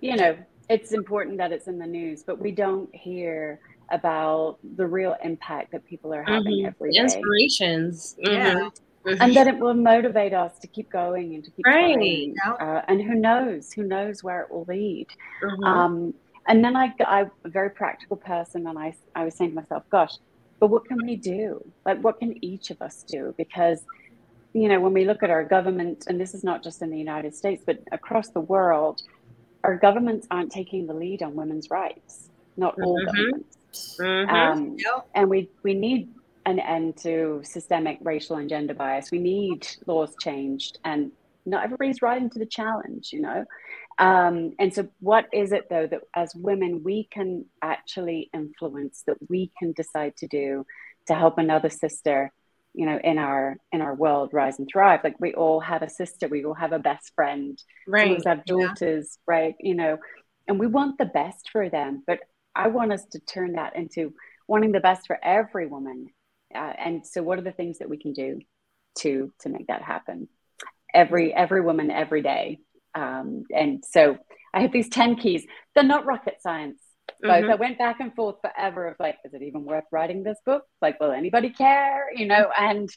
you 0.00 0.16
know 0.16 0.36
it's 0.68 0.92
important 0.92 1.36
that 1.38 1.52
it's 1.52 1.66
in 1.66 1.78
the 1.78 1.86
news, 1.86 2.22
but 2.22 2.38
we 2.38 2.52
don't 2.52 2.94
hear 2.94 3.60
about 3.90 4.58
the 4.76 4.86
real 4.86 5.16
impact 5.22 5.72
that 5.72 5.84
people 5.84 6.14
are 6.14 6.22
having 6.22 6.58
mm-hmm. 6.58 6.66
every 6.66 6.92
day. 6.92 7.00
Inspirations. 7.00 8.16
Mm-hmm. 8.24 8.32
Yeah. 8.32 8.68
Mm-hmm. 9.04 9.20
And 9.20 9.36
that 9.36 9.48
it 9.48 9.58
will 9.58 9.74
motivate 9.74 10.32
us 10.32 10.58
to 10.60 10.68
keep 10.68 10.88
going 10.90 11.34
and 11.34 11.44
to 11.44 11.50
keep 11.50 11.66
right. 11.66 11.94
Trying. 11.94 12.36
Uh, 12.60 12.82
and 12.86 13.02
who 13.02 13.16
knows? 13.16 13.72
Who 13.72 13.82
knows 13.82 14.22
where 14.22 14.42
it 14.42 14.50
will 14.50 14.64
lead? 14.68 15.08
Mm-hmm. 15.42 15.64
Um, 15.64 16.14
and 16.46 16.64
then 16.64 16.76
I, 16.76 16.92
I'm 17.06 17.30
a 17.44 17.48
very 17.48 17.70
practical 17.70 18.16
person, 18.16 18.66
and 18.66 18.78
I, 18.78 18.94
I 19.14 19.24
was 19.24 19.34
saying 19.34 19.50
to 19.50 19.56
myself, 19.56 19.84
"Gosh, 19.90 20.14
but 20.62 20.68
what 20.68 20.84
can 20.84 21.04
we 21.04 21.16
do? 21.16 21.60
Like, 21.84 22.00
what 22.02 22.20
can 22.20 22.42
each 22.44 22.70
of 22.70 22.80
us 22.80 23.02
do? 23.02 23.34
Because, 23.36 23.80
you 24.52 24.68
know, 24.68 24.78
when 24.78 24.92
we 24.92 25.04
look 25.04 25.24
at 25.24 25.28
our 25.28 25.42
government, 25.42 26.04
and 26.06 26.20
this 26.20 26.34
is 26.34 26.44
not 26.44 26.62
just 26.62 26.82
in 26.82 26.90
the 26.90 26.96
United 26.96 27.34
States, 27.34 27.64
but 27.66 27.80
across 27.90 28.28
the 28.28 28.40
world, 28.40 29.02
our 29.64 29.76
governments 29.76 30.28
aren't 30.30 30.52
taking 30.52 30.86
the 30.86 30.94
lead 30.94 31.20
on 31.20 31.34
women's 31.34 31.68
rights. 31.68 32.28
Not 32.56 32.76
all 32.80 32.96
mm-hmm. 32.96 33.06
governments. 33.06 33.56
Mm-hmm. 34.00 34.30
Um, 34.32 34.76
yep. 34.78 35.08
And 35.16 35.28
we, 35.28 35.50
we 35.64 35.74
need 35.74 36.08
an 36.46 36.60
end 36.60 36.96
to 36.98 37.40
systemic 37.42 37.98
racial 38.02 38.36
and 38.36 38.48
gender 38.48 38.74
bias. 38.74 39.10
We 39.10 39.18
need 39.18 39.66
laws 39.86 40.14
changed, 40.20 40.78
and 40.84 41.10
not 41.44 41.64
everybody's 41.64 42.02
rising 42.02 42.30
to 42.30 42.38
the 42.38 42.46
challenge, 42.46 43.12
you 43.12 43.20
know. 43.20 43.44
Um, 43.98 44.52
and 44.58 44.74
so, 44.74 44.88
what 45.00 45.26
is 45.32 45.52
it 45.52 45.68
though 45.68 45.86
that 45.86 46.00
as 46.14 46.34
women 46.34 46.82
we 46.82 47.08
can 47.10 47.46
actually 47.60 48.30
influence, 48.32 49.02
that 49.06 49.16
we 49.28 49.52
can 49.58 49.72
decide 49.72 50.16
to 50.18 50.26
do 50.26 50.64
to 51.08 51.14
help 51.14 51.38
another 51.38 51.68
sister, 51.68 52.32
you 52.74 52.86
know, 52.86 52.98
in 53.02 53.18
our 53.18 53.56
in 53.70 53.80
our 53.80 53.94
world 53.94 54.30
rise 54.32 54.58
and 54.58 54.68
thrive? 54.70 55.00
Like 55.04 55.16
we 55.20 55.34
all 55.34 55.60
have 55.60 55.82
a 55.82 55.90
sister, 55.90 56.28
we 56.28 56.44
all 56.44 56.54
have 56.54 56.72
a 56.72 56.78
best 56.78 57.12
friend, 57.14 57.62
right? 57.86 58.18
We 58.18 58.22
have 58.24 58.44
daughters, 58.44 59.18
yeah. 59.28 59.34
right? 59.34 59.54
You 59.60 59.74
know, 59.74 59.98
and 60.48 60.58
we 60.58 60.66
want 60.66 60.98
the 60.98 61.06
best 61.06 61.50
for 61.50 61.68
them, 61.68 62.02
but 62.06 62.20
I 62.54 62.68
want 62.68 62.92
us 62.92 63.04
to 63.12 63.20
turn 63.20 63.52
that 63.54 63.76
into 63.76 64.14
wanting 64.48 64.72
the 64.72 64.80
best 64.80 65.06
for 65.06 65.18
every 65.22 65.66
woman. 65.66 66.08
Uh, 66.54 66.72
and 66.78 67.06
so, 67.06 67.22
what 67.22 67.38
are 67.38 67.42
the 67.42 67.52
things 67.52 67.78
that 67.78 67.88
we 67.88 67.96
can 67.98 68.12
do 68.12 68.40
to 68.98 69.32
to 69.40 69.48
make 69.48 69.68
that 69.68 69.82
happen? 69.82 70.28
Every 70.92 71.32
every 71.32 71.60
woman, 71.60 71.90
every 71.90 72.22
day. 72.22 72.58
Um, 72.94 73.44
and 73.54 73.84
so, 73.84 74.18
I 74.54 74.60
have 74.60 74.72
these 74.72 74.88
ten 74.88 75.16
keys. 75.16 75.46
They're 75.74 75.84
not 75.84 76.06
rocket 76.06 76.36
science. 76.40 76.80
Both. 77.20 77.30
Mm-hmm. 77.30 77.50
I 77.50 77.54
went 77.54 77.78
back 77.78 78.00
and 78.00 78.14
forth 78.14 78.36
forever 78.40 78.88
of 78.88 78.96
like, 78.98 79.16
is 79.24 79.32
it 79.32 79.42
even 79.42 79.64
worth 79.64 79.84
writing 79.92 80.22
this 80.22 80.38
book? 80.44 80.64
Like, 80.80 80.98
will 81.00 81.12
anybody 81.12 81.50
care? 81.50 82.06
You 82.14 82.26
know, 82.26 82.50
and 82.58 82.88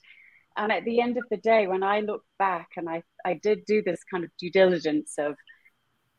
and 0.58 0.72
at 0.72 0.86
the 0.86 1.02
end 1.02 1.18
of 1.18 1.24
the 1.30 1.38
day, 1.38 1.68
when 1.68 1.84
I 1.84 2.00
look 2.00 2.24
back 2.40 2.70
and 2.78 2.90
I 2.90 3.04
I 3.24 3.36
did 3.42 3.66
do 3.66 3.82
this 3.84 4.00
kind 4.12 4.24
of 4.24 4.32
due 4.40 4.52
diligence 4.52 5.14
of 5.18 5.36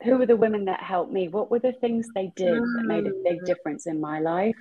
who 0.05 0.19
were 0.19 0.27
the 0.27 0.37
women 0.37 0.67
that 0.67 0.83
helped 0.83 1.12
me? 1.12 1.29
What 1.29 1.51
were 1.51 1.59
the 1.59 1.73
things 1.73 2.07
they 2.15 2.33
did 2.37 2.55
that 2.55 2.85
made 2.85 3.07
a 3.07 3.12
big 3.25 3.41
mm. 3.41 3.47
difference 3.47 3.87
in 3.87 4.01
my 4.01 4.21
life? 4.21 4.57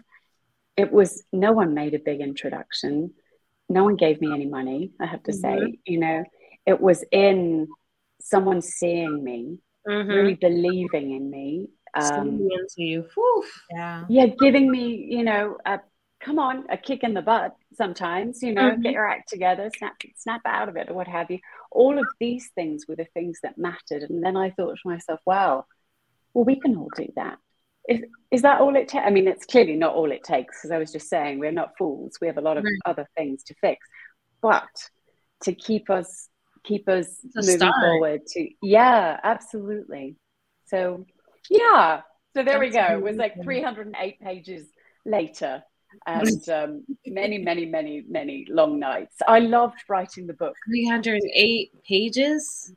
It 0.78 0.92
was 0.92 1.24
no 1.32 1.52
one 1.52 1.74
made 1.74 1.94
a 1.94 2.00
big 2.00 2.22
introduction. 2.22 3.14
No 3.70 3.84
one 3.84 3.96
gave 3.96 4.22
me 4.22 4.32
any 4.34 4.46
money, 4.46 4.92
I 5.00 5.06
have 5.06 5.24
to 5.24 5.32
mm-hmm. 5.32 5.66
say. 5.66 5.80
You 5.86 6.00
know, 6.00 6.24
it 6.66 6.80
was 6.80 7.04
in 7.12 7.68
someone 8.26 8.62
seeing 8.62 9.24
me, 9.24 9.60
mm-hmm. 9.88 10.10
really 10.10 10.34
believing 10.34 11.12
in 11.12 11.30
me. 11.30 11.68
Um, 11.94 12.28
into 12.28 12.84
you. 12.84 13.06
Whew. 13.14 13.46
Yeah. 13.72 14.06
Yeah, 14.10 14.26
giving 14.40 14.70
me, 14.70 15.08
you 15.10 15.24
know, 15.24 15.58
a 15.66 15.80
come 16.20 16.40
on, 16.40 16.66
a 16.70 16.78
kick 16.78 17.04
in 17.04 17.14
the 17.14 17.22
butt 17.22 17.56
sometimes, 17.74 18.42
you 18.42 18.54
know, 18.54 18.72
mm-hmm. 18.72 18.82
get 18.82 18.94
your 18.94 19.08
act 19.08 19.30
together, 19.30 19.70
snap, 19.78 19.94
snap 20.16 20.42
out 20.46 20.70
of 20.70 20.76
it, 20.76 20.90
or 20.90 20.96
what 20.96 21.08
have 21.08 21.30
you. 21.30 21.40
All 21.72 22.00
of 22.00 22.06
these 22.20 22.50
things 22.56 22.86
were 22.88 22.96
the 22.96 23.08
things 23.14 23.40
that 23.44 23.60
mattered. 23.60 24.10
And 24.10 24.24
then 24.24 24.36
I 24.36 24.50
thought 24.50 24.76
to 24.76 24.90
myself, 24.90 25.20
wow, 25.26 25.66
well, 26.34 26.46
we 26.46 26.60
can 26.60 26.76
all 26.78 26.90
do 26.96 27.08
that. 27.16 27.38
Is, 27.88 28.02
is 28.32 28.42
that 28.42 28.60
all 28.60 28.76
it 28.76 28.88
takes? 28.88 29.06
I 29.06 29.12
mean, 29.12 29.28
it's 29.28 29.46
clearly 29.46 29.76
not 29.76 29.94
all 29.94 30.12
it 30.12 30.24
takes, 30.24 30.58
because 30.58 30.72
I 30.72 30.80
was 30.80 30.92
just 30.92 31.10
saying 31.10 31.38
we're 31.38 31.52
not 31.52 31.78
fools. 31.78 32.18
We 32.20 32.28
have 32.28 32.38
a 32.38 32.42
lot 32.42 32.58
of 32.58 32.64
right. 32.64 32.74
other 32.86 33.08
things 33.16 33.44
to 33.44 33.56
fix. 33.62 33.86
But 34.42 34.68
to 35.44 35.54
keep 35.54 35.92
us 35.92 36.28
keep 36.66 36.88
us 36.90 37.20
moving 37.36 37.58
start. 37.58 37.74
forward 37.80 38.26
to 38.28 38.50
yeah, 38.62 39.20
absolutely. 39.24 40.16
So 40.66 41.06
yeah. 41.50 42.02
So 42.36 42.44
there 42.44 42.60
That's 42.60 42.60
we 42.60 42.70
go. 42.70 42.98
It 42.98 43.02
was 43.02 43.16
like 43.16 43.42
308 43.44 44.20
pages 44.20 44.68
later 45.06 45.64
and 46.06 46.50
um, 46.50 46.84
many, 47.06 47.38
many, 47.38 47.66
many, 47.66 48.04
many 48.08 48.46
long 48.50 48.80
nights. 48.80 49.16
I 49.28 49.40
loved 49.40 49.78
writing 49.88 50.28
the 50.28 50.34
book. 50.34 50.56
308 50.68 51.72
pages. 51.88 52.74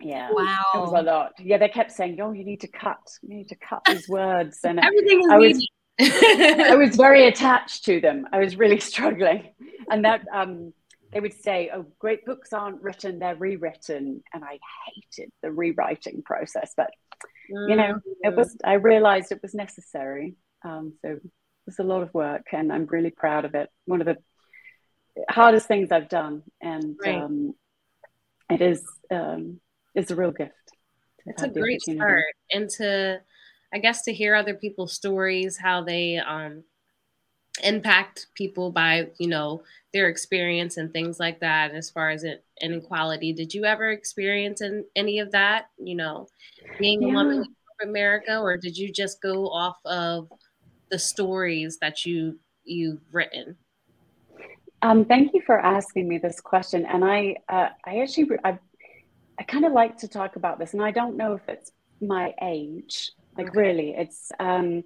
Yeah. 0.00 0.28
Wow. 0.32 0.62
It 0.74 0.78
was 0.78 0.92
a 0.96 1.02
lot. 1.02 1.32
Yeah, 1.38 1.58
they 1.58 1.68
kept 1.68 1.90
saying, 1.92 2.20
"Oh, 2.20 2.32
you 2.32 2.44
need 2.44 2.60
to 2.60 2.68
cut. 2.68 2.98
You 3.22 3.36
need 3.36 3.48
to 3.48 3.56
cut 3.56 3.82
these 3.86 4.08
words." 4.08 4.60
And 4.64 4.78
everything 4.78 5.20
is 5.20 5.30
I 5.30 5.36
was, 5.36 5.68
I 6.00 6.76
was 6.76 6.96
very 6.96 7.26
attached 7.26 7.84
to 7.86 8.00
them. 8.00 8.26
I 8.32 8.38
was 8.38 8.56
really 8.56 8.80
struggling, 8.92 9.48
and 9.90 10.04
that 10.04 10.22
um, 10.32 10.72
they 11.12 11.20
would 11.20 11.34
say, 11.34 11.70
"Oh, 11.72 11.86
great 11.98 12.24
books 12.24 12.52
aren't 12.52 12.82
written; 12.82 13.18
they're 13.18 13.36
rewritten." 13.36 14.22
And 14.32 14.44
I 14.44 14.58
hated 14.86 15.30
the 15.42 15.50
rewriting 15.50 16.22
process, 16.22 16.72
but 16.76 16.90
you 17.48 17.76
know, 17.76 18.00
it 18.22 18.36
was. 18.36 18.56
I 18.64 18.74
realized 18.74 19.32
it 19.32 19.42
was 19.42 19.54
necessary. 19.54 20.36
Um, 20.64 20.94
so 21.02 21.18
was 21.68 21.78
a 21.78 21.82
lot 21.82 22.02
of 22.02 22.12
work 22.14 22.46
and 22.52 22.72
I'm 22.72 22.86
really 22.86 23.10
proud 23.10 23.44
of 23.44 23.54
it. 23.54 23.68
One 23.84 24.00
of 24.00 24.06
the 24.06 24.16
hardest 25.30 25.68
things 25.68 25.92
I've 25.92 26.08
done. 26.08 26.42
And 26.60 26.96
right. 27.04 27.22
um, 27.22 27.54
it 28.50 28.62
is 28.62 28.82
um, 29.10 29.60
a 29.94 30.14
real 30.14 30.32
gift. 30.32 30.52
It's 31.26 31.42
a 31.42 31.48
great 31.48 31.82
start. 31.82 32.24
And 32.50 32.70
to 32.78 33.20
I 33.72 33.78
guess 33.78 34.02
to 34.04 34.14
hear 34.14 34.34
other 34.34 34.54
people's 34.54 34.94
stories, 34.94 35.58
how 35.58 35.84
they 35.84 36.16
um, 36.16 36.64
impact 37.62 38.26
people 38.34 38.70
by, 38.70 39.08
you 39.18 39.28
know, 39.28 39.62
their 39.92 40.08
experience 40.08 40.76
and 40.76 40.92
things 40.92 41.18
like 41.18 41.40
that 41.40 41.72
as 41.72 41.90
far 41.90 42.10
as 42.10 42.24
it, 42.24 42.44
inequality. 42.60 43.32
Did 43.32 43.54
you 43.54 43.64
ever 43.64 43.90
experience 43.90 44.60
in, 44.60 44.84
any 44.96 45.18
of 45.18 45.32
that? 45.32 45.70
You 45.78 45.96
know, 45.96 46.28
being 46.78 47.02
yeah. 47.02 47.08
a 47.08 47.12
woman 47.12 47.40
of 47.40 47.88
America, 47.88 48.38
or 48.38 48.56
did 48.56 48.76
you 48.76 48.92
just 48.92 49.22
go 49.22 49.48
off 49.48 49.78
of 49.84 50.30
the 50.90 50.98
stories 50.98 51.78
that 51.80 52.04
you 52.04 52.38
you've 52.64 53.00
written? 53.12 53.56
Um, 54.82 55.04
thank 55.04 55.34
you 55.34 55.42
for 55.44 55.58
asking 55.58 56.08
me 56.08 56.18
this 56.18 56.40
question, 56.40 56.86
and 56.86 57.04
I 57.04 57.36
uh, 57.48 57.68
I 57.84 58.00
actually 58.00 58.28
I, 58.44 58.58
I 59.38 59.42
kind 59.44 59.64
of 59.64 59.72
like 59.72 59.96
to 59.98 60.08
talk 60.08 60.36
about 60.36 60.58
this, 60.58 60.74
and 60.74 60.82
I 60.82 60.90
don't 60.90 61.16
know 61.16 61.34
if 61.34 61.48
it's 61.48 61.72
my 62.00 62.34
age, 62.42 63.12
like 63.36 63.48
okay. 63.48 63.60
really, 63.60 63.90
it's. 63.96 64.32
Um, 64.38 64.84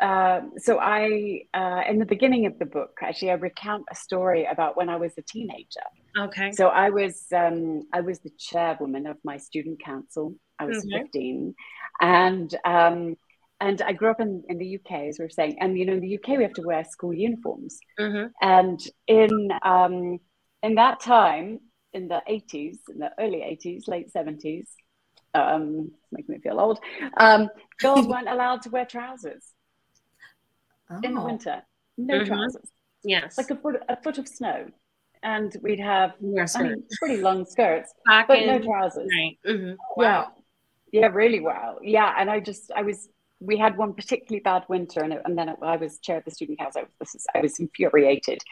uh, 0.00 0.40
so 0.58 0.78
I, 0.78 1.42
uh, 1.52 1.82
in 1.88 1.98
the 1.98 2.06
beginning 2.06 2.46
of 2.46 2.58
the 2.58 2.66
book, 2.66 2.98
actually, 3.02 3.30
I 3.30 3.34
recount 3.34 3.84
a 3.90 3.94
story 3.94 4.44
about 4.44 4.76
when 4.76 4.88
I 4.88 4.96
was 4.96 5.12
a 5.18 5.22
teenager. 5.22 5.80
Okay. 6.16 6.52
So 6.52 6.68
I 6.68 6.90
was, 6.90 7.26
um, 7.34 7.82
I 7.92 8.00
was 8.00 8.20
the 8.20 8.30
chairwoman 8.38 9.06
of 9.06 9.16
my 9.24 9.38
student 9.38 9.82
council. 9.82 10.34
I 10.58 10.66
was 10.66 10.78
mm-hmm. 10.78 11.02
15, 11.02 11.54
and 12.00 12.54
um, 12.64 13.16
and 13.60 13.82
I 13.82 13.92
grew 13.92 14.10
up 14.10 14.20
in, 14.20 14.44
in 14.48 14.58
the 14.58 14.76
UK, 14.76 15.08
as 15.08 15.18
we 15.18 15.24
are 15.24 15.30
saying. 15.30 15.58
And 15.60 15.76
you 15.76 15.84
know, 15.84 15.94
in 15.94 16.00
the 16.00 16.16
UK, 16.16 16.38
we 16.38 16.44
have 16.44 16.54
to 16.54 16.62
wear 16.62 16.84
school 16.84 17.12
uniforms. 17.12 17.78
Mm-hmm. 17.98 18.28
And 18.40 18.80
in 19.06 19.50
um, 19.62 20.18
in 20.62 20.74
that 20.76 21.00
time, 21.00 21.60
in 21.92 22.08
the 22.08 22.22
80s, 22.28 22.78
in 22.88 22.98
the 22.98 23.10
early 23.18 23.38
80s, 23.38 23.88
late 23.88 24.12
70s, 24.12 24.66
um, 25.34 25.90
making 26.12 26.34
me 26.34 26.40
feel 26.40 26.60
old. 26.60 26.78
Um, 27.16 27.48
girls 27.80 28.06
weren't 28.08 28.28
allowed 28.28 28.62
to 28.62 28.70
wear 28.70 28.84
trousers 28.84 29.44
oh. 30.90 31.00
in 31.02 31.14
the 31.14 31.20
oh. 31.20 31.24
winter. 31.24 31.62
No 31.96 32.14
mm-hmm. 32.14 32.26
trousers. 32.26 32.70
Yes, 33.04 33.38
like 33.38 33.50
a 33.50 33.56
foot 33.56 33.82
a 33.88 34.00
foot 34.00 34.18
of 34.18 34.26
snow, 34.26 34.66
and 35.22 35.56
we'd 35.62 35.80
have 35.80 36.12
I 36.20 36.62
mean, 36.62 36.84
pretty 36.98 37.18
long 37.22 37.44
skirts, 37.46 37.92
Back 38.06 38.28
but 38.28 38.38
in, 38.38 38.46
no 38.46 38.58
trousers. 38.58 39.08
Right. 39.16 39.38
Mm-hmm. 39.46 39.74
wow. 39.96 40.32
Yeah. 40.90 41.02
yeah, 41.02 41.06
really 41.08 41.40
wow. 41.40 41.78
Yeah, 41.82 42.14
and 42.18 42.30
I 42.30 42.40
just 42.40 42.70
I 42.74 42.82
was 42.82 43.08
we 43.40 43.56
had 43.56 43.76
one 43.76 43.94
particularly 43.94 44.40
bad 44.40 44.64
winter, 44.68 45.00
and, 45.00 45.12
it, 45.12 45.22
and 45.24 45.38
then 45.38 45.48
it, 45.48 45.56
I 45.62 45.76
was 45.76 45.98
chair 45.98 46.18
of 46.18 46.24
the 46.24 46.30
student 46.30 46.58
council. 46.58 46.82
I 46.82 46.86
was, 46.98 47.26
I 47.34 47.40
was 47.40 47.58
infuriated, 47.60 48.42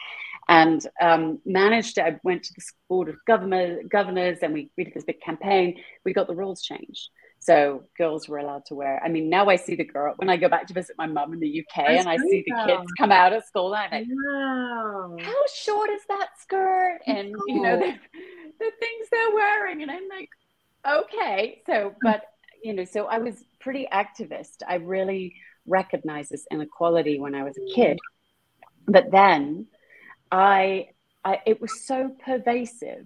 and 0.47 0.85
um, 1.01 1.39
managed. 1.45 1.99
I 1.99 2.19
went 2.23 2.43
to 2.43 2.53
the 2.53 2.63
board 2.87 3.09
of 3.09 3.15
governor, 3.25 3.83
governors, 3.83 4.39
and 4.41 4.53
we, 4.53 4.71
we 4.77 4.85
did 4.85 4.93
this 4.93 5.03
big 5.03 5.19
campaign. 5.21 5.81
We 6.05 6.13
got 6.13 6.27
the 6.27 6.35
rules 6.35 6.61
changed, 6.61 7.09
so 7.39 7.83
girls 7.97 8.27
were 8.27 8.39
allowed 8.39 8.65
to 8.65 8.75
wear. 8.75 9.01
I 9.03 9.09
mean, 9.09 9.29
now 9.29 9.47
I 9.47 9.55
see 9.55 9.75
the 9.75 9.85
girl 9.85 10.13
when 10.17 10.29
I 10.29 10.37
go 10.37 10.49
back 10.49 10.67
to 10.67 10.73
visit 10.73 10.95
my 10.97 11.07
mum 11.07 11.33
in 11.33 11.39
the 11.39 11.59
UK, 11.59 11.87
That's 11.87 11.99
and 11.99 12.09
I 12.09 12.17
see 12.17 12.43
the 12.45 12.55
kids 12.65 12.91
come 12.97 13.11
out 13.11 13.33
of 13.33 13.43
school, 13.45 13.73
and 13.75 13.93
I'm 13.93 14.01
like, 14.01 14.07
wow. 14.11 15.17
"How 15.19 15.43
short 15.53 15.89
is 15.89 16.01
that 16.09 16.29
skirt?" 16.39 16.99
And 17.05 17.33
cool. 17.33 17.55
you 17.55 17.61
know 17.61 17.77
the, 17.77 17.93
the 18.59 18.71
things 18.79 19.07
they're 19.11 19.33
wearing, 19.33 19.81
and 19.81 19.91
I'm 19.91 20.07
like, 20.09 20.29
"Okay." 20.85 21.61
So, 21.65 21.93
but 22.01 22.23
you 22.63 22.73
know, 22.73 22.85
so 22.85 23.05
I 23.05 23.19
was 23.19 23.43
pretty 23.59 23.87
activist. 23.91 24.63
I 24.67 24.75
really 24.75 25.35
recognized 25.67 26.31
this 26.31 26.47
inequality 26.49 27.19
when 27.19 27.35
I 27.35 27.43
was 27.43 27.57
a 27.57 27.73
kid. 27.73 27.99
But 28.87 29.11
then 29.11 29.67
I, 30.31 30.89
I 31.23 31.41
it 31.45 31.61
was 31.61 31.85
so 31.85 32.15
pervasive, 32.23 33.05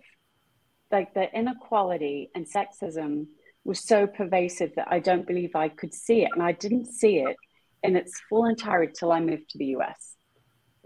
like 0.91 1.13
the 1.13 1.33
inequality 1.35 2.29
and 2.35 2.45
sexism 2.45 3.27
was 3.63 3.85
so 3.85 4.07
pervasive 4.07 4.71
that 4.75 4.87
I 4.89 4.99
don't 4.99 5.27
believe 5.27 5.55
I 5.55 5.69
could 5.69 5.93
see 5.93 6.23
it. 6.23 6.29
And 6.33 6.41
I 6.43 6.51
didn't 6.51 6.87
see 6.87 7.19
it 7.19 7.35
in 7.83 7.95
its 7.95 8.19
full 8.29 8.45
entirety 8.45 8.93
till 8.97 9.11
I 9.11 9.19
moved 9.19 9.49
to 9.51 9.57
the 9.57 9.75
US. 9.77 10.15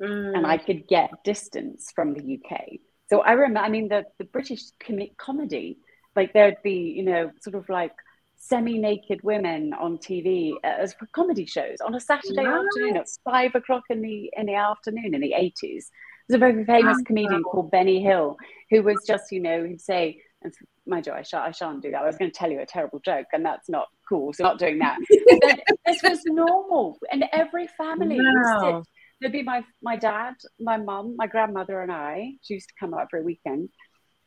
Mm. 0.01 0.37
And 0.37 0.47
I 0.47 0.57
could 0.57 0.87
get 0.87 1.09
distance 1.23 1.91
from 1.95 2.13
the 2.13 2.39
UK. 2.39 2.79
So 3.09 3.21
I 3.21 3.33
remember, 3.33 3.59
I 3.59 3.69
mean, 3.69 3.87
the, 3.87 4.05
the 4.17 4.25
British 4.25 4.61
com- 4.85 4.99
comedy, 5.17 5.77
like 6.15 6.33
there'd 6.33 6.61
be, 6.63 6.93
you 6.95 7.03
know, 7.03 7.31
sort 7.41 7.55
of 7.55 7.69
like 7.69 7.93
semi-naked 8.37 9.23
women 9.23 9.73
on 9.73 9.97
TV 9.97 10.53
as 10.63 10.93
for 10.93 11.07
comedy 11.13 11.45
shows 11.45 11.77
on 11.85 11.95
a 11.95 11.99
Saturday 11.99 12.43
nice. 12.43 12.65
afternoon 12.65 12.97
at 12.97 13.07
five 13.23 13.55
o'clock 13.55 13.83
in 13.89 14.01
the 14.01 14.29
in 14.35 14.45
the 14.45 14.55
afternoon 14.55 15.13
in 15.15 15.21
the 15.21 15.33
eighties. 15.33 15.89
There's 16.27 16.37
a 16.37 16.39
very 16.39 16.65
famous 16.65 16.97
comedian 17.05 17.43
called 17.43 17.71
Benny 17.71 18.01
Hill 18.01 18.35
who 18.71 18.81
was 18.81 18.97
just, 19.05 19.31
you 19.31 19.39
know, 19.39 19.63
he'd 19.63 19.81
say, 19.81 20.21
and 20.45 20.53
my 20.85 21.01
joy, 21.01 21.13
I 21.13 21.21
shan't, 21.23 21.47
I 21.47 21.51
shan't 21.51 21.81
do 21.81 21.91
that. 21.91 22.01
I 22.01 22.05
was 22.05 22.17
going 22.17 22.31
to 22.31 22.37
tell 22.37 22.51
you 22.51 22.61
a 22.61 22.65
terrible 22.65 22.99
joke, 22.99 23.27
and 23.33 23.45
that's 23.45 23.69
not 23.69 23.87
cool. 24.07 24.33
So 24.33 24.43
not 24.43 24.59
doing 24.59 24.79
that. 24.79 24.97
this 25.85 26.01
was 26.03 26.21
normal, 26.25 26.97
and 27.11 27.25
every 27.31 27.67
family 27.67 28.19
wow. 28.19 28.83
sit. 28.83 28.91
There'd 29.21 29.33
be 29.33 29.43
my 29.43 29.63
my 29.81 29.95
dad, 29.95 30.35
my 30.59 30.77
mum, 30.77 31.15
my 31.17 31.27
grandmother, 31.27 31.81
and 31.81 31.91
I. 31.91 32.33
She 32.41 32.55
used 32.55 32.69
to 32.69 32.75
come 32.79 32.93
out 32.93 33.07
for 33.09 33.19
a 33.19 33.23
weekend, 33.23 33.69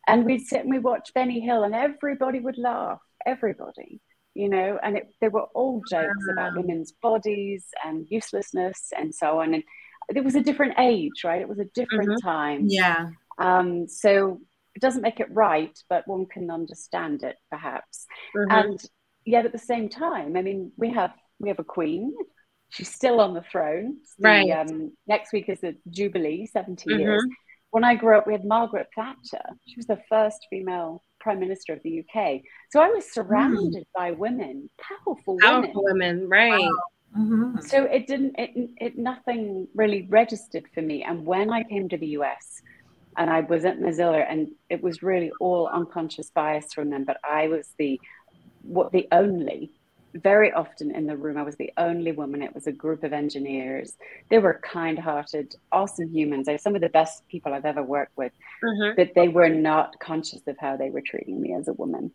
and 0.07 0.25
we'd 0.25 0.47
sit 0.47 0.61
and 0.61 0.71
we 0.71 0.79
watch 0.79 1.15
Benny 1.15 1.41
Hill, 1.41 1.65
and 1.65 1.75
everybody 1.75 2.41
would 2.41 2.59
laugh. 2.59 3.01
Everybody 3.27 4.01
you 4.39 4.49
know, 4.49 4.79
and 4.85 4.97
it, 4.97 5.09
there 5.21 5.31
were 5.31 5.47
all 5.53 5.83
jokes 5.91 6.27
about 6.31 6.57
women's 6.57 6.93
bodies 7.03 7.67
and 7.85 8.07
uselessness 8.09 8.93
and 8.97 9.13
so 9.13 9.41
on. 9.41 9.53
And 9.53 9.65
it 10.15 10.25
was 10.25 10.37
a 10.37 10.41
different 10.41 10.75
age, 10.79 11.25
right? 11.25 11.41
It 11.41 11.49
was 11.49 11.59
a 11.59 11.65
different 11.75 12.11
mm-hmm. 12.11 12.29
time. 12.29 12.67
Yeah. 12.69 13.09
Um, 13.39 13.89
so 13.89 14.41
it 14.79 14.81
doesn't 14.81 15.03
make 15.03 15.19
it 15.19 15.27
right, 15.33 15.77
but 15.91 16.07
one 16.07 16.27
can 16.27 16.53
understand 16.53 17.25
it 17.25 17.35
perhaps. 17.51 18.07
Mm-hmm. 18.37 18.51
And 18.53 18.81
yet 19.25 19.45
at 19.45 19.51
the 19.51 19.59
same 19.59 19.89
time, 19.89 20.37
I 20.37 20.43
mean, 20.43 20.71
we 20.77 20.93
have 20.93 21.11
we 21.41 21.49
have 21.49 21.59
a 21.59 21.65
queen. 21.65 22.15
She's 22.69 22.89
still 22.95 23.21
on 23.21 23.35
the 23.35 23.43
throne. 23.51 23.97
The, 24.19 24.29
right. 24.29 24.51
Um, 24.51 24.93
next 25.09 25.33
week 25.33 25.49
is 25.49 25.61
the 25.63 25.75
Jubilee, 25.91 26.47
70 26.47 26.85
mm-hmm. 26.85 27.01
years. 27.01 27.27
When 27.71 27.83
I 27.83 27.97
grew 27.97 28.17
up, 28.17 28.29
we 28.29 28.35
had 28.35 28.45
Margaret 28.45 28.87
Thatcher. 28.95 29.43
She 29.67 29.75
was 29.77 29.87
the 29.87 30.01
first 30.09 30.47
female 30.49 31.03
prime 31.19 31.41
minister 31.41 31.73
of 31.73 31.83
the 31.83 31.99
UK. 32.01 32.43
So 32.71 32.81
I 32.81 32.89
was 32.89 33.13
surrounded 33.13 33.83
mm. 33.83 33.97
by 33.97 34.13
women, 34.13 34.71
powerful, 34.81 35.39
powerful 35.41 35.83
women. 35.85 36.21
women, 36.21 36.29
right? 36.29 36.61
Wow. 36.61 36.83
Mm-hmm. 37.19 37.61
So 37.63 37.85
it 37.85 38.07
didn't, 38.07 38.37
it, 38.39 38.71
it, 38.77 38.99
nothing 38.99 39.67
really 39.75 40.07
registered 40.09 40.67
for 40.73 40.83
me. 40.83 41.03
And 41.03 41.27
when 41.27 41.51
I 41.51 41.65
came 41.65 41.89
to 41.89 41.99
the 41.99 42.19
US, 42.19 42.63
and 43.19 43.29
I 43.29 43.41
was 43.41 43.65
at 43.65 43.81
Mozilla, 43.81 44.25
and 44.29 44.49
it 44.71 44.83
was 44.83 45.03
really 45.03 45.31
all 45.41 45.67
unconscious 45.67 46.31
bias 46.31 46.73
from 46.73 46.89
them. 46.91 47.05
But 47.05 47.19
I 47.29 47.49
was 47.49 47.69
the, 47.79 48.01
what 48.63 48.93
the 48.93 49.09
only 49.13 49.73
very 50.15 50.53
often 50.53 50.95
in 50.95 51.07
the 51.07 51.17
room. 51.17 51.37
I 51.37 51.43
was 51.43 51.57
the 51.57 51.73
only 51.77 52.13
woman. 52.13 52.43
It 52.43 52.55
was 52.55 52.67
a 52.67 52.73
group 52.73 53.05
of 53.05 53.13
engineers. 53.13 53.97
They 54.31 54.39
were 54.39 54.61
kind 54.63 54.99
hearted, 54.99 55.55
awesome 55.73 56.09
humans. 56.09 56.47
They're 56.47 56.59
some 56.59 56.75
of 56.75 56.81
the 56.81 56.89
best 56.89 57.27
people 57.29 57.53
I've 57.53 57.67
ever 57.67 57.83
worked 57.83 58.17
with, 58.17 58.33
mm-hmm. 58.65 58.95
but 58.97 59.15
they 59.15 59.29
were 59.29 59.49
not 59.51 59.99
conscious 60.01 60.41
of 60.47 60.57
how 60.59 60.77
they 60.77 60.91
were 60.91 61.03
treating 61.03 61.41
me 61.41 61.55
as 61.55 61.69
a 61.69 61.73
woman. 61.73 62.13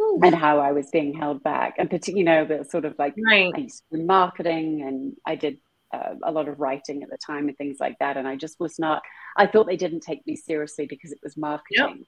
Ooh. 0.00 0.20
And 0.22 0.34
how 0.34 0.58
I 0.58 0.72
was 0.72 0.88
being 0.90 1.12
held 1.12 1.42
back, 1.42 1.74
and 1.76 1.90
particularly, 1.90 2.20
you 2.20 2.24
know, 2.24 2.44
the 2.46 2.64
sort 2.64 2.86
of 2.86 2.94
like 2.98 3.14
right. 3.22 3.52
I 3.54 3.58
used 3.58 3.82
to 3.90 3.98
do 3.98 4.04
marketing, 4.04 4.80
and 4.80 5.14
I 5.26 5.34
did 5.34 5.58
uh, 5.96 6.14
a 6.22 6.30
lot 6.30 6.48
of 6.48 6.60
writing 6.60 7.02
at 7.02 7.10
the 7.10 7.18
time 7.18 7.48
and 7.48 7.56
things 7.56 7.78
like 7.80 7.96
that. 8.00 8.16
And 8.16 8.26
I 8.28 8.36
just 8.36 8.60
was 8.60 8.78
not. 8.78 9.02
I 9.36 9.46
thought 9.46 9.66
they 9.66 9.76
didn't 9.76 10.00
take 10.00 10.26
me 10.26 10.36
seriously 10.36 10.86
because 10.86 11.12
it 11.12 11.18
was 11.22 11.36
marketing, 11.36 11.98
yep. 11.98 12.06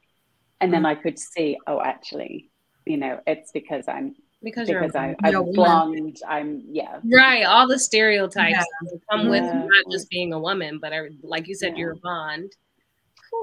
and 0.60 0.72
then 0.72 0.82
mm-hmm. 0.82 0.98
I 0.98 1.02
could 1.02 1.18
see, 1.18 1.58
oh, 1.66 1.80
actually, 1.80 2.50
you 2.86 2.96
know, 2.96 3.20
it's 3.26 3.50
because 3.52 3.86
I'm 3.88 4.14
because, 4.42 4.68
because 4.68 4.94
I, 4.94 5.16
I'm 5.22 5.52
blonde. 5.52 6.18
I'm 6.26 6.62
yeah. 6.70 7.00
Right. 7.04 7.44
All 7.44 7.66
the 7.66 7.78
stereotypes 7.78 8.64
yeah. 8.82 8.98
come 9.10 9.24
yeah. 9.24 9.30
with 9.30 9.42
not 9.42 9.84
just 9.90 10.08
being 10.10 10.32
a 10.32 10.38
woman, 10.38 10.78
but 10.80 10.92
I, 10.92 11.08
like 11.22 11.48
you 11.48 11.54
said, 11.54 11.72
yeah. 11.72 11.78
you're 11.78 11.92
a 11.92 11.96
bond. 11.96 12.52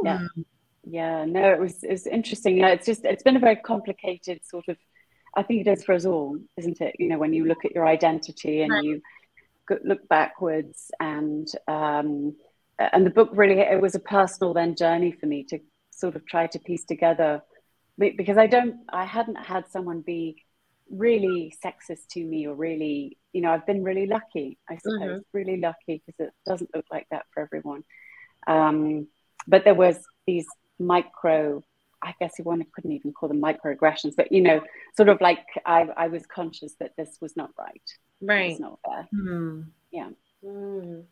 Yeah. 0.04 0.26
Yeah. 0.84 1.26
No, 1.26 1.52
it 1.52 1.60
was 1.60 1.84
it's 1.84 2.08
interesting. 2.08 2.58
Yeah, 2.58 2.70
it's 2.70 2.86
just 2.86 3.06
it's 3.06 3.24
been 3.24 3.36
a 3.36 3.40
very 3.40 3.58
complicated 3.58 4.42
sort 4.46 4.66
of. 4.70 4.78
I 5.38 5.44
think 5.44 5.68
it 5.68 5.70
is 5.70 5.84
for 5.84 5.94
us 5.94 6.06
all, 6.06 6.38
isn't 6.56 6.80
it? 6.80 6.96
You 6.98 7.10
know, 7.10 7.18
when 7.18 7.34
you 7.34 7.44
look 7.44 7.66
at 7.66 7.76
your 7.76 7.86
identity 7.86 8.62
and 8.62 8.72
right. 8.72 8.84
you 8.84 9.02
look 9.84 10.08
backwards, 10.08 10.92
and 11.00 11.48
um, 11.68 12.36
and 12.80 13.06
the 13.06 13.12
book 13.12 13.30
really 13.34 13.60
it 13.60 13.82
was 13.82 13.96
a 13.96 14.00
personal 14.00 14.54
then 14.54 14.76
journey 14.76 15.12
for 15.12 15.26
me 15.26 15.44
to 15.46 15.60
sort 15.92 16.16
of 16.16 16.26
try 16.26 16.48
to 16.48 16.60
piece 16.60 16.86
together 16.86 17.42
because 17.98 18.38
I 18.38 18.48
don't 18.48 18.82
I 18.90 19.06
hadn't 19.06 19.38
had 19.38 19.70
someone 19.70 20.02
be 20.02 20.44
really 20.90 21.54
sexist 21.64 22.08
to 22.12 22.24
me 22.24 22.46
or 22.46 22.54
really 22.54 23.18
you 23.34 23.42
know 23.42 23.52
i've 23.52 23.66
been 23.66 23.84
really 23.84 24.06
lucky 24.06 24.58
i 24.70 24.78
suppose 24.78 25.00
mm-hmm. 25.00 25.20
really 25.34 25.58
lucky 25.58 26.02
because 26.06 26.28
it 26.28 26.34
doesn't 26.46 26.70
look 26.76 26.86
like 26.92 27.08
that 27.10 27.26
for 27.34 27.42
everyone 27.42 27.84
um, 28.48 29.08
but 29.48 29.64
there 29.64 29.74
was 29.74 29.98
these 30.28 30.46
micro 30.78 31.64
i 32.04 32.14
guess 32.20 32.34
you 32.38 32.44
want 32.44 32.62
to 32.62 32.68
couldn't 32.76 32.92
even 32.92 33.12
call 33.12 33.30
them 33.30 33.42
microaggressions 33.42 34.14
but 34.16 34.32
you 34.32 34.42
know 34.42 34.62
sort 34.96 35.10
of 35.10 35.20
like 35.22 35.46
i 35.66 35.88
i 35.98 36.08
was 36.08 36.26
conscious 36.28 36.76
that 36.80 36.92
this 36.98 37.18
was 37.20 37.36
not 37.36 37.50
right 37.58 37.82
right 38.22 38.52
it's 38.52 38.60
not 38.60 38.80
fair 38.86 39.08
mm. 39.14 39.66
yeah 39.92 40.10
mm. 40.44 41.04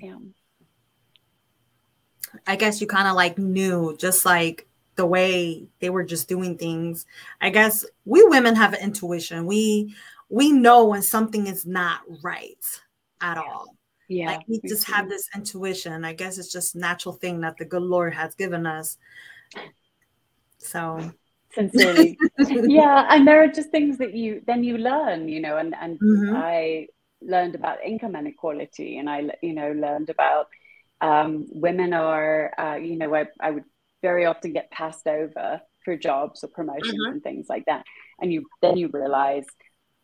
yeah 0.00 0.16
i 2.46 2.56
guess 2.56 2.80
you 2.80 2.86
kind 2.86 3.08
of 3.08 3.14
like 3.14 3.38
knew 3.38 3.96
just 3.96 4.24
like 4.24 4.66
the 4.96 5.06
way 5.06 5.66
they 5.80 5.90
were 5.90 6.04
just 6.04 6.28
doing 6.28 6.56
things. 6.56 7.06
I 7.40 7.50
guess 7.50 7.84
we 8.04 8.24
women 8.24 8.54
have 8.56 8.74
an 8.74 8.82
intuition. 8.82 9.46
We 9.46 9.94
we 10.28 10.52
know 10.52 10.86
when 10.86 11.02
something 11.02 11.46
is 11.46 11.66
not 11.66 12.00
right 12.22 12.64
at 13.20 13.38
all. 13.38 13.76
Yeah. 14.08 14.26
Like 14.26 14.48
we 14.48 14.60
just 14.66 14.86
have 14.88 15.08
this 15.08 15.28
intuition. 15.34 16.04
I 16.04 16.12
guess 16.12 16.38
it's 16.38 16.52
just 16.52 16.76
natural 16.76 17.14
thing 17.14 17.40
that 17.40 17.56
the 17.56 17.64
good 17.64 17.82
Lord 17.82 18.14
has 18.14 18.34
given 18.34 18.66
us. 18.66 18.98
So 20.58 21.12
sincerely. 21.54 22.18
yeah, 22.38 23.06
and 23.10 23.26
there 23.26 23.42
are 23.42 23.48
just 23.48 23.70
things 23.70 23.98
that 23.98 24.14
you 24.14 24.42
then 24.46 24.64
you 24.64 24.78
learn, 24.78 25.28
you 25.28 25.40
know, 25.40 25.56
and 25.56 25.74
and 25.80 25.98
mm-hmm. 25.98 26.36
I 26.36 26.88
learned 27.20 27.54
about 27.54 27.84
income 27.84 28.16
inequality, 28.16 28.98
and 28.98 29.08
I 29.08 29.30
you 29.42 29.54
know 29.54 29.72
learned 29.72 30.10
about 30.10 30.46
um, 31.00 31.46
women 31.50 31.92
are 31.92 32.52
uh, 32.58 32.76
you 32.76 32.96
know 32.96 33.14
I, 33.14 33.26
I 33.40 33.50
would 33.50 33.64
very 34.02 34.26
often 34.26 34.52
get 34.52 34.70
passed 34.70 35.06
over 35.06 35.60
for 35.84 35.96
jobs 35.96 36.44
or 36.44 36.48
promotions 36.48 36.94
mm-hmm. 36.94 37.12
and 37.12 37.22
things 37.22 37.46
like 37.48 37.66
that, 37.66 37.84
and 38.20 38.32
you 38.32 38.46
then 38.60 38.76
you 38.76 38.88
realize 38.92 39.46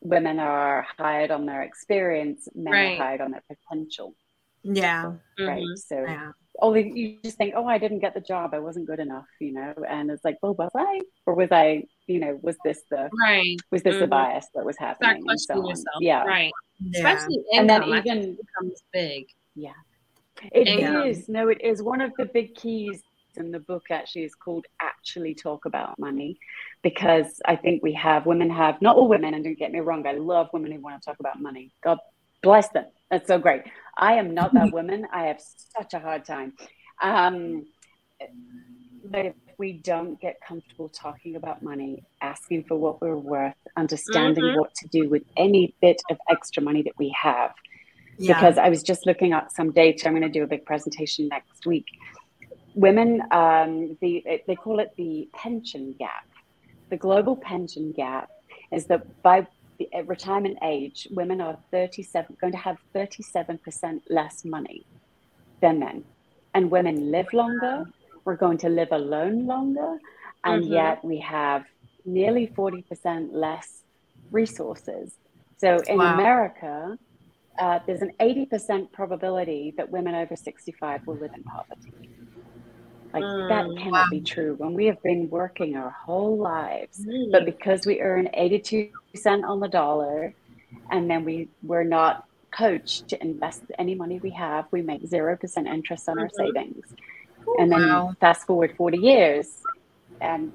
women 0.01 0.39
are 0.39 0.87
hired 0.97 1.31
on 1.31 1.47
their 1.47 1.63
experience, 1.63 2.49
men 2.55 2.73
right. 2.73 3.01
are 3.01 3.05
hired 3.05 3.21
on 3.21 3.33
their 3.33 3.43
potential. 3.49 4.15
Yeah. 4.63 5.15
Right. 5.39 5.63
Mm-hmm. 5.63 5.77
So 5.77 6.05
yeah 6.07 6.33
oh, 6.61 6.75
you 6.75 7.19
just 7.23 7.37
think, 7.37 7.55
oh, 7.57 7.67
I 7.67 7.79
didn't 7.79 8.01
get 8.01 8.15
the 8.15 8.21
job. 8.21 8.53
I 8.53 8.59
wasn't 8.59 8.87
good 8.87 9.01
enough, 9.01 9.27
you 9.41 9.53
know. 9.53 9.75
And 9.89 10.11
it's 10.11 10.25
like, 10.25 10.39
well, 10.43 10.55
was 10.55 10.71
I? 10.77 11.01
Or 11.27 11.35
was 11.35 11.51
I, 11.53 11.85
you 12.07 12.21
know, 12.21 12.39
was 12.43 12.57
this 12.65 12.83
the, 12.91 13.09
right. 13.21 13.57
was 13.71 13.83
this 13.83 13.95
mm-hmm. 13.95 14.01
the 14.01 14.07
bias 14.09 14.47
that 14.55 14.65
was 14.65 14.77
happening? 14.79 15.11
Start 15.11 15.25
questioning 15.25 15.63
so 15.63 15.69
yourself. 15.69 16.01
Yeah. 16.01 16.25
Right. 16.25 16.53
Yeah. 16.81 16.99
Especially 16.99 17.45
and 17.53 17.71
then 17.71 17.85
even 17.85 18.37
becomes 18.37 18.83
big. 18.93 19.27
Yeah. 19.55 19.73
It 20.53 20.69
income. 20.69 21.07
is. 21.07 21.29
No, 21.29 21.49
it 21.49 21.61
is. 21.63 21.83
One 21.83 22.01
of 22.01 22.13
the 22.17 22.27
big 22.27 22.55
keys 22.55 23.03
in 23.37 23.51
the 23.51 23.61
book 23.61 23.85
actually 23.91 24.25
is 24.25 24.35
called 24.35 24.67
Actually 24.81 25.35
Talk 25.35 25.65
About 25.65 25.99
Money 25.99 26.39
because 26.83 27.41
I 27.45 27.57
think 27.57 27.83
we 27.83 27.93
have, 27.95 28.27
women 28.27 28.51
have, 28.51 28.81
not 28.83 28.97
all 28.97 29.09
women, 29.09 29.35
and 29.35 29.45
don't 29.45 29.59
get 29.59 29.73
me 29.73 29.81
wrong, 29.81 30.07
I 30.07 30.13
love 30.13 30.49
women 30.53 30.73
who 30.73 30.81
want 30.81 31.01
to 31.01 31.05
talk 31.05 31.21
about 31.21 31.41
money. 31.41 31.73
God 31.83 31.99
bless 32.43 32.69
them. 32.69 32.87
That's 33.11 33.27
so 33.27 33.39
great. 33.39 33.63
I 33.97 34.15
am 34.15 34.35
not 34.35 34.55
that 34.55 34.73
woman. 34.73 35.07
I 35.13 35.25
have 35.25 35.41
such 35.77 35.95
a 35.95 35.99
hard 35.99 36.25
time. 36.25 36.53
Um, 37.03 37.67
but 39.05 39.27
if 39.27 39.35
we 39.59 39.73
don't 39.73 40.21
get 40.21 40.41
comfortable 40.47 40.89
talking 40.89 41.37
about 41.37 41.63
money, 41.63 42.05
asking 42.21 42.65
for 42.65 42.77
what 42.77 43.01
we're 43.01 43.17
worth, 43.17 43.55
understanding 43.77 44.45
mm-hmm. 44.45 44.59
what 44.59 44.75
to 44.75 44.89
do 44.89 45.09
with 45.09 45.23
any 45.37 45.75
bit 45.81 46.01
of 46.11 46.19
extra 46.31 46.63
money 46.63 46.83
that 46.83 46.93
we 46.99 47.15
have, 47.21 47.53
yeah. 48.19 48.35
because 48.35 48.59
I 48.59 48.69
was 48.69 48.83
just 48.83 49.07
looking 49.07 49.33
at 49.33 49.53
some 49.53 49.73
data. 49.73 50.07
I'm 50.07 50.13
going 50.13 50.23
to 50.23 50.29
do 50.29 50.45
a 50.45 50.47
big 50.47 50.65
presentation 50.65 51.29
next 51.29 51.67
week. 51.67 51.87
Women, 52.75 53.23
um, 53.33 53.97
the, 54.01 54.43
they 54.47 54.55
call 54.55 54.79
it 54.79 54.93
the 54.97 55.29
pension 55.33 55.95
gap. 55.99 56.27
The 56.91 56.97
global 56.97 57.37
pension 57.37 57.93
gap 57.93 58.31
is 58.73 58.87
that 58.87 59.23
by 59.23 59.47
the 59.79 59.89
retirement 60.07 60.59
age, 60.63 61.09
women 61.11 61.41
are 61.41 61.59
37 61.71 62.37
going 62.41 62.53
to 62.53 62.59
have 62.59 62.79
37% 62.95 64.01
less 64.09 64.45
money 64.45 64.85
than 65.61 65.79
men. 65.79 66.05
And 66.55 66.71
women 66.71 67.11
live 67.11 67.33
longer. 67.33 67.87
We're 68.25 68.37
going 68.37 68.59
to 68.59 68.69
live 68.69 68.89
alone 68.93 69.47
longer. 69.47 69.99
And 70.45 70.65
mm-hmm. 70.65 70.73
yet 70.73 71.05
we 71.05 71.19
have 71.21 71.65
nearly 72.05 72.49
40% 72.49 73.29
less 73.33 73.83
resources. 74.31 75.15
So 75.59 75.79
in 75.89 75.99
wow. 75.99 76.15
America, 76.15 76.99
uh, 77.59 77.81
there's 77.87 78.03
an 78.03 78.13
80% 78.21 78.93
probability 78.93 79.75
that 79.77 79.91
women 79.91 80.15
over 80.15 80.37
65 80.37 81.07
will 81.07 81.17
live 81.17 81.33
in 81.35 81.43
poverty. 81.43 81.93
Like 83.13 83.23
mm, 83.23 83.49
that 83.49 83.83
cannot 83.83 83.93
wow. 83.93 84.07
be 84.11 84.21
true 84.21 84.55
when 84.59 84.75
we 84.75 84.87
have 84.87 85.03
been 85.03 85.31
working 85.31 85.77
our 85.77 85.91
whole 85.91 86.37
lives, 86.37 87.05
mm. 87.05 87.33
but 87.33 87.45
because 87.45 87.87
we 87.87 88.01
earn 88.01 88.29
82 88.35 88.91
cent 89.15 89.45
on 89.45 89.61
the 89.61 89.69
dollar, 89.69 90.35
and 90.91 91.11
then 91.11 91.25
we 91.25 91.49
we're 91.63 91.85
not 91.85 92.27
coached 92.51 93.09
to 93.09 93.23
invest 93.23 93.63
any 93.79 93.95
money 93.95 94.19
we 94.23 94.31
have, 94.31 94.67
we 94.71 94.83
make 94.83 95.07
zero 95.07 95.37
percent 95.37 95.67
interest 95.67 96.09
on 96.09 96.17
mm-hmm. 96.17 96.25
our 96.25 96.31
savings, 96.31 96.87
and 97.59 97.73
then 97.73 97.89
wow. 97.89 98.15
fast 98.21 98.47
forward 98.47 98.75
40 98.77 98.99
years, 98.99 99.63
and 100.21 100.53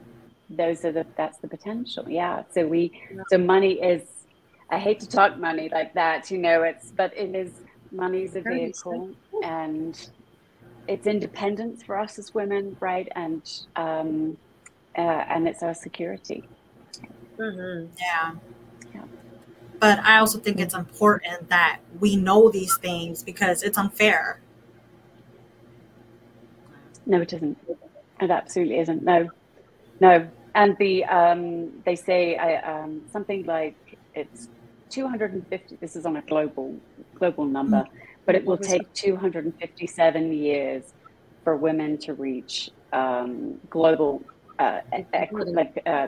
those 0.50 0.86
are 0.86 0.92
the 0.92 1.06
that's 1.16 1.40
the 1.40 1.48
potential. 1.48 2.06
Yeah. 2.08 2.44
So 2.54 2.68
we 2.68 2.92
so 3.30 3.38
money 3.38 3.74
is. 3.74 4.04
I 4.70 4.80
hate 4.80 5.00
to 5.02 5.08
talk 5.08 5.38
money 5.38 5.70
like 5.72 5.94
that, 5.94 6.32
you 6.32 6.38
know. 6.38 6.64
It's 6.64 6.92
but 6.92 7.16
it 7.16 7.36
is 7.36 7.52
money 7.92 8.24
is 8.24 8.36
a 8.36 8.42
vehicle, 8.42 9.12
and 9.44 10.10
it's 10.88 11.08
independence 11.08 11.84
for 11.84 11.98
us 11.98 12.20
as 12.20 12.34
women, 12.34 12.76
right? 12.80 13.08
And 13.16 13.42
um, 13.76 14.38
uh, 14.98 15.02
and 15.02 15.48
it's 15.48 15.64
our 15.64 15.74
security. 15.74 16.44
Mm-hmm. 17.38 17.94
Yeah. 17.98 18.34
yeah. 18.94 19.04
But 19.80 20.00
I 20.00 20.20
also 20.20 20.40
think 20.40 20.60
it's 20.60 20.74
important 20.74 21.50
that 21.50 21.80
we 22.00 22.16
know 22.16 22.50
these 22.50 22.78
things 22.78 23.24
because 23.24 23.64
it's 23.64 23.78
unfair. 23.78 24.40
No, 27.06 27.22
it 27.22 27.34
isn't. 27.34 27.58
It 28.22 28.32
absolutely 28.32 28.80
isn't. 28.80 29.04
No, 29.04 29.30
no. 30.00 30.30
And 30.56 30.78
the 30.78 31.04
um, 31.06 31.82
they 31.84 31.96
say 31.96 32.38
I, 32.38 32.58
um, 32.58 33.02
something 33.12 33.46
like 33.46 33.76
it's 34.14 34.48
250. 34.92 35.78
This 35.78 35.96
is 35.96 36.06
on 36.06 36.18
a 36.18 36.22
global 36.22 36.78
global 37.16 37.46
number. 37.46 37.78
Mm-hmm 37.78 37.98
but 38.26 38.36
it 38.36 38.46
will 38.46 38.58
take 38.58 38.92
257 38.94 40.34
years 40.34 40.94
for 41.44 41.56
women 41.56 41.98
to 42.00 42.14
reach 42.14 42.70
um, 42.94 43.60
global 43.70 44.24
uh, 44.60 44.80
equi- 45.14 45.52
like, 45.52 45.82
uh, 45.86 46.08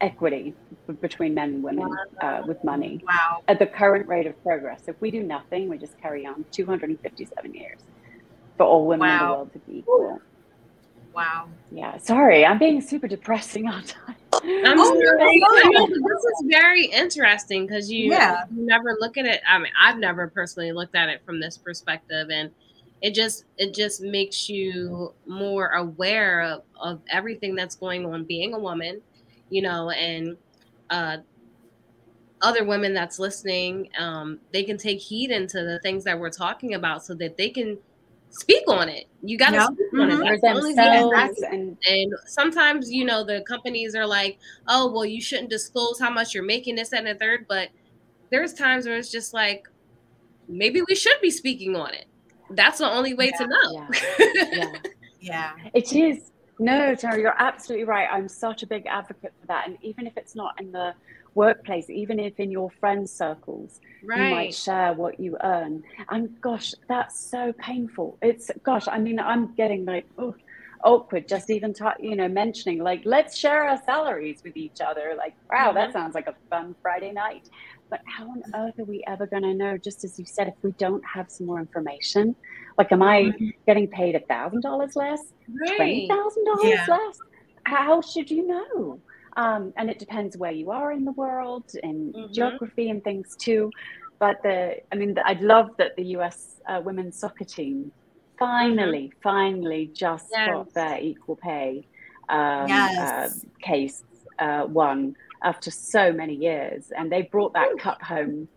equity 0.00 0.54
between 1.00 1.34
men 1.34 1.54
and 1.54 1.62
women 1.62 1.88
uh, 2.20 2.42
with 2.46 2.62
money. 2.64 3.02
Wow. 3.06 3.42
At 3.48 3.58
the 3.58 3.66
current 3.66 4.08
rate 4.08 4.26
of 4.26 4.40
progress. 4.42 4.82
If 4.86 5.00
we 5.00 5.10
do 5.10 5.22
nothing, 5.22 5.68
we 5.68 5.78
just 5.78 6.00
carry 6.00 6.26
on 6.26 6.44
257 6.50 7.54
years 7.54 7.80
for 8.56 8.64
all 8.64 8.86
women 8.86 9.08
wow. 9.08 9.14
in 9.14 9.28
the 9.28 9.34
world 9.34 9.52
to 9.52 9.58
be 9.60 9.78
equal. 9.78 10.20
Wow. 11.18 11.48
Yeah. 11.72 11.96
Sorry, 11.96 12.46
I'm 12.46 12.58
being 12.58 12.80
super 12.80 13.08
depressing 13.08 13.66
all 13.66 13.80
the 13.80 13.88
time. 13.88 14.14
I'm 14.34 14.78
oh, 14.78 14.84
sorry. 14.84 15.42
No, 15.72 15.86
this 15.88 16.24
is 16.24 16.44
very 16.46 16.84
interesting 16.84 17.66
because 17.66 17.90
you, 17.90 18.12
yeah. 18.12 18.44
you 18.54 18.64
never 18.64 18.96
look 19.00 19.18
at 19.18 19.26
it. 19.26 19.40
I 19.44 19.58
mean, 19.58 19.72
I've 19.82 19.98
never 19.98 20.28
personally 20.28 20.70
looked 20.70 20.94
at 20.94 21.08
it 21.08 21.20
from 21.26 21.40
this 21.40 21.58
perspective, 21.58 22.28
and 22.30 22.52
it 23.02 23.14
just 23.14 23.46
it 23.56 23.74
just 23.74 24.00
makes 24.00 24.48
you 24.48 25.12
more 25.26 25.70
aware 25.70 26.42
of, 26.42 26.62
of 26.80 27.00
everything 27.10 27.56
that's 27.56 27.74
going 27.74 28.06
on 28.06 28.22
being 28.22 28.54
a 28.54 28.58
woman, 28.60 29.00
you 29.50 29.62
know, 29.62 29.90
and 29.90 30.36
uh, 30.88 31.16
other 32.42 32.64
women 32.64 32.94
that's 32.94 33.18
listening, 33.18 33.88
um, 33.98 34.38
they 34.52 34.62
can 34.62 34.78
take 34.78 35.00
heed 35.00 35.32
into 35.32 35.64
the 35.64 35.80
things 35.80 36.04
that 36.04 36.16
we're 36.16 36.30
talking 36.30 36.74
about 36.74 37.04
so 37.04 37.12
that 37.14 37.36
they 37.36 37.50
can 37.50 37.76
speak 38.30 38.64
on 38.68 38.88
it. 38.88 39.06
You 39.22 39.38
got 39.38 39.50
to 39.50 39.56
yep. 39.56 39.68
speak 39.72 40.00
on 40.00 40.10
mm-hmm. 40.10 41.22
it. 41.22 41.52
And, 41.52 41.76
and 41.88 42.12
sometimes, 42.26 42.90
you 42.90 43.04
know, 43.04 43.24
the 43.24 43.42
companies 43.48 43.94
are 43.94 44.06
like, 44.06 44.38
oh, 44.66 44.90
well, 44.92 45.04
you 45.04 45.20
shouldn't 45.20 45.50
disclose 45.50 45.98
how 45.98 46.10
much 46.10 46.34
you're 46.34 46.44
making 46.44 46.76
this 46.76 46.92
and 46.92 47.06
the 47.06 47.14
third. 47.14 47.46
But 47.48 47.68
there's 48.30 48.54
times 48.54 48.86
where 48.86 48.96
it's 48.96 49.10
just 49.10 49.34
like, 49.34 49.68
maybe 50.48 50.82
we 50.88 50.94
should 50.94 51.20
be 51.20 51.30
speaking 51.30 51.76
on 51.76 51.92
it. 51.94 52.06
That's 52.50 52.78
the 52.78 52.90
only 52.90 53.14
way 53.14 53.30
yeah, 53.32 53.38
to 53.38 53.46
know. 53.46 53.72
Yeah. 53.72 53.88
yeah. 54.50 54.72
yeah. 55.20 55.52
It 55.74 55.92
is. 55.92 56.30
No, 56.60 56.94
Tara, 56.94 57.20
you're 57.20 57.40
absolutely 57.40 57.84
right. 57.84 58.08
I'm 58.10 58.28
such 58.28 58.62
a 58.62 58.66
big 58.66 58.86
advocate 58.86 59.32
for 59.40 59.46
that. 59.46 59.68
And 59.68 59.78
even 59.82 60.06
if 60.06 60.16
it's 60.16 60.34
not 60.34 60.60
in 60.60 60.72
the 60.72 60.92
workplace, 61.34 61.90
even 61.90 62.18
if 62.18 62.38
in 62.40 62.50
your 62.50 62.70
friend 62.70 63.08
circles, 63.08 63.80
right. 64.04 64.28
you 64.28 64.34
might 64.34 64.54
share 64.54 64.92
what 64.92 65.20
you 65.20 65.36
earn. 65.42 65.82
And 66.10 66.40
gosh, 66.40 66.74
that's 66.88 67.18
so 67.18 67.52
painful. 67.58 68.18
It's 68.22 68.50
gosh, 68.62 68.88
I 68.88 68.98
mean, 68.98 69.18
I'm 69.18 69.54
getting 69.54 69.84
like, 69.84 70.06
oh, 70.18 70.34
awkward 70.84 71.26
just 71.26 71.50
even 71.50 71.74
ta- 71.74 71.94
you 71.98 72.14
know 72.14 72.28
mentioning 72.28 72.78
like 72.78 73.02
let's 73.04 73.36
share 73.36 73.64
our 73.64 73.80
salaries 73.84 74.40
with 74.44 74.56
each 74.56 74.80
other 74.80 75.14
like 75.16 75.34
wow 75.50 75.72
that 75.72 75.88
mm-hmm. 75.88 75.98
sounds 75.98 76.14
like 76.14 76.26
a 76.26 76.34
fun 76.50 76.74
friday 76.82 77.12
night 77.12 77.48
but 77.90 78.00
how 78.06 78.24
on 78.28 78.42
earth 78.54 78.78
are 78.78 78.84
we 78.84 79.02
ever 79.06 79.26
going 79.26 79.42
to 79.42 79.54
know 79.54 79.76
just 79.76 80.04
as 80.04 80.18
you 80.18 80.24
said 80.24 80.48
if 80.48 80.54
we 80.62 80.72
don't 80.72 81.04
have 81.04 81.30
some 81.30 81.46
more 81.46 81.58
information 81.58 82.34
like 82.76 82.92
am 82.92 83.02
i 83.02 83.22
mm-hmm. 83.22 83.48
getting 83.66 83.88
paid 83.88 84.14
a 84.14 84.20
thousand 84.20 84.60
dollars 84.60 84.94
less 84.94 85.32
twenty 85.76 86.06
thousand 86.08 86.44
dollars 86.44 86.80
less 86.88 87.18
how 87.64 88.00
should 88.00 88.30
you 88.30 88.46
know 88.46 89.00
um, 89.38 89.72
and 89.76 89.88
it 89.88 90.00
depends 90.00 90.36
where 90.36 90.50
you 90.50 90.72
are 90.72 90.90
in 90.90 91.04
the 91.04 91.12
world 91.12 91.70
and 91.84 92.12
mm-hmm. 92.12 92.32
geography 92.32 92.90
and 92.90 93.04
things 93.04 93.36
too. 93.36 93.70
But 94.18 94.42
the, 94.42 94.78
I 94.90 94.96
mean, 94.96 95.14
the, 95.14 95.24
I 95.24 95.34
love 95.34 95.70
that 95.78 95.94
the 95.94 96.06
US 96.16 96.60
uh, 96.66 96.80
women's 96.84 97.16
soccer 97.16 97.44
team 97.44 97.92
finally, 98.36 99.12
mm-hmm. 99.12 99.20
finally 99.22 99.90
just 99.94 100.26
yes. 100.32 100.50
got 100.50 100.74
their 100.74 100.98
equal 100.98 101.36
pay 101.36 101.86
um, 102.28 102.66
yes. 102.66 102.98
uh, 102.98 103.48
case 103.60 104.02
uh, 104.40 104.66
won 104.68 105.14
after 105.44 105.70
so 105.70 106.12
many 106.12 106.34
years, 106.34 106.90
and 106.96 107.12
they 107.12 107.22
brought 107.22 107.52
that 107.52 107.70
Ooh. 107.70 107.76
cup 107.76 108.02
home 108.02 108.48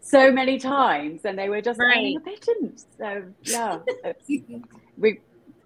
so 0.00 0.32
many 0.32 0.58
times, 0.58 1.24
and 1.24 1.38
they 1.38 1.48
were 1.48 1.62
just 1.62 1.78
right. 1.78 2.14
like, 2.14 2.24
they 2.24 2.34
didn't. 2.44 2.84
So 2.98 3.22
yeah, 3.44 3.78
we 4.98 5.20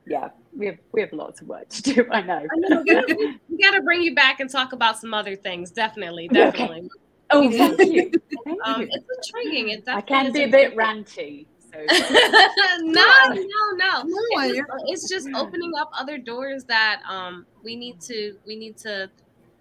yeah, 0.07 0.29
we 0.59 0.67
have 0.67 0.79
we 0.93 1.01
have 1.01 1.13
lots 1.13 1.41
of 1.41 1.47
work 1.47 1.69
to 1.71 1.83
do. 1.83 2.07
I 2.11 2.21
know. 2.21 2.35
I 2.35 2.69
know. 2.69 2.83
we, 3.49 3.59
got 3.63 3.71
to 3.71 3.81
bring 3.83 4.03
you 4.03 4.15
back 4.15 4.41
and 4.41 4.51
talk 4.51 4.73
about 4.73 4.99
some 4.99 5.15
other 5.15 5.37
things. 5.37 5.71
Definitely, 5.71 6.29
definitely. 6.29 6.81
Okay. 6.81 6.91
Oh, 7.31 7.51
thank 7.51 7.93
you. 7.93 8.13
Thank 8.45 8.59
um, 8.67 8.83
you. 8.83 8.89
It's 8.91 9.29
intriguing. 9.29 9.69
It 9.71 9.85
I 9.87 10.01
can 10.01 10.33
be 10.33 10.43
a 10.45 10.49
bit 10.49 10.77
ranty. 10.77 11.47
So. 11.71 11.79
no, 12.81 13.05
no, 13.29 13.45
no. 13.77 14.03
no 14.03 14.07
it's, 14.07 14.63
it's, 14.87 15.09
just 15.09 15.29
opening 15.35 15.73
up 15.79 15.91
other 15.93 16.17
doors 16.17 16.65
that 16.65 17.03
um 17.07 17.45
we 17.63 17.77
need 17.77 18.01
to 18.03 18.37
we 18.47 18.57
need 18.57 18.79
to 18.79 19.11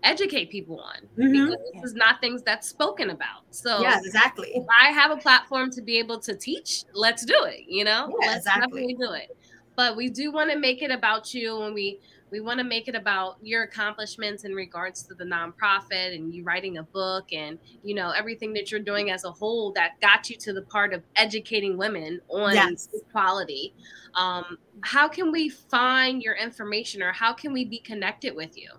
educate 0.04 0.50
people 0.50 0.80
on 0.80 0.95
mm-hmm. 1.18 1.50
because 1.50 1.58
this 1.74 1.84
is 1.84 1.93
not 1.95 2.22
things 2.22 2.41
that's 2.43 2.70
spoken 2.70 3.10
about. 3.10 3.43
So 3.52 3.82
yeah, 3.82 4.00
exactly. 4.02 4.52
If 4.56 4.66
I 4.70 4.91
have 4.93 5.12
a 5.12 5.18
platform 5.18 5.70
to 5.72 5.82
be 5.82 6.00
able 6.00 6.20
to 6.22 6.34
teach, 6.34 6.84
let's 6.93 7.26
do 7.26 7.43
it. 7.43 7.66
You 7.68 7.84
know, 7.84 8.16
yeah, 8.22 8.28
let's 8.28 8.38
exactly. 8.45 8.62
definitely 8.62 8.93
do 8.93 9.12
it. 9.14 9.38
But 9.78 9.95
we 9.95 10.09
do 10.09 10.32
want 10.32 10.51
to 10.51 10.57
make 10.57 10.82
it 10.82 10.91
about 10.91 11.34
you, 11.34 11.61
and 11.61 11.73
we 11.73 11.99
we 12.30 12.41
want 12.41 12.57
to 12.57 12.65
make 12.65 12.89
it 12.89 12.95
about 12.95 13.38
your 13.41 13.63
accomplishments 13.63 14.43
in 14.43 14.53
regards 14.53 15.03
to 15.03 15.13
the 15.13 15.23
nonprofit 15.23 16.13
and 16.13 16.34
you 16.34 16.43
writing 16.43 16.80
a 16.80 16.84
book 16.84 17.32
and 17.32 17.57
you 17.84 17.95
know 17.95 18.09
everything 18.11 18.51
that 18.53 18.69
you're 18.69 18.82
doing 18.82 19.11
as 19.11 19.23
a 19.23 19.32
whole 19.32 19.71
that 19.73 19.91
got 20.01 20.30
you 20.30 20.36
to 20.36 20.51
the 20.51 20.63
part 20.63 20.93
of 20.93 21.03
educating 21.15 21.78
women 21.78 22.19
on 22.28 22.55
yes. 22.55 22.89
equality. 22.91 23.73
Um, 24.15 24.57
how 24.82 25.07
can 25.07 25.32
we 25.32 25.47
find 25.47 26.21
your 26.21 26.36
information, 26.36 27.01
or 27.01 27.13
how 27.13 27.32
can 27.32 27.53
we 27.53 27.63
be 27.63 27.78
connected 27.78 28.36
with 28.36 28.57
you? 28.57 28.71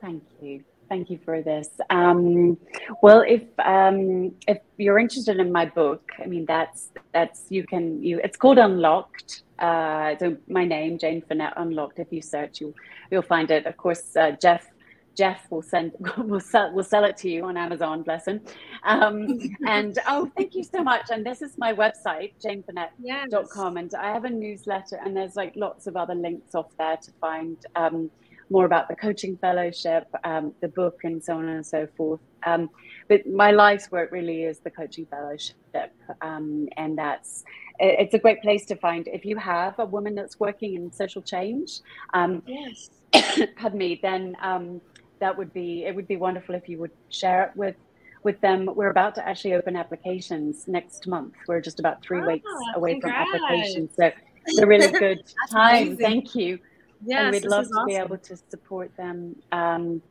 Thank 0.00 0.24
you. 0.42 0.64
Thank 0.94 1.10
you 1.10 1.18
for 1.24 1.42
this. 1.42 1.70
Um, 1.90 2.56
well, 3.02 3.24
if 3.26 3.42
um, 3.58 4.32
if 4.46 4.58
you're 4.76 5.00
interested 5.00 5.40
in 5.40 5.50
my 5.50 5.66
book, 5.66 6.08
I 6.22 6.26
mean 6.26 6.44
that's 6.46 6.92
that's 7.12 7.46
you 7.48 7.66
can 7.66 8.00
you. 8.00 8.20
It's 8.22 8.36
called 8.36 8.58
Unlocked. 8.58 9.42
Uh, 9.58 10.16
so 10.20 10.36
my 10.46 10.64
name, 10.64 10.96
Jane 10.96 11.20
Finette 11.20 11.54
Unlocked. 11.56 11.98
If 11.98 12.12
you 12.12 12.22
search, 12.22 12.60
you 12.60 12.72
you'll 13.10 13.22
find 13.22 13.50
it. 13.50 13.66
Of 13.66 13.76
course, 13.76 14.14
uh, 14.14 14.36
Jeff 14.40 14.70
Jeff 15.16 15.50
will 15.50 15.62
send 15.62 15.94
will 16.16 16.38
sell 16.38 16.72
will 16.72 16.84
sell 16.84 17.02
it 17.02 17.16
to 17.18 17.28
you 17.28 17.44
on 17.44 17.56
Amazon. 17.56 18.04
Bless 18.04 18.28
him. 18.28 18.40
Um, 18.84 19.40
and 19.66 19.98
oh, 20.06 20.30
thank 20.36 20.54
you 20.54 20.62
so 20.62 20.80
much. 20.80 21.06
And 21.10 21.26
this 21.26 21.42
is 21.42 21.58
my 21.58 21.72
website, 21.72 22.34
janefinette.com. 22.40 23.76
Yes. 23.76 23.82
And 23.82 23.94
I 23.96 24.12
have 24.12 24.26
a 24.26 24.30
newsletter, 24.30 25.00
and 25.04 25.16
there's 25.16 25.34
like 25.34 25.54
lots 25.56 25.88
of 25.88 25.96
other 25.96 26.14
links 26.14 26.54
off 26.54 26.70
there 26.78 26.98
to 26.98 27.10
find. 27.20 27.56
Um, 27.74 28.12
more 28.50 28.64
about 28.64 28.88
the 28.88 28.96
coaching 28.96 29.36
fellowship, 29.36 30.06
um, 30.24 30.52
the 30.60 30.68
book, 30.68 31.00
and 31.04 31.22
so 31.22 31.38
on 31.38 31.48
and 31.48 31.64
so 31.64 31.86
forth. 31.96 32.20
Um, 32.46 32.70
but 33.08 33.26
my 33.26 33.50
life's 33.50 33.90
work 33.90 34.12
really 34.12 34.44
is 34.44 34.58
the 34.60 34.70
coaching 34.70 35.06
fellowship, 35.06 35.92
um, 36.20 36.68
and 36.76 36.96
that's 36.96 37.44
it's 37.78 38.14
a 38.14 38.18
great 38.18 38.40
place 38.40 38.66
to 38.66 38.76
find 38.76 39.08
if 39.08 39.24
you 39.24 39.36
have 39.36 39.78
a 39.78 39.84
woman 39.84 40.14
that's 40.14 40.38
working 40.38 40.74
in 40.74 40.92
social 40.92 41.22
change. 41.22 41.80
Um, 42.12 42.42
yes, 42.46 42.90
pardon 43.56 43.78
me. 43.78 43.98
Then 44.02 44.36
um, 44.40 44.80
that 45.20 45.36
would 45.36 45.52
be 45.52 45.84
it. 45.84 45.94
Would 45.94 46.08
be 46.08 46.16
wonderful 46.16 46.54
if 46.54 46.68
you 46.68 46.78
would 46.78 46.92
share 47.08 47.44
it 47.44 47.56
with 47.56 47.76
with 48.22 48.40
them. 48.40 48.68
We're 48.74 48.90
about 48.90 49.14
to 49.16 49.26
actually 49.26 49.54
open 49.54 49.76
applications 49.76 50.68
next 50.68 51.06
month. 51.06 51.34
We're 51.48 51.60
just 51.60 51.80
about 51.80 52.02
three 52.02 52.20
ah, 52.20 52.26
weeks 52.26 52.50
away 52.74 52.92
congrats. 52.92 53.30
from 53.30 53.40
applications, 53.42 53.90
so 53.96 54.10
it's 54.46 54.58
a 54.58 54.66
really 54.66 54.92
good 54.98 55.22
time. 55.50 55.88
Amazing. 55.88 55.98
Thank 55.98 56.34
you. 56.34 56.58
Yes, 57.04 57.20
and 57.22 57.32
we'd 57.32 57.44
love 57.44 57.64
to 57.64 57.74
awesome. 57.74 57.86
be 57.86 57.96
able 57.96 58.18
to 58.18 58.36
support 58.50 58.90
them. 58.96 59.36
Um, 59.52 60.02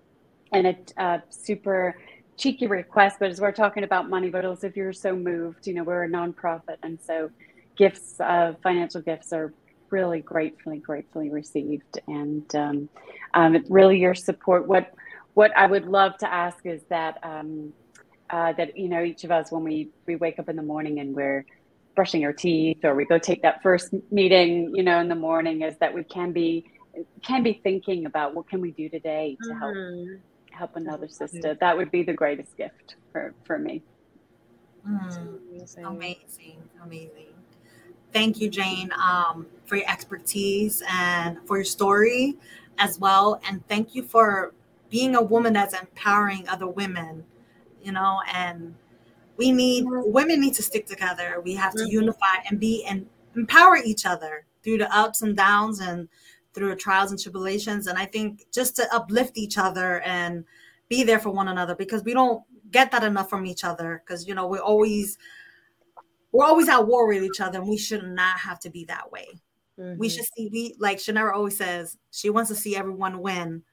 and 0.51 0.67
a 0.67 1.01
uh, 1.01 1.19
super 1.29 1.95
cheeky 2.37 2.67
request, 2.67 3.17
but 3.19 3.29
as 3.29 3.41
we're 3.41 3.51
talking 3.51 3.83
about 3.83 4.09
money, 4.09 4.29
but 4.29 4.45
also 4.45 4.67
if 4.67 4.75
you're 4.75 4.93
so 4.93 5.15
moved, 5.15 5.67
you 5.67 5.73
know, 5.73 5.83
we're 5.83 6.03
a 6.03 6.09
nonprofit, 6.09 6.77
and 6.83 6.99
so 7.01 7.29
gifts, 7.75 8.19
uh, 8.19 8.53
financial 8.61 9.01
gifts, 9.01 9.33
are 9.33 9.53
really 9.89 10.21
gratefully, 10.21 10.77
gratefully 10.77 11.29
received, 11.29 11.99
and 12.07 12.55
um, 12.55 12.89
um, 13.33 13.63
really 13.69 13.99
your 13.99 14.15
support. 14.15 14.67
What 14.67 14.93
what 15.33 15.55
I 15.57 15.65
would 15.65 15.85
love 15.85 16.17
to 16.19 16.31
ask 16.31 16.65
is 16.65 16.83
that 16.89 17.17
um, 17.23 17.73
uh, 18.29 18.53
that 18.53 18.77
you 18.77 18.89
know 18.89 19.03
each 19.03 19.23
of 19.23 19.31
us 19.31 19.51
when 19.51 19.63
we 19.63 19.89
we 20.05 20.15
wake 20.15 20.39
up 20.39 20.49
in 20.49 20.55
the 20.55 20.63
morning 20.63 20.99
and 20.99 21.15
we're 21.15 21.45
brushing 21.95 22.25
our 22.25 22.33
teeth 22.33 22.83
or 22.83 22.95
we 22.95 23.05
go 23.05 23.17
take 23.17 23.41
that 23.41 23.61
first 23.61 23.93
meeting 24.11 24.73
you 24.75 24.81
know 24.83 24.99
in 24.99 25.07
the 25.07 25.15
morning 25.15 25.61
is 25.61 25.77
that 25.77 25.93
we 25.93 26.03
can 26.03 26.31
be 26.31 26.65
can 27.21 27.43
be 27.43 27.59
thinking 27.63 28.05
about 28.05 28.35
what 28.35 28.47
can 28.47 28.61
we 28.61 28.71
do 28.71 28.89
today 28.89 29.37
to 29.43 29.53
help 29.55 29.75
mm-hmm. 29.75 30.15
help 30.51 30.75
another 30.75 31.07
sister. 31.07 31.55
That 31.59 31.75
would 31.77 31.91
be 31.91 32.03
the 32.03 32.13
greatest 32.13 32.55
gift 32.57 32.95
for 33.11 33.33
for 33.43 33.57
me. 33.57 33.81
Mm. 34.87 35.39
Amazing. 35.49 35.85
amazing, 35.85 36.63
Thank 38.11 38.39
you, 38.39 38.49
Jane, 38.49 38.91
um, 39.01 39.47
for 39.65 39.77
your 39.77 39.89
expertise 39.89 40.83
and 40.87 41.39
for 41.47 41.57
your 41.57 41.65
story 41.65 42.35
as 42.77 42.99
well. 42.99 43.41
And 43.47 43.65
thank 43.67 43.95
you 43.95 44.03
for 44.03 44.53
being 44.89 45.15
a 45.15 45.21
woman 45.21 45.53
that's 45.53 45.73
empowering 45.73 46.47
other 46.47 46.67
women. 46.67 47.23
You 47.81 47.93
know, 47.93 48.19
and 48.31 48.75
we 49.37 49.51
need 49.51 49.85
women 49.87 50.39
need 50.39 50.53
to 50.55 50.63
stick 50.63 50.85
together. 50.85 51.41
We 51.43 51.55
have 51.55 51.73
to 51.73 51.83
mm-hmm. 51.83 51.91
unify 51.91 52.37
and 52.49 52.59
be 52.59 52.83
and 52.85 53.07
empower 53.35 53.77
each 53.77 54.05
other 54.05 54.45
through 54.63 54.77
the 54.77 54.95
ups 54.95 55.21
and 55.21 55.35
downs 55.35 55.79
and 55.79 56.07
through 56.53 56.75
trials 56.75 57.11
and 57.11 57.19
tribulations. 57.19 57.87
And 57.87 57.97
I 57.97 58.05
think 58.05 58.45
just 58.51 58.75
to 58.77 58.93
uplift 58.93 59.37
each 59.37 59.57
other 59.57 60.01
and 60.01 60.45
be 60.87 61.03
there 61.03 61.19
for 61.19 61.31
one 61.31 61.47
another 61.47 61.75
because 61.75 62.03
we 62.03 62.13
don't 62.13 62.43
get 62.71 62.91
that 62.91 63.03
enough 63.03 63.29
from 63.29 63.45
each 63.45 63.63
other 63.63 64.03
because 64.05 64.27
you 64.27 64.35
know 64.35 64.47
we're 64.47 64.59
always 64.59 65.17
we're 66.31 66.45
always 66.45 66.69
at 66.69 66.85
war 66.85 67.07
with 67.07 67.23
each 67.23 67.39
other 67.39 67.59
and 67.59 67.67
we 67.67 67.77
should 67.77 68.03
not 68.03 68.39
have 68.39 68.59
to 68.59 68.69
be 68.69 68.85
that 68.85 69.11
way. 69.11 69.27
Mm-hmm. 69.79 69.99
We 69.99 70.09
should 70.09 70.25
see 70.35 70.49
we 70.51 70.75
like 70.79 70.97
Shanira 70.97 71.33
always 71.33 71.57
says 71.57 71.97
she 72.11 72.29
wants 72.29 72.49
to 72.49 72.55
see 72.55 72.75
everyone 72.75 73.19
win. 73.19 73.63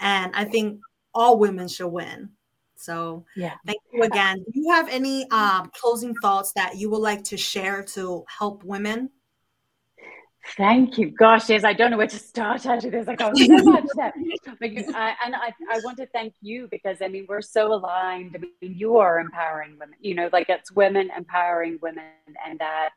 And 0.00 0.34
I 0.34 0.44
think 0.44 0.80
all 1.14 1.38
women 1.38 1.68
should 1.68 1.88
win. 1.88 2.30
So 2.76 3.24
yeah, 3.36 3.54
thank 3.66 3.78
you 3.92 4.02
again. 4.02 4.38
Do 4.38 4.60
you 4.60 4.70
have 4.72 4.88
any 4.88 5.28
um, 5.30 5.70
closing 5.74 6.14
thoughts 6.16 6.52
that 6.54 6.76
you 6.76 6.90
would 6.90 6.98
like 6.98 7.24
to 7.24 7.36
share 7.36 7.82
to 7.94 8.24
help 8.38 8.64
women? 8.64 9.10
Thank 10.56 10.98
you. 10.98 11.10
Gosh, 11.10 11.48
yes, 11.48 11.64
I 11.64 11.72
don't 11.72 11.90
know 11.90 11.96
where 11.96 12.06
to 12.06 12.18
start 12.18 12.66
after 12.66 12.90
this. 12.90 13.08
I 13.08 13.14
got 13.14 13.36
so 13.36 13.46
much 13.46 13.84
there. 13.96 14.12
But 14.60 14.72
you, 14.72 14.84
I, 14.94 15.14
and 15.24 15.34
I, 15.34 15.52
I 15.70 15.80
want 15.84 15.96
to 15.98 16.06
thank 16.06 16.34
you 16.42 16.68
because 16.70 16.98
I 17.00 17.08
mean 17.08 17.26
we're 17.28 17.40
so 17.40 17.72
aligned. 17.72 18.36
I 18.36 18.40
mean, 18.40 18.76
you 18.76 18.98
are 18.98 19.18
empowering 19.18 19.72
women. 19.80 19.96
You 20.00 20.14
know, 20.14 20.28
like 20.32 20.50
it's 20.50 20.70
women 20.70 21.10
empowering 21.16 21.78
women, 21.80 22.04
and 22.46 22.58
that 22.58 22.90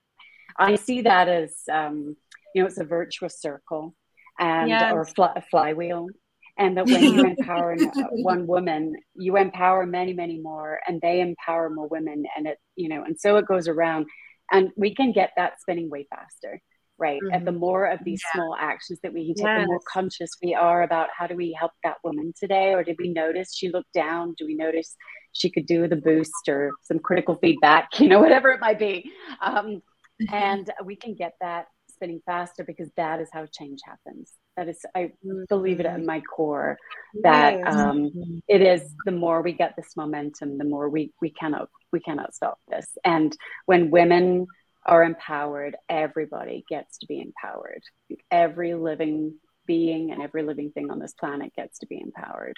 I 0.58 0.76
see 0.76 1.02
that 1.04 1.30
as 1.30 1.54
um, 1.72 2.18
you 2.54 2.62
know, 2.62 2.68
it's 2.68 2.80
a 2.80 2.84
virtuous 2.84 3.40
circle 3.40 3.96
and 4.40 4.70
yes. 4.70 4.94
or 4.94 5.06
fly, 5.06 5.32
a 5.36 5.42
flywheel. 5.42 6.10
And 6.58 6.76
that 6.78 6.86
when 6.88 7.03
you 7.03 7.24
empower 7.26 7.78
one 8.12 8.47
woman, 8.47 8.95
you 9.16 9.38
empower 9.38 9.86
many, 9.86 10.14
many 10.14 10.39
more, 10.39 10.80
and 10.88 10.99
they 11.01 11.22
empower 11.22 11.70
more 11.70 11.88
women, 11.88 12.24
and 12.36 12.47
it, 12.47 12.58
you 12.76 12.89
know, 12.89 13.03
and 13.03 13.20
so 13.20 13.38
it 13.38 13.47
goes 13.47 13.68
around, 13.68 14.08
and 14.51 14.72
we 14.76 14.95
can 14.95 15.12
get 15.12 15.32
that 15.38 15.60
spinning 15.62 15.89
way 15.89 16.08
faster 16.10 16.60
right 16.97 17.22
mm-hmm. 17.22 17.34
and 17.34 17.47
the 17.47 17.51
more 17.51 17.86
of 17.86 17.99
these 18.03 18.22
yeah. 18.26 18.39
small 18.39 18.55
actions 18.60 18.99
that 19.03 19.14
we 19.14 19.28
can 19.28 19.36
take 19.36 19.45
yes. 19.45 19.62
the 19.62 19.68
more 19.68 19.80
conscious 19.91 20.30
we 20.41 20.53
are 20.53 20.84
about 20.84 21.10
how 21.16 21.28
do 21.28 21.36
we 21.36 21.55
help 21.58 21.72
that 21.84 21.97
woman 22.03 22.34
today 22.39 22.74
or 22.74 22.84
did 22.84 22.95
we 22.99 23.10
notice 23.10 23.55
she 23.55 23.70
looked 23.70 23.91
down 23.93 24.34
do 24.38 24.45
we 24.45 24.55
notice 24.55 24.95
she 25.34 25.49
could 25.49 25.66
do 25.66 25.88
the 25.88 25.95
boost 25.95 26.47
or 26.47 26.72
some 26.84 26.99
critical 26.99 27.36
feedback 27.36 27.88
you 27.99 28.08
know 28.08 28.20
whatever 28.20 28.49
it 28.49 28.60
might 28.60 28.80
be 28.80 29.12
um, 29.41 29.82
mm-hmm. 30.22 30.34
and 30.34 30.72
we 30.86 30.95
can 30.95 31.14
get 31.14 31.34
that 31.41 31.68
spinning 31.89 32.22
faster 32.26 32.64
because 32.64 32.89
that 32.97 33.20
is 33.20 33.30
how 33.32 33.45
change 33.51 33.80
happens 33.86 34.34
that 34.58 34.68
is 34.68 34.80
i 34.95 35.03
mm-hmm. 35.03 35.43
believe 35.47 35.80
it 35.80 35.86
at 35.86 36.03
my 36.03 36.20
core 36.22 36.78
that 37.24 37.66
um, 37.66 38.12
it 38.47 38.62
is 38.62 38.93
the 39.05 39.12
more 39.12 39.41
we 39.41 39.53
get 39.53 39.76
this 39.78 39.95
momentum 39.95 40.58
the 40.58 40.66
more 40.66 40.89
we 40.89 41.14
we 41.22 41.30
cannot 41.30 41.70
we 41.91 41.99
cannot 41.99 42.36
stop 42.36 42.60
this 42.70 42.97
and 43.05 43.38
when 43.66 43.89
women 43.91 44.47
are 44.88 45.03
empowered, 45.03 45.76
everybody 45.89 46.64
gets 46.70 46.99
to 46.99 47.08
be 47.08 47.20
empowered. 47.20 47.84
Every 48.32 48.74
living 48.74 49.36
being 49.66 50.12
and 50.12 50.22
every 50.22 50.43
living 50.43 50.72
thing 50.72 50.89
on 50.89 50.99
this 50.99 51.14
planet 51.14 51.53
gets 51.55 51.80
to 51.80 51.88
be 51.88 51.99
empowered. 51.99 52.58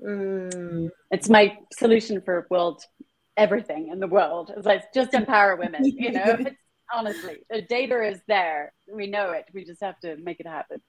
Mm. 0.00 0.90
It's 1.10 1.30
my 1.30 1.56
solution 1.76 2.20
for 2.20 2.46
world 2.50 2.84
everything 3.36 3.88
in 3.88 3.98
the 3.98 4.06
world. 4.06 4.52
It's 4.54 4.66
like 4.66 4.92
just 4.92 5.14
empower 5.14 5.56
women. 5.56 5.84
You 5.84 6.12
know, 6.12 6.22
it's, 6.38 6.56
honestly, 6.92 7.38
the 7.48 7.62
data 7.62 8.02
is 8.02 8.20
there. 8.28 8.72
We 8.92 9.06
know 9.06 9.30
it. 9.30 9.46
We 9.54 9.64
just 9.64 9.82
have 9.82 9.98
to 10.00 10.16
make 10.22 10.40
it 10.40 10.46
happen. 10.46 10.82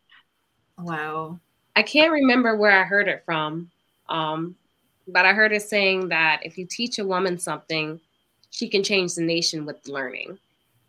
Wow. 0.78 1.40
I 1.76 1.84
can't 1.84 2.12
remember 2.12 2.56
where 2.56 2.80
I 2.80 2.84
heard 2.84 3.08
it 3.08 3.24
from, 3.26 3.70
um, 4.10 4.56
but 5.08 5.26
I 5.26 5.34
heard 5.34 5.52
it 5.52 5.62
saying 5.62 6.10
that 6.10 6.42
if 6.44 6.58
you 6.58 6.66
teach 6.66 7.00
a 7.00 7.06
woman 7.06 7.38
something, 7.38 8.00
she 8.50 8.70
can 8.70 8.84
change 8.84 9.16
the 9.16 9.22
nation 9.22 9.66
with 9.66 9.88
learning. 9.88 10.38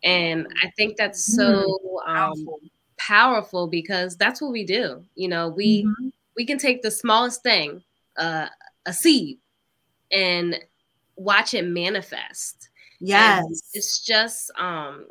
And 0.03 0.47
I 0.63 0.69
think 0.77 0.95
that's 0.97 1.35
so 1.35 1.79
mm, 2.07 2.09
um, 2.09 2.47
powerful 2.97 3.67
because 3.67 4.15
that's 4.15 4.41
what 4.41 4.51
we 4.51 4.65
do. 4.65 5.03
You 5.15 5.27
know, 5.27 5.49
we 5.49 5.83
mm-hmm. 5.83 6.09
we 6.35 6.45
can 6.45 6.57
take 6.57 6.81
the 6.81 6.91
smallest 6.91 7.43
thing, 7.43 7.83
uh, 8.17 8.47
a 8.85 8.93
seed, 8.93 9.39
and 10.11 10.57
watch 11.15 11.53
it 11.53 11.65
manifest. 11.65 12.69
Yes, 12.99 13.43
and 13.43 13.55
it's 13.73 13.99
just 13.99 14.51
um, 14.57 15.07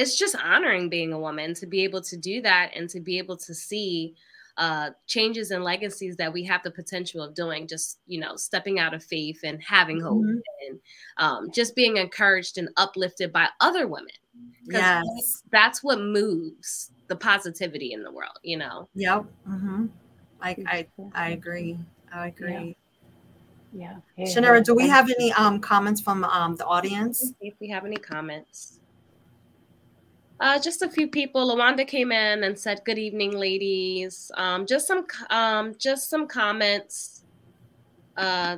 it's 0.00 0.16
just 0.16 0.34
honoring 0.34 0.88
being 0.88 1.12
a 1.12 1.18
woman 1.18 1.52
to 1.52 1.66
be 1.66 1.84
able 1.84 2.00
to 2.00 2.16
do 2.16 2.40
that 2.40 2.70
and 2.74 2.88
to 2.88 3.00
be 3.00 3.18
able 3.18 3.36
to 3.36 3.54
see 3.54 4.14
uh, 4.56 4.90
changes 5.06 5.50
and 5.50 5.62
legacies 5.62 6.16
that 6.16 6.32
we 6.32 6.42
have 6.42 6.62
the 6.62 6.70
potential 6.70 7.22
of 7.22 7.34
doing, 7.34 7.66
just 7.66 7.98
you 8.06 8.18
know, 8.18 8.34
stepping 8.36 8.78
out 8.78 8.94
of 8.94 9.04
faith 9.04 9.40
and 9.44 9.62
having 9.62 10.00
hope 10.00 10.22
mm-hmm. 10.22 10.38
and 10.68 10.80
um, 11.18 11.50
just 11.50 11.76
being 11.76 11.98
encouraged 11.98 12.56
and 12.56 12.68
uplifted 12.78 13.30
by 13.30 13.46
other 13.60 13.86
women. 13.86 14.08
Yes, 14.64 15.42
that's 15.52 15.82
what 15.82 16.00
moves 16.00 16.90
the 17.08 17.16
positivity 17.16 17.92
in 17.92 18.02
the 18.02 18.10
world. 18.10 18.38
You 18.42 18.58
know. 18.58 18.88
Yep. 18.94 19.24
Mm-hmm. 19.48 19.86
I 20.40 20.56
I, 20.66 20.86
I 21.14 21.30
agree. 21.30 21.78
I 22.12 22.28
agree. 22.28 22.76
Yeah. 23.72 23.96
yeah. 24.16 24.26
Shanira, 24.26 24.64
do 24.64 24.74
we 24.74 24.88
have 24.88 25.10
any 25.10 25.32
um 25.34 25.60
comments 25.60 26.00
from 26.00 26.24
um 26.24 26.56
the 26.56 26.64
audience? 26.64 27.34
If 27.40 27.54
we 27.60 27.68
have 27.68 27.84
any 27.84 27.96
comments. 27.96 28.79
Uh, 30.40 30.58
just 30.58 30.80
a 30.80 30.88
few 30.88 31.06
people. 31.06 31.54
Lawanda 31.54 31.86
came 31.86 32.12
in 32.12 32.44
and 32.44 32.58
said, 32.58 32.80
"Good 32.84 32.98
evening, 32.98 33.32
ladies." 33.32 34.30
Um, 34.36 34.64
just 34.64 34.86
some, 34.86 35.06
um, 35.28 35.74
just 35.78 36.08
some 36.08 36.26
comments. 36.26 37.24
Uh, 38.16 38.56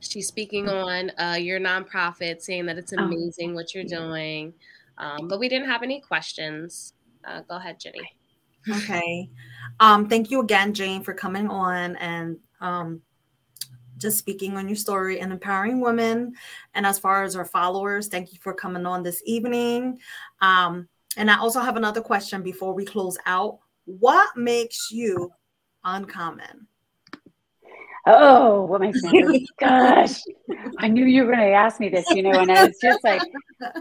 she's 0.00 0.26
speaking 0.26 0.68
on 0.68 1.12
uh, 1.18 1.36
your 1.38 1.60
nonprofit, 1.60 2.42
saying 2.42 2.66
that 2.66 2.78
it's 2.78 2.92
amazing 2.92 3.52
oh. 3.52 3.54
what 3.54 3.74
you're 3.74 3.84
doing. 3.84 4.52
Um, 4.98 5.28
but 5.28 5.38
we 5.38 5.48
didn't 5.48 5.68
have 5.68 5.82
any 5.82 6.00
questions. 6.00 6.94
Uh, 7.24 7.42
go 7.42 7.56
ahead, 7.56 7.78
Jenny. 7.78 8.02
Okay. 8.68 9.28
Um, 9.80 10.08
thank 10.08 10.30
you 10.30 10.40
again, 10.40 10.74
Jane, 10.74 11.02
for 11.02 11.14
coming 11.14 11.48
on 11.48 11.96
and 11.96 12.38
um, 12.60 13.02
just 14.02 14.18
speaking 14.18 14.56
on 14.56 14.68
your 14.68 14.76
story 14.76 15.20
and 15.20 15.32
empowering 15.32 15.80
women. 15.80 16.34
And 16.74 16.84
as 16.84 16.98
far 16.98 17.24
as 17.24 17.36
our 17.36 17.44
followers, 17.44 18.08
thank 18.08 18.32
you 18.32 18.38
for 18.40 18.52
coming 18.52 18.84
on 18.84 19.02
this 19.02 19.22
evening. 19.24 19.98
Um, 20.40 20.88
and 21.16 21.30
I 21.30 21.38
also 21.38 21.60
have 21.60 21.76
another 21.76 22.00
question 22.00 22.42
before 22.42 22.74
we 22.74 22.84
close 22.84 23.16
out. 23.24 23.58
What 23.84 24.36
makes 24.36 24.90
you 24.90 25.32
uncommon? 25.84 26.66
Oh, 28.06 28.62
what 28.64 28.80
makes 28.80 29.00
me? 29.02 29.46
Gosh, 29.60 30.20
I 30.78 30.88
knew 30.88 31.04
you 31.04 31.24
were 31.24 31.32
going 31.32 31.46
to 31.46 31.54
ask 31.54 31.78
me 31.78 31.88
this, 31.88 32.10
you 32.10 32.22
know, 32.22 32.32
and 32.32 32.50
I 32.50 32.64
was 32.64 32.76
just 32.82 33.04
like, 33.04 33.22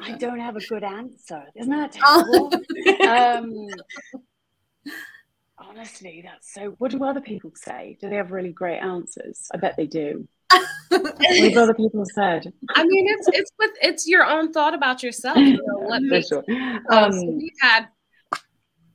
I 0.01 0.11
don't 0.13 0.39
have 0.39 0.55
a 0.55 0.59
good 0.59 0.84
answer. 0.84 1.43
Isn't 1.55 1.72
that 1.72 1.91
terrible? 1.93 2.51
um, 3.09 3.67
honestly, 5.72 6.22
that's 6.24 6.53
so. 6.53 6.76
What 6.78 6.91
do 6.91 7.03
other 7.03 7.22
people 7.22 7.51
say? 7.55 7.97
Do 7.99 8.09
they 8.09 8.15
have 8.15 8.32
really 8.32 8.51
great 8.51 8.80
answers? 8.80 9.47
I 9.53 9.57
bet 9.57 9.76
they 9.78 9.88
do. 9.88 10.28
what 10.89 11.26
have 11.26 11.57
other 11.57 11.74
people 11.74 12.03
said? 12.13 12.51
I 12.76 12.84
mean, 12.86 13.07
it's 13.07 13.28
it's 13.34 13.51
with 13.57 13.72
it's 13.82 14.07
your 14.07 14.26
own 14.26 14.51
thought 14.51 14.74
about 14.74 15.01
yourself. 15.01 15.38
You 15.38 15.53
know, 15.53 15.61
what 15.80 16.01
makes, 16.01 16.28
sure. 16.28 16.43
um, 16.91 17.11
so 17.11 17.26
we've 17.26 17.51
had 17.61 17.88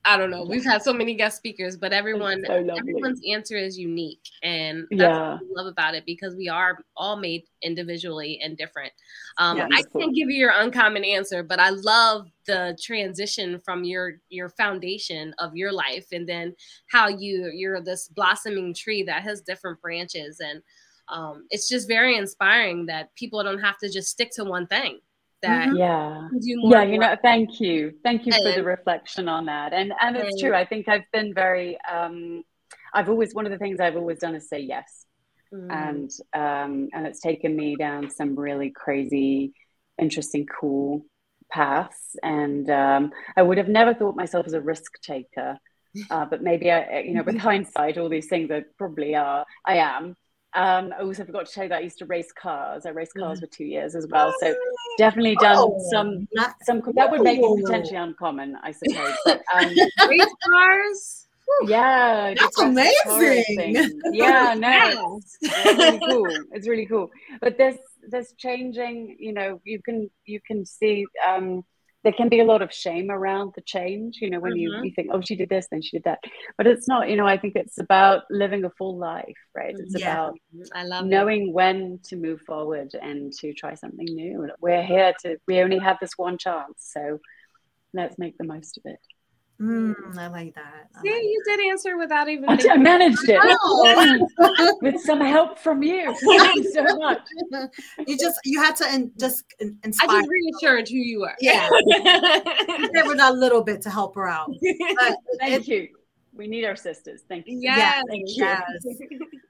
I 0.07 0.17
don't 0.17 0.31
know. 0.31 0.45
We've 0.45 0.65
had 0.65 0.83
so 0.83 0.93
many 0.93 1.15
guest 1.15 1.37
speakers, 1.37 1.77
but 1.77 1.93
everyone 1.93 2.45
so 2.47 2.53
everyone's 2.55 3.21
answer 3.29 3.57
is 3.57 3.77
unique, 3.77 4.23
and 4.43 4.87
that's 4.93 5.01
yeah. 5.01 5.33
what 5.33 5.41
I 5.41 5.63
love 5.63 5.67
about 5.67 5.95
it 5.97 6.07
because 6.07 6.37
we 6.37 6.49
are 6.49 6.79
all 6.97 7.17
made 7.17 7.43
individually 7.63 8.39
and 8.43 8.57
different. 8.57 8.93
Um, 9.39 9.59
yeah, 9.59 9.69
I 9.73 9.83
can't 9.83 10.15
give 10.15 10.31
you 10.31 10.37
your 10.37 10.53
uncommon 10.55 11.05
answer, 11.05 11.43
but 11.43 11.59
I 11.59 11.71
love 11.71 12.29
the 12.47 12.79
transition 12.81 13.59
from 13.59 13.83
your 13.83 14.21
your 14.29 14.49
foundation 14.51 15.35
of 15.41 15.57
your 15.57 15.73
life, 15.73 16.07
and 16.13 16.27
then 16.27 16.55
how 16.89 17.09
you 17.09 17.51
you're 17.53 17.81
this 17.81 18.07
blossoming 18.07 18.73
tree 18.75 19.03
that 19.03 19.25
has 19.25 19.41
different 19.41 19.83
branches, 19.83 20.39
and 20.39 20.63
um, 21.09 21.47
it's 21.51 21.69
just 21.69 21.89
very 21.89 22.17
inspiring 22.17 22.87
that 22.87 23.13
people 23.17 23.43
don't 23.43 23.59
have 23.59 23.79
to 23.79 23.89
just 23.89 24.11
stick 24.11 24.31
to 24.37 24.45
one 24.45 24.69
thing 24.69 25.01
that 25.43 25.69
mm-hmm. 25.69 25.77
yeah. 25.77 26.29
yeah 26.41 26.83
you 26.83 26.99
know 26.99 27.17
thank 27.23 27.61
you. 27.61 27.93
Thank 28.03 28.27
you 28.27 28.33
and, 28.33 28.43
for 28.43 28.53
the 28.53 28.65
reflection 28.65 29.29
on 29.29 29.47
that. 29.47 29.73
And 29.73 29.93
and 30.01 30.17
it's 30.17 30.31
and, 30.31 30.41
true 30.41 30.55
i 30.55 30.65
think 30.65 30.89
i've 30.89 31.11
been 31.13 31.35
very 31.35 31.79
um 31.91 32.43
i've 32.95 33.09
always 33.09 33.35
one 33.35 33.47
of 33.47 33.53
the 33.53 33.59
things 33.59 33.81
i've 33.81 33.97
always 33.97 34.19
done 34.19 34.35
is 34.35 34.49
say 34.49 34.61
yes. 34.61 35.05
Mm. 35.55 35.71
and 35.71 36.11
um 36.35 36.89
and 36.93 37.07
it's 37.07 37.21
taken 37.21 37.55
me 37.55 37.77
down 37.77 38.11
some 38.11 38.35
really 38.35 38.71
crazy 38.71 39.53
interesting 40.01 40.47
cool 40.47 41.07
paths. 41.51 42.17
And 42.23 42.69
um 42.71 43.13
i 43.37 43.43
would 43.43 43.59
have 43.59 43.69
never 43.69 43.95
thought 43.95 44.17
myself 44.17 44.47
as 44.47 44.55
a 44.55 44.61
risk 44.61 45.01
taker 45.03 45.59
uh, 46.11 46.27
but 46.27 46.43
maybe 46.43 46.71
I, 46.71 47.01
you 47.01 47.15
know, 47.15 47.23
with 47.27 47.39
hindsight, 47.39 47.99
all 47.99 48.09
these 48.09 48.29
things 48.29 48.51
I 48.51 48.65
probably 48.79 49.15
are. 49.15 49.45
I 49.65 49.77
am, 49.77 50.17
um, 50.57 50.93
I 50.99 51.03
also 51.03 51.25
forgot 51.25 51.47
to 51.47 51.53
tell 51.53 51.65
you 51.65 51.69
that 51.69 51.79
I 51.79 51.83
used 51.83 51.99
to 51.99 52.07
race 52.07 52.33
cars. 52.33 52.87
I 52.87 52.91
raced 52.91 53.13
cars 53.15 53.39
mm. 53.39 53.43
for 53.43 53.47
two 53.49 53.65
years 53.65 53.95
as 53.95 54.07
well. 54.11 54.33
So 54.41 54.55
definitely 54.97 55.37
done 55.37 55.57
oh, 55.59 55.79
some 55.91 56.27
some 56.63 56.83
that 56.95 57.11
would 57.11 57.21
make 57.21 57.39
it 57.41 57.65
potentially 57.65 57.97
uncommon, 57.97 58.57
I 58.63 58.73
suppose. 58.73 59.15
But 59.27 59.43
um, 59.55 59.69
race 60.09 60.35
cars. 60.45 61.27
Yeah, 61.67 62.35
that's 62.39 62.59
amazing. 62.59 64.01
Yeah, 64.13 64.55
no, 64.59 65.21
it's 65.43 65.77
really 65.79 66.01
cool. 66.11 66.27
It's 66.53 66.69
really 66.69 66.87
cool. 66.87 67.11
But 67.41 67.59
there's 67.59 67.77
there's 68.09 68.33
changing. 68.33 69.17
You 69.19 69.35
know, 69.35 69.61
you 69.65 69.81
can 69.83 70.11
you 70.25 70.41
can 70.41 70.65
see 70.65 71.07
um, 71.27 71.65
there 72.07 72.13
can 72.13 72.29
be 72.29 72.39
a 72.39 72.45
lot 72.45 72.63
of 72.63 72.73
shame 72.73 73.11
around 73.11 73.51
the 73.57 73.61
change 73.63 74.19
you 74.21 74.31
know 74.31 74.39
when 74.39 74.53
mm-hmm. 74.53 74.61
you, 74.61 74.85
you 74.85 74.93
think 74.95 75.09
oh 75.13 75.21
she 75.21 75.35
did 75.35 75.49
this 75.49 75.67
then 75.73 75.83
she 75.83 75.97
did 75.97 76.05
that 76.05 76.21
but 76.57 76.65
it's 76.65 76.87
not 76.87 77.11
you 77.11 77.17
know 77.17 77.27
i 77.27 77.37
think 77.37 77.57
it's 77.57 77.81
about 77.81 78.23
living 78.31 78.65
a 78.65 78.71
full 78.79 78.97
life 78.97 79.41
right 79.57 79.75
it's 79.77 79.99
yeah. 79.99 80.13
about 80.13 80.39
i 80.73 80.85
love 80.85 81.05
knowing 81.05 81.49
it. 81.49 81.53
when 81.53 81.99
to 82.05 82.15
move 82.15 82.41
forward 82.43 82.95
and 83.03 83.33
to 83.33 83.53
try 83.53 83.75
something 83.75 84.07
new 84.07 84.49
we're 84.61 84.85
here 84.85 85.13
to 85.21 85.37
we 85.49 85.59
only 85.59 85.79
have 85.79 85.97
this 86.01 86.13
one 86.17 86.39
chance 86.39 86.77
so 86.79 87.19
let's 87.93 88.17
make 88.19 88.39
the 88.39 88.45
most 88.45 88.79
of 88.79 88.85
it 88.85 89.01
Mm, 89.61 90.19
I 90.19 90.27
like 90.27 90.55
that. 90.55 90.89
I 90.95 91.03
See, 91.03 91.11
like 91.11 91.23
you 91.23 91.43
that. 91.47 91.57
did 91.57 91.71
answer 91.71 91.97
without 91.97 92.29
even. 92.29 92.51
I, 92.51 92.59
I 92.71 92.77
managed 92.77 93.27
it 93.27 93.41
with 94.83 95.01
some 95.01 95.21
help 95.21 95.59
from 95.59 95.83
you. 95.83 96.15
Thank 96.27 96.57
you 96.57 96.73
so 96.73 96.85
much. 96.97 97.21
You 98.07 98.19
just 98.19 98.39
you 98.45 98.63
had 98.63 98.77
to 98.77 98.95
in, 98.95 99.13
just 99.19 99.45
inspire. 99.83 100.11
I 100.11 100.21
just 100.21 100.31
reassured 100.31 100.89
who 100.89 100.97
you 100.97 101.25
are. 101.25 101.37
Yeah, 101.41 101.71
there 102.93 103.07
was 103.07 103.19
a 103.19 103.33
little 103.33 103.65
bit 103.65 103.81
to 103.83 103.91
help 103.91 104.15
her 104.17 104.29
out. 104.29 104.51
But 104.51 105.17
thank 105.41 105.63
it, 105.63 105.69
you. 105.69 105.89
We 106.35 106.47
need 106.47 106.67
our 106.67 106.77
sisters. 106.77 107.23
Thank 107.27 107.47
you. 107.47 107.59
Yes, 107.59 107.79
yeah, 107.79 108.03
thank 108.11 108.29
you. 108.29 108.45
Yes. 108.45 109.41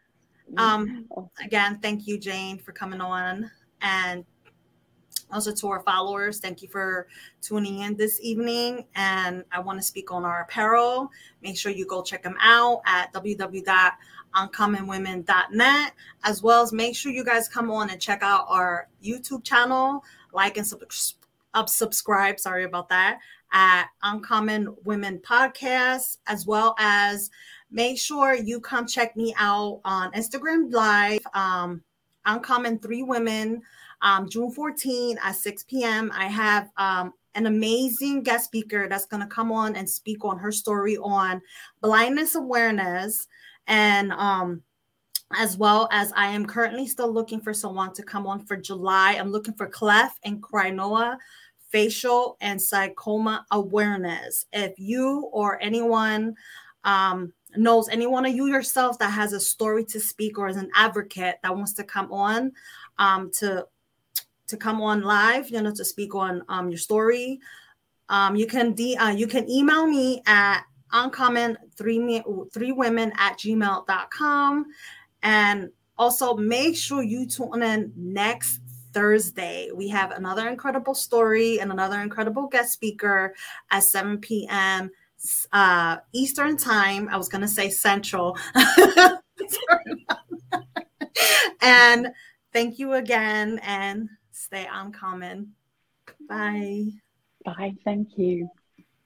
um, 0.57 1.09
again, 1.45 1.81
thank 1.81 2.07
you, 2.07 2.17
Jane, 2.17 2.59
for 2.59 2.71
coming 2.71 3.01
on 3.01 3.51
and 3.83 4.25
also 5.33 5.53
to 5.53 5.69
our 5.69 5.81
followers, 5.81 6.39
thank 6.39 6.61
you 6.63 6.69
for 6.69 7.09
tuning 7.43 7.81
in 7.81 7.97
this 7.97 8.21
evening. 8.21 8.87
And 8.95 9.45
I 9.53 9.61
want 9.61 9.79
to 9.79 9.83
speak 9.83 10.11
on 10.13 10.25
our 10.25 10.43
apparel. 10.43 11.11
Make 11.43 11.59
sure 11.59 11.73
you 11.73 11.87
go 11.87 12.03
check 12.03 12.23
them 12.23 12.37
out 12.41 12.83
at 12.87 13.13
www.uncommonwomen.net, 13.13 15.93
as 16.25 16.43
well 16.43 16.63
as 16.63 16.73
make 16.73 16.97
sure 16.97 17.13
you 17.13 17.25
guys 17.25 17.49
come 17.49 17.71
on 17.71 17.91
and 17.91 18.01
check 18.01 18.23
out 18.23 18.47
our 18.49 18.89
YouTube 19.03 19.45
channel, 19.45 20.03
like 20.33 20.57
and 20.57 20.67
sub- 20.67 20.81
up 21.55 21.69
subscribe. 21.69 22.39
Sorry 22.39 22.65
about 22.65 22.89
that 22.91 23.19
at 23.53 23.89
Uncommon 24.03 24.75
Women 24.85 25.19
Podcast, 25.19 26.19
as 26.27 26.47
well 26.47 26.75
as 26.79 27.31
make 27.71 27.99
sure 27.99 28.35
you 28.35 28.61
come 28.61 28.87
check 28.87 29.17
me 29.17 29.35
out 29.39 29.81
on 29.85 30.13
Instagram 30.13 30.73
Live. 30.73 31.27
Um, 31.35 31.83
Uncommon 32.27 32.81
Three 32.81 33.03
Women 33.03 33.63
um, 34.07 34.29
June 34.29 34.53
14 34.53 35.19
at 35.21 35.35
6 35.35 35.65
p.m. 35.65 36.13
I 36.15 36.27
have 36.27 36.71
um, 36.77 37.13
an 37.35 37.47
amazing 37.47 38.23
guest 38.23 38.45
speaker 38.45 38.89
that's 38.89 39.05
going 39.05 39.21
to 39.21 39.27
come 39.27 39.51
on 39.51 39.75
and 39.75 39.91
speak 39.91 40.25
on 40.25 40.39
her 40.39 40.53
story 40.53 40.97
on 40.99 41.43
blindness 41.81 42.37
awareness 42.37 43.27
and 43.67 44.13
um, 44.13 44.63
as 45.37 45.57
well 45.57 45.89
as 45.91 46.13
I 46.15 46.29
am 46.29 46.47
currently 46.47 46.87
still 46.87 47.13
looking 47.13 47.41
for 47.41 47.53
someone 47.53 47.93
to 47.95 48.05
come 48.05 48.29
on 48.29 48.47
for 48.47 48.57
July. 48.57 49.17
I'm 49.19 49.33
looking 49.33 49.55
for 49.55 49.67
cleft 49.67 50.21
and 50.23 50.41
crinoa 50.41 51.17
facial 51.73 52.37
and 52.41 52.63
sarcoma 52.63 53.45
awareness. 53.51 54.47
If 54.53 54.79
you 54.79 55.29
or 55.33 55.61
anyone 55.61 56.37
um, 56.85 57.33
knows 57.57 57.89
anyone 57.89 58.25
of 58.25 58.37
you 58.37 58.47
yourself 58.47 59.01
that 59.01 59.11
has 59.11 59.33
a 59.33 59.41
story 59.41 59.85
to 59.87 59.99
speak 59.99 60.39
or 60.39 60.47
is 60.47 60.59
an 60.59 60.71
advocate 60.77 61.41
that 61.43 61.57
wants 61.57 61.73
to 61.73 61.83
come 61.83 62.13
on 62.13 62.53
um, 62.99 63.33
to 63.39 63.67
to 64.49 64.57
come 64.57 64.81
on 64.81 65.03
live, 65.03 65.51
you 65.51 65.61
know, 65.61 65.75
to 65.75 65.85
speak 65.85 66.15
on 66.15 66.43
um, 66.49 66.69
your 66.69 66.79
story, 66.79 67.41
um, 68.09 68.37
you 68.37 68.47
can 68.47 68.73
de- 68.73 68.97
uh, 68.97 69.11
you 69.11 69.27
can 69.27 69.49
email 69.51 69.87
me 69.87 70.23
at 70.27 70.63
uncommon 70.93 71.59
three 71.77 72.23
three 72.53 72.73
women 72.73 73.13
at 73.19 73.39
gmail.com 73.39 74.67
and 75.23 75.71
also 75.99 76.37
make 76.37 76.77
sure 76.77 77.03
you 77.03 77.27
tune 77.27 77.63
in 77.63 77.93
next 77.97 78.61
Thursday. 78.93 79.71
We 79.75 79.89
have 79.89 80.13
another 80.13 80.49
incredible 80.49 80.95
story 80.95 81.61
and 81.61 81.71
another 81.73 82.01
incredible 82.01 82.47
guest 82.47 82.73
speaker 82.73 83.35
at 83.71 83.81
7 83.81 84.19
p.m. 84.19 84.91
Uh, 85.53 85.97
Eastern 86.15 86.57
time. 86.57 87.09
I 87.11 87.17
was 87.17 87.29
to 87.43 87.49
say 87.49 87.71
Central. 87.71 88.39
and 91.61 92.09
thank 92.53 92.79
you 92.79 92.95
again. 92.95 93.61
And 93.63 94.09
stay 94.47 94.67
uncommon. 94.73 95.55
Bye. 96.29 96.87
Bye. 97.45 97.75
Thank 97.85 98.17
you. 98.17 98.49